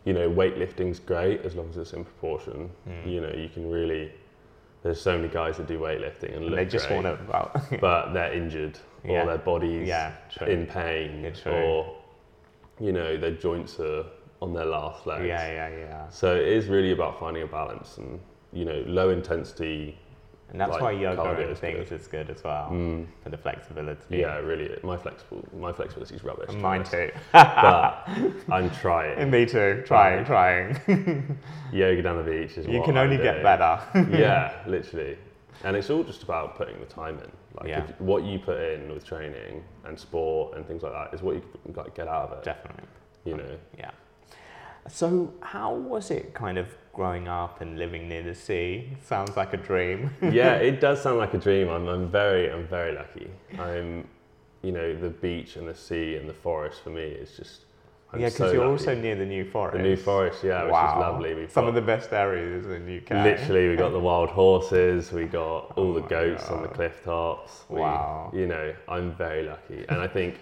you 0.05 0.13
know 0.13 0.29
weightlifting's 0.29 0.99
great 0.99 1.41
as 1.45 1.55
long 1.55 1.69
as 1.69 1.77
it's 1.77 1.93
in 1.93 2.03
proportion. 2.05 2.69
Mm. 2.87 3.11
You 3.11 3.21
know, 3.21 3.33
you 3.33 3.49
can 3.49 3.69
really. 3.69 4.11
There's 4.83 4.99
so 4.99 5.15
many 5.15 5.27
guys 5.31 5.57
that 5.57 5.67
do 5.67 5.77
weightlifting 5.79 6.35
and 6.35 6.45
And 6.45 6.57
they 6.57 6.65
just 6.65 6.89
want 6.89 7.03
to, 7.03 7.15
well, 7.31 7.51
but 7.81 8.13
they're 8.13 8.33
injured 8.33 8.79
Yeah. 9.05 9.11
or 9.21 9.25
their 9.27 9.37
bodies 9.37 9.87
yeah, 9.87 10.13
in 10.47 10.65
pain 10.65 11.23
Yeah, 11.23 11.29
true. 11.29 11.51
or 11.51 11.95
you 12.79 12.91
know 12.91 13.15
their 13.15 13.29
joints 13.35 13.79
are 13.79 14.05
on 14.41 14.53
their 14.53 14.65
last 14.65 15.05
legs. 15.05 15.25
yeah, 15.27 15.51
yeah, 15.51 15.77
yeah. 15.77 16.09
So 16.09 16.35
it 16.35 16.47
is 16.47 16.65
really 16.67 16.93
about 16.93 17.19
finding 17.19 17.43
a 17.43 17.47
balance 17.47 17.99
and 17.99 18.19
you 18.53 18.65
know 18.65 18.83
low 18.87 19.09
intensity. 19.09 19.99
And 20.51 20.59
that's 20.59 20.73
Like, 20.73 20.81
why 20.81 20.91
yoga 20.91 21.21
cardio 21.21 21.41
and 21.43 21.49
is 21.51 21.59
things 21.59 21.89
good. 21.89 22.01
is 22.01 22.07
good 22.07 22.29
as 22.29 22.43
well 22.43 22.69
Mm, 22.71 23.07
for 23.23 23.29
the 23.29 23.37
flexibility. 23.37 24.17
yeah, 24.17 24.37
really. 24.39 24.77
My 24.83 24.97
flexible 24.97 25.47
my 25.57 25.71
flexibility 25.71 26.15
is 26.15 26.23
rubbish. 26.25 26.53
Mine 26.53 26.83
too. 26.83 27.09
But 27.31 28.07
I'm 28.49 28.69
trying. 28.81 29.17
And 29.17 29.31
me 29.31 29.45
too. 29.45 29.81
Trying, 29.85 30.25
trying. 30.25 30.77
Yoga 31.71 32.01
down 32.01 32.17
the 32.17 32.29
beach 32.29 32.57
is 32.57 32.67
You 32.67 32.79
what 32.79 32.85
can 32.85 32.97
I'm 32.97 33.05
only 33.05 33.17
get 33.17 33.33
doing. 33.33 33.43
better. 33.43 33.79
yeah, 34.17 34.53
literally. 34.67 35.17
And 35.63 35.77
it's 35.77 35.89
all 35.89 36.03
just 36.03 36.23
about 36.23 36.55
putting 36.57 36.79
the 36.79 36.85
time 36.85 37.17
in. 37.19 37.31
Like 37.53 37.67
Yeah. 37.69 37.83
if, 37.83 38.01
what 38.01 38.23
you 38.23 38.39
put 38.39 38.59
in 38.61 38.91
with 38.93 39.05
training 39.05 39.63
and 39.85 39.97
sport 39.97 40.57
and 40.57 40.65
things 40.65 40.83
like 40.83 40.91
that 40.93 41.13
is 41.13 41.21
what 41.21 41.35
you 41.35 41.43
like 41.75 41.95
get 41.95 42.07
out 42.09 42.29
of 42.29 42.37
it. 42.39 42.43
Definitely. 42.43 42.83
You 43.25 43.37
know. 43.37 43.57
Yeah. 43.77 43.91
So, 44.87 45.33
how 45.41 45.73
was 45.73 46.11
it 46.11 46.33
kind 46.33 46.57
of 46.57 46.67
growing 46.93 47.27
up 47.27 47.61
and 47.61 47.77
living 47.77 48.09
near 48.09 48.23
the 48.23 48.35
sea? 48.35 48.89
Sounds 49.03 49.37
like 49.37 49.53
a 49.53 49.57
dream. 49.57 50.09
yeah, 50.21 50.55
it 50.55 50.81
does 50.81 51.01
sound 51.01 51.17
like 51.19 51.33
a 51.33 51.37
dream. 51.37 51.69
I'm, 51.69 51.87
I'm 51.87 52.09
very, 52.09 52.51
I'm 52.51 52.67
very 52.67 52.93
lucky. 52.93 53.29
I'm, 53.59 54.07
you 54.63 54.71
know, 54.71 54.95
the 54.95 55.09
beach 55.09 55.55
and 55.55 55.67
the 55.67 55.75
sea 55.75 56.15
and 56.15 56.27
the 56.27 56.33
forest 56.33 56.83
for 56.83 56.89
me 56.89 57.03
is 57.03 57.35
just. 57.37 57.61
I'm 58.13 58.19
yeah, 58.19 58.25
because 58.27 58.49
so 58.49 58.51
you're 58.51 58.67
lucky. 58.67 58.71
also 58.71 58.95
near 58.95 59.15
the 59.15 59.25
New 59.25 59.45
Forest. 59.49 59.77
the 59.77 59.83
New 59.83 59.95
Forest, 59.95 60.43
yeah, 60.43 60.63
which 60.63 60.73
wow. 60.73 60.97
is 60.97 60.99
lovely. 60.99 61.33
We've 61.33 61.49
Some 61.51 61.63
got, 61.63 61.69
of 61.69 61.75
the 61.75 61.81
best 61.81 62.11
areas 62.11 62.65
in 62.65 62.85
the 62.85 62.97
UK. 62.97 63.23
literally, 63.23 63.69
we 63.69 63.77
got 63.77 63.91
the 63.91 63.99
wild 63.99 64.29
horses, 64.29 65.13
we 65.13 65.23
got 65.25 65.71
all 65.77 65.91
Oh 65.91 65.93
the 65.93 66.01
goats 66.01 66.49
on 66.49 66.61
the 66.61 66.67
cliff 66.67 67.01
tops. 67.05 67.63
We, 67.69 67.79
Wow. 67.79 68.29
You 68.33 68.47
know, 68.47 68.73
I'm 68.89 69.13
very 69.15 69.43
lucky, 69.43 69.85
and 69.87 70.01
I 70.01 70.07
think 70.07 70.39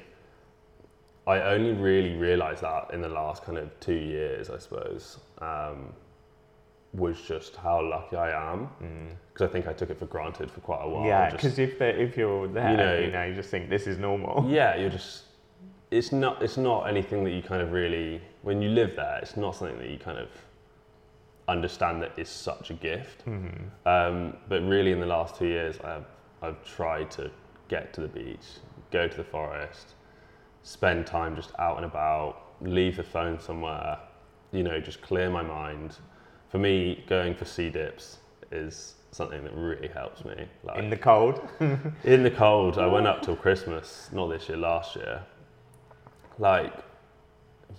I 1.30 1.54
only 1.54 1.74
really 1.74 2.15
realised 2.15 2.63
that 2.63 2.89
in 2.92 3.02
the 3.02 3.10
last 3.10 3.44
kind 3.44 3.58
of 3.60 3.68
two 3.80 3.94
years, 3.94 4.50
I 4.50 4.58
suppose, 4.58 5.20
um, 5.39 5.94
was 6.94 7.22
just 7.22 7.56
how 7.56 7.88
lucky 7.88 8.15
I 8.15 8.32
am. 8.54 8.68
Mm. 8.82 9.10
Because 9.32 9.48
I 9.48 9.52
think 9.54 9.68
I 9.68 9.74
took 9.74 9.92
it 9.92 10.00
for 10.00 10.08
granted 10.08 10.50
for 10.50 10.62
quite 10.62 10.84
a 10.84 10.89
while. 10.89 11.06
Yeah, 11.06 11.30
because 11.30 11.60
if, 11.60 11.80
if 11.82 12.18
you're 12.18 12.48
there, 12.48 12.76
know- 12.76 13.00
you 13.00 13.12
know, 13.12 13.26
you 13.26 13.36
just 13.36 13.52
think 13.52 13.70
this 13.70 13.86
is 13.86 14.00
normal. 14.00 14.46
yeah, 14.50 14.76
you're 14.76 14.89
just. 14.89 15.26
It's 15.92 16.12
not. 16.12 16.42
It's 16.42 16.58
not 16.58 16.88
anything 16.88 17.24
that 17.26 17.32
you 17.32 17.44
kind 17.44 17.62
of 17.62 17.72
really. 17.72 18.22
When 18.42 18.60
you 18.62 18.70
live 18.70 18.96
there, 18.96 19.20
it's 19.22 19.38
not 19.38 19.56
something 19.56 19.78
that 19.78 19.89
you 19.89 20.00
kind 20.00 20.18
of 20.18 20.30
understand 21.48 22.02
that 22.02 22.12
is 22.18 22.30
such 22.30 22.70
a 22.72 22.74
gift. 22.74 23.26
Mhm. 23.26 23.70
Um, 23.86 24.38
but 24.48 24.62
really, 24.63 24.92
in 24.92 25.00
the 25.00 25.06
last 25.06 25.36
two 25.36 25.48
years, 25.48 25.80
I've 25.84 26.06
I've 26.42 26.63
tried 26.65 27.12
to 27.12 27.30
get 27.68 27.94
to 27.94 28.02
the 28.02 28.08
beach, 28.08 28.48
go 28.92 29.08
to 29.08 29.18
the 29.18 29.24
forest, 29.24 29.94
spend 30.63 31.08
time 31.08 31.36
just 31.36 31.52
out 31.60 31.78
and 31.78 31.86
about, 31.86 32.41
leave 32.62 32.98
the 32.98 33.04
phone 33.04 33.39
somewhere, 33.39 33.98
you 34.52 34.63
know, 34.63 34.80
just 34.80 35.02
clear 35.02 35.30
my 35.30 35.41
mind. 35.41 35.98
For 36.50 36.58
me, 36.58 37.04
going 37.08 37.36
for 37.36 37.45
sea 37.45 37.69
dips 37.69 38.17
is 38.52 38.95
something 39.12 39.43
that 39.43 39.54
really 39.54 39.88
helps 39.88 40.26
me. 40.26 40.45
Like, 40.63 40.80
In 40.80 40.89
the 40.89 40.98
cold. 40.98 41.48
in 42.04 42.24
the 42.24 42.32
cold, 42.32 42.78
I 42.78 42.88
went 42.88 43.08
up 43.12 43.22
till 43.22 43.36
Christmas, 43.36 44.10
not 44.12 44.28
this 44.28 44.50
year, 44.50 44.58
last 44.58 44.95
year. 44.95 45.24
Like, 46.38 46.74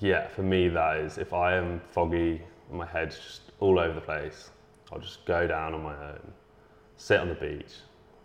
yeah, 0.00 0.28
for 0.28 0.42
me, 0.42 0.68
that 0.68 0.98
is 0.98 1.18
if 1.18 1.32
I 1.32 1.56
am 1.56 1.80
foggy, 1.90 2.42
my 2.70 2.86
head's 2.86 3.18
just 3.18 3.42
all 3.58 3.78
over 3.78 3.94
the 3.94 4.00
place, 4.00 4.50
I'll 4.92 5.00
just 5.00 5.24
go 5.24 5.46
down 5.46 5.74
on 5.74 5.82
my 5.82 5.94
own, 6.10 6.32
sit 6.96 7.20
on 7.20 7.28
the 7.28 7.34
beach, 7.34 7.72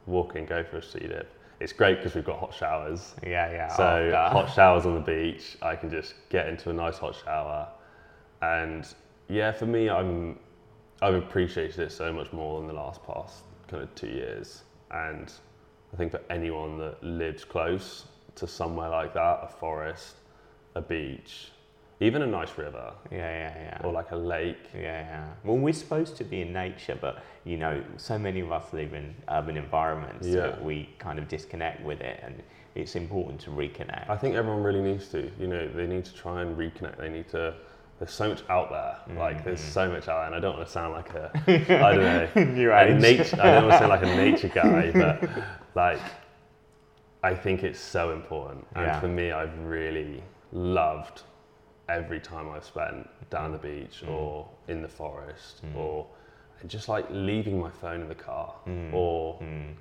walk 0.05 0.35
in, 0.35 0.45
go 0.45 0.63
for 0.63 0.77
a 0.77 0.83
sea 0.83 0.99
dip. 0.99 1.31
It's 1.59 1.73
great 1.73 1.97
because 1.97 2.15
we've 2.15 2.25
got 2.25 2.39
hot 2.39 2.53
showers. 2.53 3.15
Yeah, 3.23 3.51
yeah. 3.51 3.75
So, 3.75 3.83
oh, 3.83 4.15
after. 4.15 4.37
hot 4.37 4.53
showers 4.53 4.85
on 4.85 4.95
the 4.95 4.99
beach, 4.99 5.57
I 5.61 5.75
can 5.75 5.89
just 5.89 6.15
get 6.29 6.47
into 6.47 6.69
a 6.69 6.73
nice 6.73 6.97
hot 6.97 7.15
shower. 7.23 7.67
And 8.41 8.87
yeah, 9.29 9.51
for 9.51 9.65
me, 9.65 9.89
I'm, 9.89 10.37
I've 11.01 11.15
appreciated 11.15 11.79
it 11.79 11.91
so 11.91 12.11
much 12.11 12.31
more 12.33 12.61
in 12.61 12.67
the 12.67 12.73
last 12.73 13.05
past 13.05 13.43
kind 13.67 13.83
of 13.83 13.93
two 13.95 14.07
years. 14.07 14.63
And 14.91 15.31
I 15.93 15.97
think 15.97 16.11
for 16.11 16.21
anyone 16.29 16.77
that 16.79 17.01
lives 17.03 17.45
close 17.45 18.05
to 18.35 18.47
somewhere 18.47 18.89
like 18.89 19.13
that, 19.13 19.39
a 19.41 19.47
forest, 19.47 20.15
a 20.75 20.81
beach, 20.81 21.51
even 22.01 22.21
a 22.21 22.27
nice 22.27 22.57
river, 22.57 22.91
Yeah, 23.11 23.17
yeah, 23.17 23.53
yeah. 23.57 23.85
or 23.87 23.91
like 23.93 24.11
a 24.11 24.15
lake, 24.17 24.57
Yeah, 24.73 24.81
yeah. 24.81 25.27
Well, 25.43 25.57
we're 25.57 25.73
supposed 25.73 26.17
to 26.17 26.23
be 26.23 26.41
in 26.41 26.51
nature, 26.51 26.97
but 26.99 27.23
you 27.45 27.57
know, 27.57 27.81
so 27.97 28.17
many 28.19 28.41
of 28.41 28.51
us 28.51 28.73
live 28.73 28.93
in 28.93 29.15
urban 29.29 29.55
environments 29.57 30.27
Yeah. 30.27 30.41
that 30.41 30.63
we 30.63 30.89
kind 30.99 31.19
of 31.19 31.27
disconnect 31.27 31.81
with 31.83 32.01
it, 32.01 32.19
and 32.23 32.43
it's 32.75 32.95
important 32.95 33.39
to 33.41 33.49
reconnect. 33.51 34.09
I 34.09 34.17
think 34.17 34.35
everyone 34.35 34.61
really 34.63 34.81
needs 34.81 35.07
to. 35.09 35.31
You 35.39 35.47
know, 35.47 35.67
they 35.69 35.87
need 35.87 36.03
to 36.05 36.13
try 36.13 36.41
and 36.41 36.57
reconnect. 36.57 36.97
They 36.97 37.09
need 37.09 37.29
to. 37.29 37.53
There's 37.97 38.11
so 38.11 38.27
much 38.27 38.43
out 38.49 38.69
there. 38.71 38.97
Like 39.17 39.45
there's 39.45 39.61
Mhm. 39.61 39.71
so 39.71 39.89
much 39.89 40.09
out 40.09 40.17
there, 40.17 40.25
and 40.25 40.35
I 40.35 40.39
don't 40.41 40.55
want 40.57 40.65
to 40.67 40.71
sound 40.71 40.91
like 40.93 41.13
a, 41.13 41.31
I 41.87 41.95
don't 41.95 42.35
know, 42.35 42.43
New 42.53 42.71
a 42.73 42.81
age. 42.83 43.01
nature. 43.01 43.37
I 43.41 43.51
don't 43.51 43.63
want 43.63 43.71
to 43.71 43.77
sound 43.79 43.89
like 43.89 44.03
a 44.03 44.15
nature 44.23 44.49
guy, 44.49 44.91
but 44.91 45.29
like, 45.75 46.01
I 47.23 47.33
think 47.33 47.63
it's 47.63 47.79
so 47.79 48.11
important. 48.11 48.67
And 48.75 48.85
Yeah. 48.87 48.99
for 48.99 49.07
me, 49.07 49.31
I've 49.31 49.57
really 49.59 50.21
loved 50.51 51.23
every 51.89 52.19
time 52.19 52.49
I've 52.49 52.65
spent 52.65 53.07
down 53.29 53.51
the 53.51 53.57
beach 53.57 54.03
Mm. 54.05 54.11
or 54.11 54.47
in 54.67 54.81
the 54.81 54.87
forest 54.87 55.63
Mm. 55.65 55.75
or 55.77 56.05
just 56.67 56.89
like 56.89 57.05
leaving 57.11 57.59
my 57.59 57.69
phone 57.69 58.01
in 58.01 58.07
the 58.07 58.15
car 58.15 58.53
Mm. 58.67 58.93
or 58.93 59.37
Mm. 59.41 59.75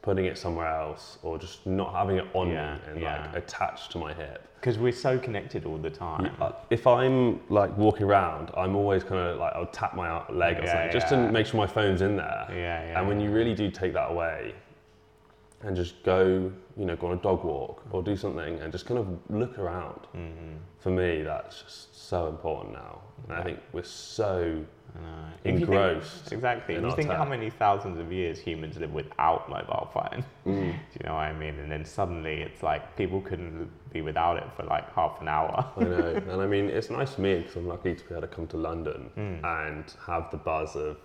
putting 0.00 0.24
it 0.24 0.36
somewhere 0.38 0.66
else 0.66 1.18
or 1.22 1.38
just 1.38 1.66
not 1.66 1.92
having 1.94 2.16
it 2.16 2.26
on 2.34 2.48
Yeah, 2.50 2.74
me 2.74 2.80
and 2.88 3.00
yeah. 3.00 3.20
like 3.22 3.36
attached 3.36 3.92
to 3.92 3.98
my 3.98 4.12
hip. 4.12 4.48
Because 4.56 4.78
we're 4.78 4.92
so 4.92 5.18
connected 5.18 5.64
all 5.66 5.76
the 5.76 5.90
time. 5.90 6.30
Uh, 6.40 6.52
If 6.70 6.86
I'm 6.86 7.40
like 7.50 7.76
walking 7.76 8.06
around, 8.06 8.50
I'm 8.56 8.74
always 8.76 9.04
kind 9.04 9.20
of 9.20 9.38
like 9.38 9.52
I'll 9.54 9.66
tap 9.66 9.94
my 9.94 10.22
leg 10.28 10.58
or 10.58 10.62
Yeah, 10.62 10.72
something 10.72 10.90
just 10.92 11.10
yeah. 11.12 11.26
to 11.26 11.32
make 11.32 11.46
sure 11.46 11.58
my 11.60 11.66
phone's 11.66 12.00
in 12.00 12.16
there. 12.16 12.46
Yeah, 12.50 12.56
yeah. 12.56 12.98
And 12.98 13.08
when 13.08 13.20
you 13.20 13.30
really 13.30 13.54
do 13.54 13.70
take 13.70 13.92
that 13.92 14.10
away 14.10 14.54
and 15.64 15.76
just 15.76 16.02
go, 16.02 16.50
you 16.76 16.84
know, 16.84 16.96
go 16.96 17.08
on 17.08 17.18
a 17.18 17.22
dog 17.22 17.44
walk 17.44 17.82
or 17.90 18.02
do 18.02 18.16
something 18.16 18.58
and 18.60 18.72
just 18.72 18.86
kind 18.86 18.98
of 18.98 19.06
look 19.30 19.58
around. 19.58 20.00
Mhm. 20.14 20.56
For 20.80 20.90
me, 20.90 21.22
that's 21.22 21.62
just 21.62 22.08
so 22.08 22.26
important 22.28 22.72
now. 22.74 23.00
And 23.28 23.38
I 23.38 23.42
think 23.44 23.60
we're 23.72 23.84
so 23.84 24.64
know. 24.94 25.00
Think- 25.42 25.60
engrossed. 25.60 26.32
exactly. 26.32 26.74
You 26.74 26.90
think 26.94 27.08
how 27.10 27.24
many 27.24 27.48
thousands 27.48 27.98
of 27.98 28.12
years 28.12 28.38
humans 28.38 28.76
live 28.78 28.92
without 28.92 29.48
mobile 29.48 29.88
phone? 29.94 30.24
Mm. 30.46 30.72
Do 30.92 30.98
you 31.00 31.06
know 31.06 31.14
what 31.14 31.20
I 31.22 31.32
mean? 31.32 31.58
And 31.60 31.70
then 31.70 31.84
suddenly 31.84 32.42
it's 32.42 32.62
like 32.62 32.94
people 32.96 33.20
couldn't 33.22 33.70
be 33.92 34.02
without 34.02 34.36
it 34.36 34.44
for 34.56 34.64
like 34.64 34.92
half 34.92 35.20
an 35.22 35.28
hour. 35.28 35.64
I 35.78 35.84
know, 35.84 36.08
and 36.30 36.42
I 36.42 36.46
mean, 36.46 36.66
it's 36.66 36.90
nice 36.90 37.14
for 37.14 37.20
me 37.22 37.38
because 37.38 37.56
I'm 37.56 37.68
lucky 37.68 37.94
to 37.94 38.04
be 38.04 38.10
able 38.14 38.22
to 38.22 38.26
come 38.28 38.46
to 38.48 38.56
London 38.56 39.10
Mm. 39.16 39.44
and 39.44 39.84
have 40.06 40.30
the 40.30 40.36
buzz 40.38 40.76
of, 40.76 40.98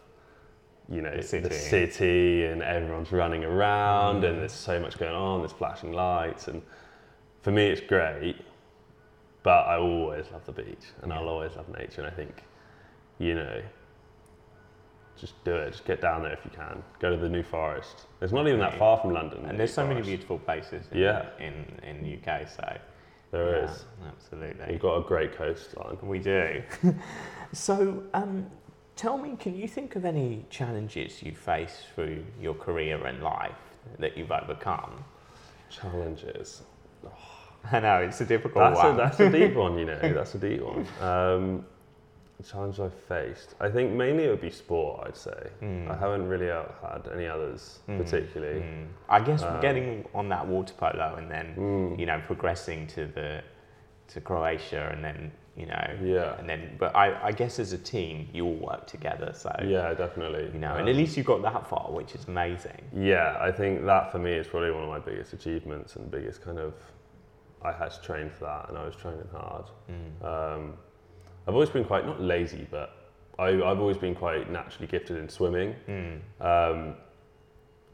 you 0.89 1.01
know, 1.01 1.11
The 1.11 1.17
the 1.17 1.23
city. 1.23 1.55
city, 1.55 2.45
and 2.45 2.61
everyone's 2.63 3.11
running 3.11 3.43
around, 3.43 4.21
Mm. 4.23 4.29
and 4.29 4.39
there's 4.39 4.53
so 4.53 4.79
much 4.79 4.97
going 4.97 5.13
on. 5.15 5.39
There's 5.41 5.51
flashing 5.51 5.91
lights, 5.93 6.47
and 6.47 6.61
for 7.41 7.51
me, 7.51 7.67
it's 7.67 7.81
great. 7.81 8.37
But 9.43 9.67
I 9.67 9.77
always 9.77 10.29
love 10.31 10.45
the 10.45 10.51
beach, 10.53 10.85
and 11.01 11.11
I'll 11.13 11.27
always 11.29 11.55
love 11.55 11.67
nature. 11.69 12.01
And 12.01 12.07
I 12.11 12.13
think, 12.13 12.43
you 13.19 13.35
know, 13.35 13.61
just 15.17 15.41
do 15.43 15.55
it. 15.55 15.71
Just 15.71 15.85
get 15.85 15.99
down 16.01 16.21
there 16.23 16.33
if 16.33 16.43
you 16.45 16.51
can. 16.51 16.83
Go 16.99 17.09
to 17.09 17.17
the 17.17 17.29
New 17.29 17.43
Forest. 17.43 18.05
It's 18.21 18.31
not 18.33 18.47
even 18.47 18.59
that 18.59 18.77
far 18.77 18.97
from 18.97 19.13
London. 19.13 19.43
the 19.43 19.49
And 19.49 19.59
there's 19.59 19.71
New 19.71 19.83
so 19.83 19.87
many 19.87 20.01
beautiful 20.01 20.37
places 20.39 20.87
in, 20.91 20.97
Yeah. 20.99 21.25
in, 21.39 21.65
in 21.83 22.05
UK, 22.19 22.45
so 22.47 22.77
There 23.31 23.57
yeah, 23.57 23.71
is. 23.71 23.85
absolutely. 24.07 24.71
You've 24.73 24.81
got 24.81 24.97
a 24.97 25.01
great 25.01 25.33
coastline. 25.35 25.97
We 26.01 26.19
do. 26.19 26.61
so, 27.51 28.03
um, 28.13 28.49
tell 28.97 29.17
me, 29.17 29.35
can 29.39 29.55
you 29.55 29.67
think 29.67 29.95
of 29.95 30.03
any 30.03 30.45
challenges 30.49 31.23
you 31.23 31.33
face 31.33 31.83
through 31.93 32.25
your 32.41 32.53
career 32.55 33.05
and 33.05 33.21
life 33.23 33.51
that 33.99 34.17
you've 34.17 34.31
overcome? 34.31 35.03
Challenges. 35.69 36.63
I 37.71 37.79
know 37.79 37.97
it's 37.99 38.21
a 38.21 38.25
difficult 38.25 38.63
That's 38.73 38.79
a, 38.79 38.83
one. 38.87 38.97
that's 38.97 39.19
a 39.19 39.29
deep 39.29 39.53
one, 39.65 39.77
you 39.77 39.85
know. 39.85 39.99
That's 40.01 40.35
a 40.35 40.39
deep 40.39 40.61
one. 40.61 40.85
Um, 41.01 41.65
challenge 42.49 42.79
I've 42.79 42.93
faced. 42.93 43.55
I 43.59 43.69
think 43.69 43.91
mainly 43.93 44.25
it 44.25 44.29
would 44.29 44.41
be 44.41 44.51
sport. 44.51 45.05
I'd 45.07 45.17
say. 45.17 45.49
Mm. 45.61 45.89
I 45.89 45.97
haven't 45.97 46.27
really 46.27 46.47
had 46.47 47.09
any 47.13 47.27
others 47.27 47.79
Mm, 47.89 47.97
particularly. 48.03 48.61
mm. 48.61 48.85
I 49.09 49.19
guess 49.19 49.41
Um, 49.43 49.59
getting 49.59 50.05
on 50.13 50.29
that 50.29 50.45
water 50.47 50.73
polo 50.77 51.15
and 51.17 51.29
then 51.31 51.55
Mm. 51.57 51.99
you 51.99 52.05
know 52.05 52.21
progressing 52.27 52.87
to 52.87 53.07
the 53.07 53.41
to 54.09 54.21
Croatia 54.21 54.89
and 54.93 55.03
then 55.03 55.31
you 55.57 55.65
know 55.65 55.87
Yeah. 56.03 56.37
and 56.39 56.47
then 56.47 56.75
but 56.77 56.95
I, 56.95 57.27
I 57.29 57.31
guess 57.31 57.57
as 57.59 57.73
a 57.73 57.77
team 57.77 58.29
you 58.31 58.45
all 58.45 58.53
work 58.71 58.85
together 58.85 59.31
so 59.33 59.51
Yeah, 59.65 59.93
definitely. 59.95 60.51
you 60.53 60.59
know 60.59 60.71
Um, 60.73 60.79
and 60.81 60.89
at 60.89 60.95
least 60.95 61.17
you 61.17 61.23
got 61.23 61.41
that 61.41 61.67
far 61.67 61.91
which 61.91 62.13
is 62.15 62.25
amazing. 62.27 62.79
Yeah, 62.95 63.37
I 63.39 63.51
think 63.51 63.83
that 63.85 64.11
for 64.11 64.19
me 64.19 64.33
is 64.33 64.47
probably 64.47 64.71
one 64.71 64.83
of 64.83 64.89
my 64.89 64.99
biggest 64.99 65.33
achievements 65.33 65.95
and 65.95 66.09
biggest 66.11 66.41
kind 66.41 66.59
of. 66.59 66.73
I 67.63 67.71
had 67.71 67.89
to 67.91 68.01
train 68.01 68.29
for 68.29 68.45
that, 68.45 68.69
and 68.69 68.77
I 68.77 68.85
was 68.85 68.95
training 68.95 69.27
hard. 69.31 69.65
Mm. 69.89 70.23
Um, 70.23 70.73
I've 71.47 71.55
always 71.55 71.71
been 71.71 71.85
quite 71.85 72.05
not 72.05 72.21
lazy, 72.21 72.67
but 72.69 72.89
I, 73.39 73.47
I've 73.47 73.79
always 73.79 73.97
been 73.97 74.13
quite 74.13 74.51
naturally 74.51 74.85
gifted 74.87 75.17
in 75.17 75.27
swimming. 75.27 75.75
Mm. 75.89 76.19
um, 76.39 76.95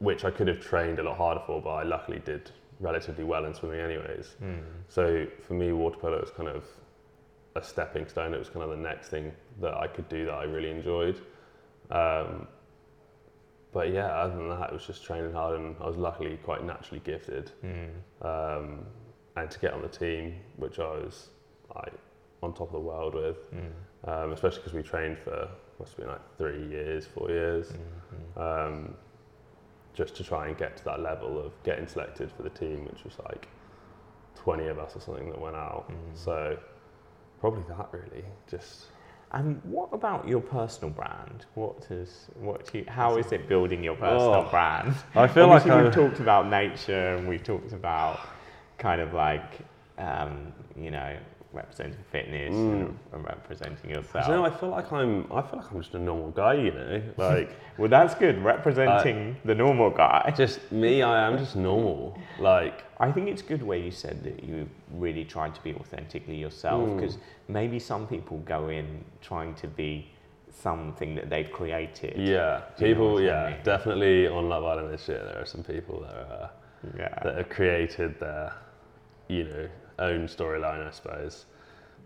which 0.00 0.24
I 0.24 0.30
could 0.30 0.48
have 0.48 0.60
trained 0.60 0.98
a 0.98 1.02
lot 1.02 1.16
harder 1.16 1.40
for, 1.46 1.62
but 1.62 1.70
I 1.70 1.82
luckily 1.84 2.20
did 2.26 2.50
relatively 2.80 3.24
well 3.24 3.44
in 3.46 3.54
swimming 3.54 3.80
anyways. 3.80 4.34
Mm. 4.42 4.60
So 4.88 5.26
for 5.46 5.54
me, 5.54 5.72
water 5.72 5.96
polo 5.98 6.20
was 6.20 6.30
kind 6.30 6.48
of 6.48 6.64
a 7.56 7.62
stepping 7.62 8.06
stone. 8.08 8.34
It 8.34 8.38
was 8.38 8.48
kind 8.48 8.62
of 8.64 8.70
the 8.70 8.76
next 8.82 9.08
thing 9.08 9.32
that 9.60 9.74
I 9.74 9.86
could 9.86 10.08
do 10.08 10.24
that 10.26 10.34
I 10.34 10.44
really 10.44 10.70
enjoyed. 10.70 11.20
Um, 11.90 12.46
but 13.72 13.92
yeah, 13.92 14.06
other 14.06 14.36
than 14.36 14.48
that, 14.50 14.70
it 14.70 14.72
was 14.72 14.86
just 14.86 15.04
training 15.04 15.32
hard, 15.32 15.58
and 15.58 15.74
I 15.80 15.86
was 15.86 15.96
luckily 15.96 16.36
quite 16.44 16.64
naturally 16.64 17.00
gifted. 17.04 17.50
Mm. 17.64 17.88
Um, 18.24 18.86
and 19.36 19.50
to 19.50 19.58
get 19.58 19.72
on 19.72 19.82
the 19.82 19.88
team, 19.88 20.36
which 20.56 20.78
I 20.78 20.84
was 20.88 21.30
like 21.74 21.92
on 22.42 22.52
top 22.52 22.68
of 22.68 22.72
the 22.72 22.78
world 22.80 23.14
with, 23.14 23.50
Mm. 23.52 23.72
um, 24.08 24.32
especially 24.32 24.58
because 24.58 24.74
we 24.74 24.82
trained 24.82 25.18
for 25.18 25.48
must 25.80 25.92
have 25.92 25.98
been 25.98 26.08
like 26.08 26.36
three 26.38 26.64
years, 26.68 27.04
four 27.04 27.28
years 27.30 27.72
Mm. 28.36 28.40
um, 28.40 28.94
just 29.92 30.14
to 30.16 30.22
try 30.24 30.46
and 30.46 30.56
get 30.56 30.76
to 30.76 30.84
that 30.84 31.00
level 31.00 31.44
of 31.44 31.52
getting 31.64 31.86
selected 31.88 32.30
for 32.30 32.42
the 32.44 32.50
team, 32.50 32.84
which 32.84 33.02
was 33.02 33.18
like 33.28 33.48
20 34.36 34.68
of 34.68 34.78
us 34.78 34.94
or 34.94 35.00
something 35.00 35.28
that 35.30 35.40
went 35.40 35.56
out. 35.56 35.88
Mm. 35.90 35.94
So 36.16 36.56
probably 37.44 37.64
that 37.68 37.88
really. 37.92 38.24
Just 38.50 38.86
And 39.32 39.60
what 39.64 39.90
about 39.92 40.26
your 40.26 40.40
personal 40.40 40.90
brand? 40.90 41.44
What 41.54 41.86
does 41.88 42.26
what 42.40 42.72
do 42.72 42.78
you, 42.78 42.84
how 42.88 43.18
is 43.18 43.32
it 43.32 43.48
building 43.48 43.84
your 43.84 43.96
personal 43.96 44.46
Oh, 44.46 44.50
brand? 44.50 44.94
I 45.14 45.26
feel 45.26 45.44
Obviously, 45.44 45.72
like 45.72 45.84
we've 45.84 45.86
I'm, 45.86 45.92
talked 45.92 46.20
about 46.20 46.48
nature 46.48 47.16
and 47.16 47.28
we've 47.28 47.42
talked 47.42 47.72
about 47.72 48.20
kind 48.78 49.00
of 49.00 49.12
like 49.12 49.60
um, 49.98 50.52
you 50.76 50.90
know 50.90 51.16
representing 51.54 51.96
fitness 52.10 52.54
and, 52.54 52.88
Mm. 52.88 52.94
and 53.14 53.24
representing 53.24 53.90
yourself. 53.90 54.28
know. 54.28 54.44
I 54.44 54.50
feel 54.50 54.68
like 54.70 54.92
I'm. 54.92 55.24
I 55.32 55.40
feel 55.42 55.58
like 55.60 55.70
I'm 55.70 55.80
just 55.80 55.94
a 55.94 55.98
normal 55.98 56.30
guy, 56.30 56.54
you 56.54 56.72
know. 56.72 57.02
Like 57.16 57.50
well, 57.78 57.88
that's 57.88 58.14
good. 58.14 58.38
Representing 58.44 59.36
the 59.44 59.54
normal 59.54 59.90
guy. 59.90 60.32
just 60.36 60.70
me. 60.72 61.02
I 61.02 61.26
am 61.26 61.38
just 61.38 61.56
normal. 61.56 62.18
Like 62.38 62.84
I 62.98 63.10
think 63.12 63.28
it's 63.28 63.42
good 63.42 63.62
where 63.62 63.78
you 63.78 63.90
said 63.90 64.22
that 64.24 64.42
you 64.44 64.68
really 64.92 65.24
tried 65.24 65.54
to 65.54 65.62
be 65.62 65.74
authentically 65.74 66.36
yourself 66.36 66.88
Mm. 66.88 66.96
because 66.96 67.18
maybe 67.48 67.78
some 67.78 68.06
people 68.06 68.38
go 68.38 68.68
in 68.68 69.04
trying 69.20 69.54
to 69.56 69.68
be 69.68 70.10
something 70.50 71.14
that 71.16 71.28
they've 71.30 71.50
created. 71.50 72.14
yeah, 72.16 72.62
Do 72.76 72.86
you 72.86 72.94
know 72.94 73.00
people. 73.00 73.18
I 73.18 73.22
Yeah, 73.22 73.46
mean? 73.50 73.56
definitely 73.64 74.28
on 74.28 74.48
Love 74.48 74.64
Island 74.64 74.92
this 74.92 75.08
year. 75.08 75.22
There 75.24 75.40
are 75.42 75.46
some 75.46 75.62
people 75.62 76.00
that 76.02 76.14
are. 76.14 76.50
Yeah. 76.98 77.18
that 77.24 77.36
have 77.38 77.48
created 77.48 78.20
their, 78.20 78.52
you 79.28 79.44
know, 79.44 79.68
own 79.98 80.26
storyline, 80.26 80.86
I 80.86 80.90
suppose. 80.90 81.46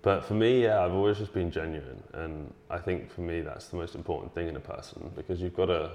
But 0.03 0.25
for 0.25 0.35
me, 0.35 0.63
yeah, 0.63 0.85
I've 0.85 0.93
always 0.93 1.19
just 1.19 1.33
been 1.33 1.51
genuine, 1.51 2.03
and 2.13 2.53
I 2.71 2.79
think 2.79 3.11
for 3.11 3.23
me 3.23 3.41
that's 3.41 3.67
the 3.69 3.77
most 3.77 3.95
important 3.95 4.33
thing 4.35 4.49
in 4.49 4.57
a 4.57 4.61
person 4.61 5.11
because 5.17 5.41
you've 5.41 5.57
got 5.57 5.67
to, 5.67 5.91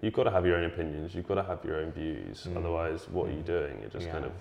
you've 0.00 0.14
got 0.14 0.24
to 0.24 0.30
have 0.30 0.46
your 0.46 0.56
own 0.56 0.64
opinions, 0.64 1.14
you've 1.14 1.28
got 1.28 1.34
to 1.34 1.42
have 1.42 1.62
your 1.64 1.76
own 1.76 1.92
views. 1.92 2.46
Mm. 2.48 2.56
Otherwise, 2.56 3.06
what 3.10 3.28
are 3.28 3.32
you 3.32 3.42
doing? 3.42 3.78
You're 3.80 3.90
just 3.90 4.06
Yeah. 4.06 4.12
kind 4.12 4.24
of 4.24 4.32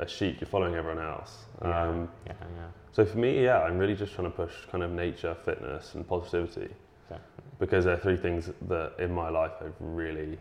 a 0.00 0.08
sheep. 0.08 0.40
You're 0.40 0.48
following 0.48 0.74
everyone 0.74 1.02
else. 1.04 1.44
Yeah. 1.62 1.82
Um, 1.82 2.08
yeah, 2.26 2.32
yeah. 2.40 2.66
so 2.90 3.04
for 3.04 3.18
me, 3.18 3.44
yeah, 3.44 3.60
I'm 3.62 3.78
really 3.78 3.94
just 3.94 4.14
trying 4.14 4.30
to 4.30 4.36
push 4.36 4.66
kind 4.66 4.82
of 4.82 4.90
nature, 4.90 5.34
fitness, 5.44 5.94
and 5.94 6.06
positivity 6.08 6.74
Definitely. 7.08 7.44
because 7.60 7.84
they're 7.84 7.98
three 7.98 8.16
things 8.16 8.50
that 8.62 8.94
in 8.98 9.12
my 9.12 9.28
life 9.28 9.52
I've 9.60 9.74
really, 9.78 10.38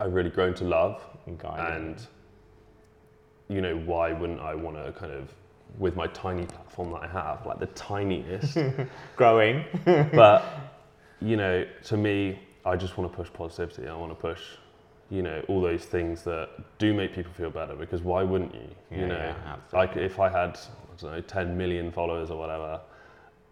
I've 0.00 0.12
really 0.14 0.30
grown 0.30 0.54
to 0.54 0.64
love 0.64 1.00
And 1.26 1.38
guiding. 1.38 1.84
and 1.84 2.06
you 3.48 3.60
know 3.60 3.76
why 3.76 4.12
wouldn't 4.12 4.40
i 4.40 4.54
want 4.54 4.76
to 4.76 4.92
kind 4.92 5.12
of 5.12 5.32
with 5.78 5.94
my 5.96 6.06
tiny 6.08 6.44
platform 6.46 6.90
that 6.92 7.02
i 7.02 7.06
have 7.06 7.44
like 7.46 7.58
the 7.58 7.66
tiniest 7.66 8.56
growing. 9.16 9.64
but 10.12 10.44
you 11.20 11.36
know 11.36 11.64
to 11.84 11.96
me 11.96 12.38
i 12.64 12.76
just 12.76 12.96
want 12.98 13.10
to 13.10 13.16
push 13.16 13.32
positivity. 13.32 13.88
I 13.88 13.94
want 13.96 14.10
to 14.12 14.16
push 14.16 14.40
you 15.10 15.22
know 15.22 15.42
all 15.48 15.60
those 15.60 15.84
things 15.84 16.22
that 16.22 16.48
do 16.78 16.92
make 16.92 17.14
people 17.14 17.32
feel 17.32 17.50
better 17.50 17.74
because 17.76 18.02
why 18.02 18.22
wouldn't 18.22 18.52
you 18.54 18.68
Yeah, 18.90 19.00
you 19.00 19.06
know? 19.06 19.34
yeah, 19.44 19.56
like 19.72 19.96
if 19.96 20.18
i 20.18 20.28
had 20.28 20.58
i 20.58 21.00
don't 21.00 21.12
know 21.12 21.20
10 21.20 21.56
million 21.56 21.92
followers 21.92 22.30
or 22.30 22.38
whatever 22.38 22.80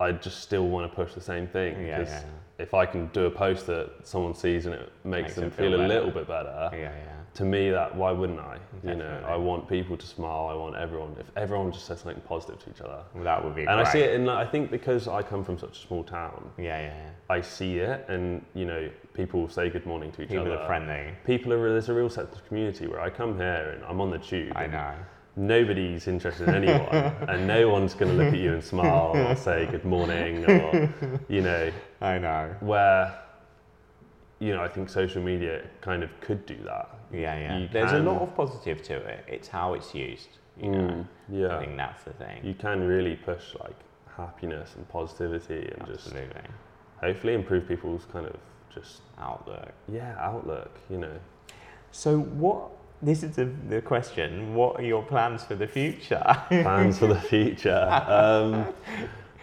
i'd 0.00 0.20
just 0.20 0.40
still 0.40 0.66
want 0.68 0.90
to 0.90 0.94
push 0.96 1.14
the 1.14 1.20
same 1.20 1.46
thing 1.46 1.86
Yeah, 1.86 2.00
because 2.00 2.24
if 2.58 2.74
i 2.74 2.84
can 2.84 3.06
do 3.08 3.26
a 3.26 3.30
post 3.30 3.66
that 3.68 3.92
someone 4.02 4.34
sees 4.34 4.66
and 4.66 4.74
it 4.74 4.92
makes, 5.04 5.22
Makes 5.22 5.34
them 5.36 5.44
them 5.44 5.50
feel 5.52 5.70
feel, 5.70 5.80
a 5.80 5.86
little 5.86 6.10
bit 6.10 6.26
better 6.26 6.70
yeah, 6.72 6.78
yeah. 6.78 7.13
To 7.34 7.44
me 7.44 7.70
that 7.70 7.94
why 7.96 8.12
wouldn't 8.12 8.38
I? 8.38 8.58
You 8.84 8.94
know, 8.94 9.24
I 9.26 9.36
want 9.36 9.68
people 9.68 9.96
to 9.96 10.06
smile. 10.06 10.48
I 10.50 10.54
want 10.54 10.76
everyone. 10.76 11.16
If 11.18 11.26
everyone 11.36 11.72
just 11.72 11.86
says 11.86 12.00
something 12.00 12.22
positive 12.22 12.62
to 12.64 12.70
each 12.70 12.80
other, 12.80 13.02
Well, 13.14 13.24
that 13.24 13.42
would 13.44 13.54
be 13.56 13.62
and 13.62 13.70
great. 13.70 13.86
I 13.86 13.92
see 13.92 14.00
it 14.00 14.14
and 14.14 14.30
I 14.30 14.44
think 14.44 14.70
because 14.70 15.08
I 15.08 15.22
come 15.22 15.44
from 15.44 15.58
such 15.58 15.78
a 15.78 15.86
small 15.86 16.04
town, 16.04 16.48
Yeah, 16.58 16.64
yeah, 16.80 16.86
yeah. 16.96 17.10
I 17.28 17.40
see 17.40 17.78
it, 17.78 18.04
and 18.08 18.44
you 18.54 18.64
know, 18.66 18.88
people 19.14 19.48
say 19.48 19.68
good 19.68 19.84
morning 19.86 20.12
to 20.12 20.22
each 20.22 20.28
People 20.28 20.44
other. 20.46 20.58
are 20.58 20.66
friendly. 20.66 21.12
People 21.26 21.52
are. 21.52 21.68
There's 21.70 21.88
a 21.88 21.94
real 21.94 22.10
sense 22.10 22.34
of 22.36 22.46
community 22.46 22.86
where 22.86 23.00
I 23.00 23.10
come 23.10 23.36
here 23.36 23.72
and 23.74 23.84
I'm 23.84 24.00
on 24.00 24.10
the 24.10 24.18
tube. 24.18 24.52
I 24.56 24.66
know. 24.66 24.92
Nobody's 25.36 26.06
interested 26.06 26.48
in 26.48 26.54
anyone, 26.54 26.88
and 27.28 27.48
no 27.48 27.68
one's 27.68 27.94
going 27.94 28.16
to 28.16 28.22
look 28.24 28.32
at 28.32 28.38
you 28.38 28.52
and 28.52 28.62
smile 28.62 29.10
or 29.16 29.34
say 29.34 29.66
good 29.66 29.84
morning 29.84 30.44
or, 30.48 30.88
you 31.28 31.40
know, 31.42 31.72
I 32.00 32.18
know. 32.18 32.54
where. 32.60 33.18
You 34.40 34.52
know, 34.54 34.62
I 34.62 34.68
think 34.68 34.90
social 34.90 35.22
media 35.22 35.62
kind 35.80 36.02
of 36.02 36.10
could 36.20 36.44
do 36.44 36.56
that. 36.64 36.90
Yeah, 37.14 37.38
yeah. 37.60 37.68
There's 37.72 37.92
a 37.92 37.98
lot 38.00 38.20
of 38.22 38.34
positive 38.34 38.82
to 38.84 38.94
it. 38.96 39.24
It's 39.28 39.48
how 39.48 39.74
it's 39.74 39.94
used. 39.94 40.28
You 40.60 40.70
know. 40.70 40.78
Mm, 40.88 41.06
yeah. 41.30 41.56
I 41.56 41.64
think 41.64 41.76
that's 41.76 42.02
the 42.04 42.12
thing. 42.12 42.44
you 42.44 42.54
can 42.54 42.86
really 42.86 43.16
push 43.16 43.54
like 43.60 43.76
happiness 44.16 44.74
and 44.76 44.88
positivity 44.88 45.68
and 45.76 45.86
just 45.88 46.06
Absolutely. 46.06 46.42
hopefully 47.00 47.34
improve 47.34 47.66
people's 47.66 48.04
kind 48.12 48.26
of 48.26 48.36
just 48.72 49.02
Outlook. 49.18 49.72
yeah 49.88 50.14
outlook 50.20 50.70
you 50.90 50.98
know 50.98 51.16
So 51.90 52.18
what? 52.20 52.70
This 53.02 53.22
is 53.24 53.34
the, 53.36 53.46
the 53.68 53.82
question. 53.82 54.54
What 54.54 54.76
are 54.80 54.84
your 54.84 55.02
plans 55.02 55.42
for 55.44 55.56
the 55.56 55.66
future? 55.66 56.22
plans 56.48 56.98
for 56.98 57.08
the 57.08 57.20
future 57.34 57.88
um, 58.08 58.66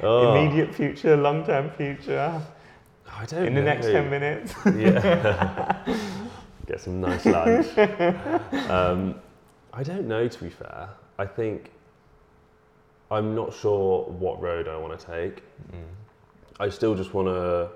oh, 0.02 0.32
Immediate 0.34 0.74
future, 0.74 1.16
long-term 1.18 1.70
future. 1.72 2.42
I 3.14 3.26
don't 3.26 3.46
In 3.48 3.54
the 3.54 3.62
next 3.62 3.88
ten 3.88 4.10
minutes. 4.10 4.54
yeah 4.66 5.84
get 6.72 6.82
some 6.82 7.02
nice 7.02 7.26
lunch 7.26 7.78
um, 8.70 9.16
I 9.74 9.84
don't 9.84 10.08
know 10.08 10.28
to 10.28 10.44
be 10.44 10.50
fair 10.50 10.90
I 11.20 11.26
think 11.26 11.72
I'm 13.10 13.36
not 13.36 13.54
sure 13.54 14.06
what 14.06 14.42
road 14.42 14.68
I 14.68 14.78
want 14.78 14.98
to 15.00 15.06
take 15.06 15.44
Mm. 15.72 16.02
I 16.60 16.70
still 16.70 16.96
just 16.96 17.14
want 17.14 17.28
to 17.28 17.70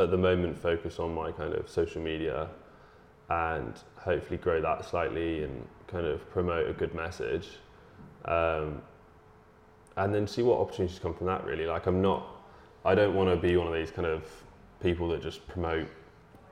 at 0.00 0.10
the 0.10 0.16
moment 0.16 0.56
focus 0.58 0.98
on 0.98 1.14
my 1.14 1.32
kind 1.32 1.54
of 1.54 1.68
social 1.68 2.02
media 2.02 2.48
and 3.30 3.74
hopefully 3.96 4.38
grow 4.38 4.60
that 4.60 4.84
slightly 4.84 5.44
and 5.44 5.66
kind 5.86 6.06
of 6.06 6.28
promote 6.30 6.68
a 6.68 6.72
good 6.72 6.94
message. 6.94 7.48
Um, 8.24 8.82
and 9.96 10.14
then 10.14 10.26
see 10.26 10.42
what 10.42 10.58
opportunities 10.60 10.98
come 10.98 11.14
from 11.14 11.26
that 11.26 11.44
really. 11.44 11.66
Like 11.66 11.86
I'm 11.86 12.00
not 12.00 12.26
I 12.84 12.94
don't 12.94 13.14
want 13.14 13.28
to 13.30 13.36
be 13.36 13.56
one 13.56 13.66
of 13.66 13.74
these 13.74 13.90
kind 13.90 14.06
of 14.06 14.24
people 14.80 15.08
that 15.08 15.22
just 15.22 15.46
promote 15.48 15.88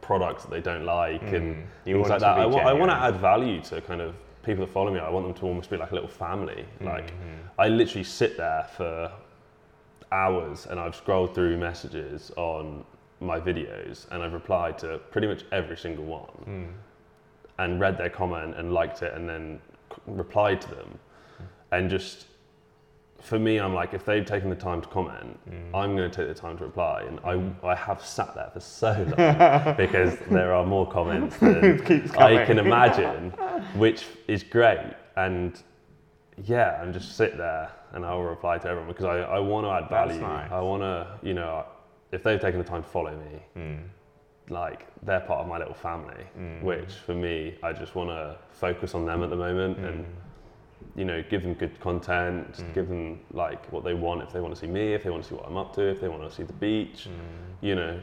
products 0.07 0.45
that 0.45 0.51
they 0.53 0.61
don't 0.61 0.85
like 0.85 1.21
mm. 1.21 1.35
and 1.35 1.67
you 1.85 1.95
things 1.95 2.09
like 2.09 2.21
that. 2.21 2.39
I, 2.39 2.45
I 2.45 2.73
want 2.73 2.91
to 2.91 2.97
add 2.97 3.17
value 3.17 3.61
to 3.63 3.81
kind 3.81 4.01
of 4.01 4.15
people 4.45 4.65
that 4.65 4.73
follow 4.73 4.93
me. 4.93 5.01
I 5.01 5.11
want 5.11 5.27
them 5.27 5.35
to 5.35 5.47
almost 5.47 5.69
be 5.69 5.77
like 5.77 5.91
a 5.91 5.95
little 5.95 6.09
family. 6.09 6.65
Mm-hmm. 6.65 6.87
Like 6.87 7.13
I 7.59 7.69
literally 7.69 8.05
sit 8.05 8.37
there 8.37 8.69
for 8.77 9.11
hours 10.13 10.67
and 10.67 10.79
I've 10.79 10.95
scrolled 10.95 11.35
through 11.35 11.59
messages 11.59 12.31
on 12.37 12.85
my 13.21 13.41
videos 13.41 14.07
and 14.13 14.23
I've 14.23 14.33
replied 14.33 14.79
to 14.79 14.99
pretty 15.11 15.27
much 15.27 15.43
every 15.51 15.77
single 15.77 16.05
one 16.05 16.31
mm. 16.49 16.69
and 17.59 17.81
read 17.81 17.99
their 17.99 18.11
comment 18.11 18.55
and 18.57 18.73
liked 18.73 19.03
it 19.03 19.13
and 19.15 19.29
then 19.29 19.61
replied 20.07 20.61
to 20.61 20.69
them 20.69 20.99
mm. 20.99 21.47
and 21.73 21.91
just 21.91 22.27
for 23.21 23.39
me, 23.39 23.59
I'm 23.59 23.75
like, 23.75 23.95
if 23.95 24.05
they've 24.05 24.25
taken 24.25 24.51
the 24.51 24.57
time 24.57 24.81
to 24.83 24.89
comment, 24.89 25.39
mm. 25.51 25.75
I'm 25.75 25.97
going 25.97 26.11
to 26.11 26.17
take 26.17 26.29
the 26.29 26.41
time 26.41 26.57
to 26.59 26.65
reply. 26.65 27.03
And. 27.03 27.21
I, 27.25 27.67
I 27.67 27.75
have 27.75 28.05
sat 28.05 28.35
there 28.35 28.51
for 28.53 28.61
so 28.61 28.93
long 28.93 29.77
because 29.77 30.17
there 30.31 30.55
are 30.55 30.65
more 30.65 30.89
comments 30.91 31.37
than 31.39 32.11
I 32.19 32.45
can 32.45 32.59
imagine, 32.59 33.31
which 33.75 34.07
is 34.29 34.43
great. 34.43 34.93
And 35.17 35.61
yeah, 36.45 36.83
and 36.83 36.93
just 36.93 37.17
sit 37.17 37.37
there 37.39 37.71
and 37.93 38.05
I'll 38.05 38.23
reply 38.23 38.59
to 38.59 38.69
everyone 38.69 38.89
because 38.89 39.07
I, 39.07 39.19
I 39.19 39.39
want 39.39 39.67
to 39.67 39.71
add 39.71 39.89
value. 39.89 40.21
Nice. 40.21 40.51
I 40.51 40.61
want 40.61 40.83
to, 40.83 41.19
you 41.23 41.35
know, 41.35 41.65
if 42.13 42.23
they've 42.23 42.41
taken 42.41 42.59
the 42.59 42.69
time 42.69 42.83
to 42.83 42.89
follow 42.89 43.17
me, 43.17 43.43
mm. 43.57 43.83
like 44.51 44.87
they're 45.03 45.21
part 45.21 45.41
of 45.41 45.49
my 45.49 45.59
little 45.59 45.75
family, 45.75 46.25
mm. 46.39 46.63
which 46.63 46.93
for 46.93 47.15
me, 47.15 47.57
I 47.63 47.73
just 47.73 47.95
want 47.95 48.11
to 48.11 48.37
focus 48.51 48.95
on 48.95 49.07
them 49.07 49.23
at 49.23 49.31
the 49.31 49.37
moment 49.37 49.79
and 49.79 50.05
mm 50.05 50.09
you 50.95 51.05
know, 51.05 51.23
give 51.29 51.43
them 51.43 51.55
good 51.55 51.79
content, 51.81 52.53
mm. 52.55 52.75
give 52.75 52.89
them 52.89 53.21
like 53.33 53.71
what 53.73 53.85
they 53.85 53.95
want. 53.95 54.23
If 54.23 54.33
they 54.33 54.41
want 54.41 54.55
to 54.55 54.61
see 54.61 54.67
me, 54.67 54.95
if 54.95 55.03
they 55.03 55.11
want 55.11 55.23
to 55.23 55.29
see 55.29 55.35
what 55.35 55.47
I'm 55.47 55.57
up 55.57 55.75
to, 55.77 55.83
if 55.83 56.01
they 56.01 56.09
want 56.09 56.29
to 56.29 56.35
see 56.35 56.43
the 56.43 56.53
beach, 56.55 57.09
mm. 57.09 57.67
you 57.67 57.75
know. 57.75 58.01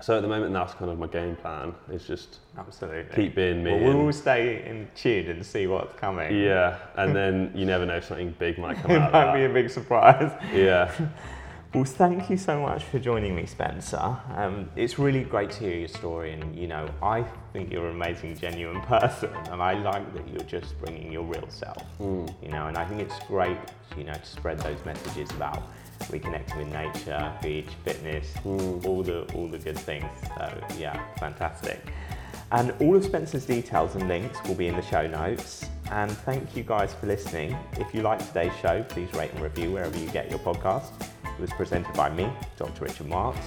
So 0.00 0.16
at 0.16 0.22
the 0.22 0.28
moment, 0.28 0.54
that's 0.54 0.72
kind 0.72 0.90
of 0.90 0.98
my 0.98 1.08
game 1.08 1.36
plan. 1.36 1.74
Is 1.90 2.06
just 2.06 2.38
absolutely 2.56 3.04
keep 3.14 3.34
being 3.34 3.62
me. 3.62 3.72
Well, 3.72 4.02
we'll 4.02 4.12
stay 4.12 4.64
in 4.66 4.88
tune 4.94 5.28
and 5.28 5.44
see 5.44 5.66
what's 5.66 5.98
coming. 5.98 6.34
Yeah, 6.34 6.78
and 6.96 7.14
then 7.16 7.52
you 7.54 7.66
never 7.66 7.84
know 7.84 8.00
something 8.00 8.34
big 8.38 8.58
might 8.58 8.78
come 8.78 8.92
out. 8.92 9.10
it 9.10 9.12
might 9.12 9.34
be 9.34 9.44
a 9.44 9.48
big 9.48 9.68
surprise. 9.70 10.32
Yeah. 10.54 10.90
Well, 11.72 11.84
thank 11.84 12.28
you 12.28 12.36
so 12.36 12.60
much 12.60 12.82
for 12.82 12.98
joining 12.98 13.36
me, 13.36 13.46
Spencer. 13.46 14.16
Um, 14.34 14.68
it's 14.74 14.98
really 14.98 15.22
great 15.22 15.52
to 15.52 15.60
hear 15.60 15.78
your 15.78 15.86
story, 15.86 16.32
and 16.32 16.58
you 16.58 16.66
know, 16.66 16.88
I 17.00 17.22
think 17.52 17.72
you're 17.72 17.86
an 17.88 17.94
amazing, 17.94 18.36
genuine 18.36 18.80
person, 18.86 19.30
and 19.52 19.62
I 19.62 19.74
like 19.74 20.12
that 20.14 20.26
you're 20.28 20.48
just 20.48 20.76
bringing 20.80 21.12
your 21.12 21.22
real 21.22 21.48
self. 21.48 21.84
Mm. 22.00 22.34
You 22.42 22.48
know, 22.48 22.66
and 22.66 22.76
I 22.76 22.84
think 22.84 23.00
it's 23.00 23.16
great, 23.28 23.56
you 23.96 24.02
know, 24.02 24.14
to 24.14 24.26
spread 24.26 24.58
those 24.58 24.84
messages 24.84 25.30
about 25.30 25.62
reconnecting 26.06 26.58
with 26.58 26.72
nature, 26.72 27.32
beach, 27.40 27.68
fitness, 27.84 28.32
mm. 28.44 28.84
all 28.84 29.04
the 29.04 29.22
all 29.34 29.46
the 29.46 29.58
good 29.58 29.78
things. 29.78 30.10
So 30.38 30.64
yeah, 30.76 31.00
fantastic. 31.18 31.80
And 32.50 32.72
all 32.80 32.96
of 32.96 33.04
Spencer's 33.04 33.46
details 33.46 33.94
and 33.94 34.08
links 34.08 34.42
will 34.48 34.56
be 34.56 34.66
in 34.66 34.74
the 34.74 34.82
show 34.82 35.06
notes. 35.06 35.66
And 35.92 36.10
thank 36.10 36.56
you 36.56 36.64
guys 36.64 36.94
for 36.94 37.06
listening. 37.06 37.56
If 37.74 37.94
you 37.94 38.02
like 38.02 38.18
today's 38.26 38.52
show, 38.60 38.82
please 38.88 39.12
rate 39.14 39.30
and 39.30 39.40
review 39.40 39.70
wherever 39.70 39.96
you 39.96 40.08
get 40.10 40.30
your 40.30 40.40
podcast. 40.40 40.90
It 41.40 41.48
was 41.48 41.54
presented 41.54 41.94
by 41.94 42.10
me, 42.10 42.30
Dr. 42.58 42.84
Richard 42.84 43.08
Marks. 43.08 43.40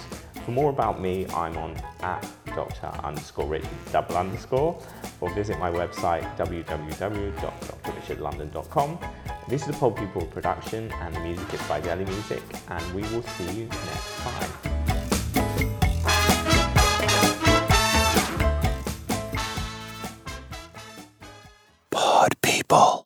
For 0.45 0.49
more 0.49 0.71
about 0.71 0.99
me, 0.99 1.27
I'm 1.27 1.55
on 1.57 1.79
at 1.99 2.27
Dr. 2.47 2.87
underscore 3.03 3.45
Richard 3.45 3.69
double 3.91 4.17
underscore, 4.17 4.81
or 5.21 5.29
visit 5.35 5.59
my 5.59 5.69
website 5.69 6.23
www.drrichardlondon.com. 6.35 8.99
This 9.47 9.61
is 9.61 9.69
a 9.69 9.73
Pod 9.73 9.95
People 9.95 10.25
production, 10.25 10.91
and 10.91 11.15
the 11.15 11.19
music 11.19 11.53
is 11.53 11.61
by 11.67 11.79
Deli 11.81 12.05
Music, 12.05 12.41
and 12.67 12.93
we 12.95 13.03
will 13.03 13.21
see 13.21 13.51
you 13.51 13.67
next 13.67 14.21
time. 14.21 14.49
people. 22.41 23.02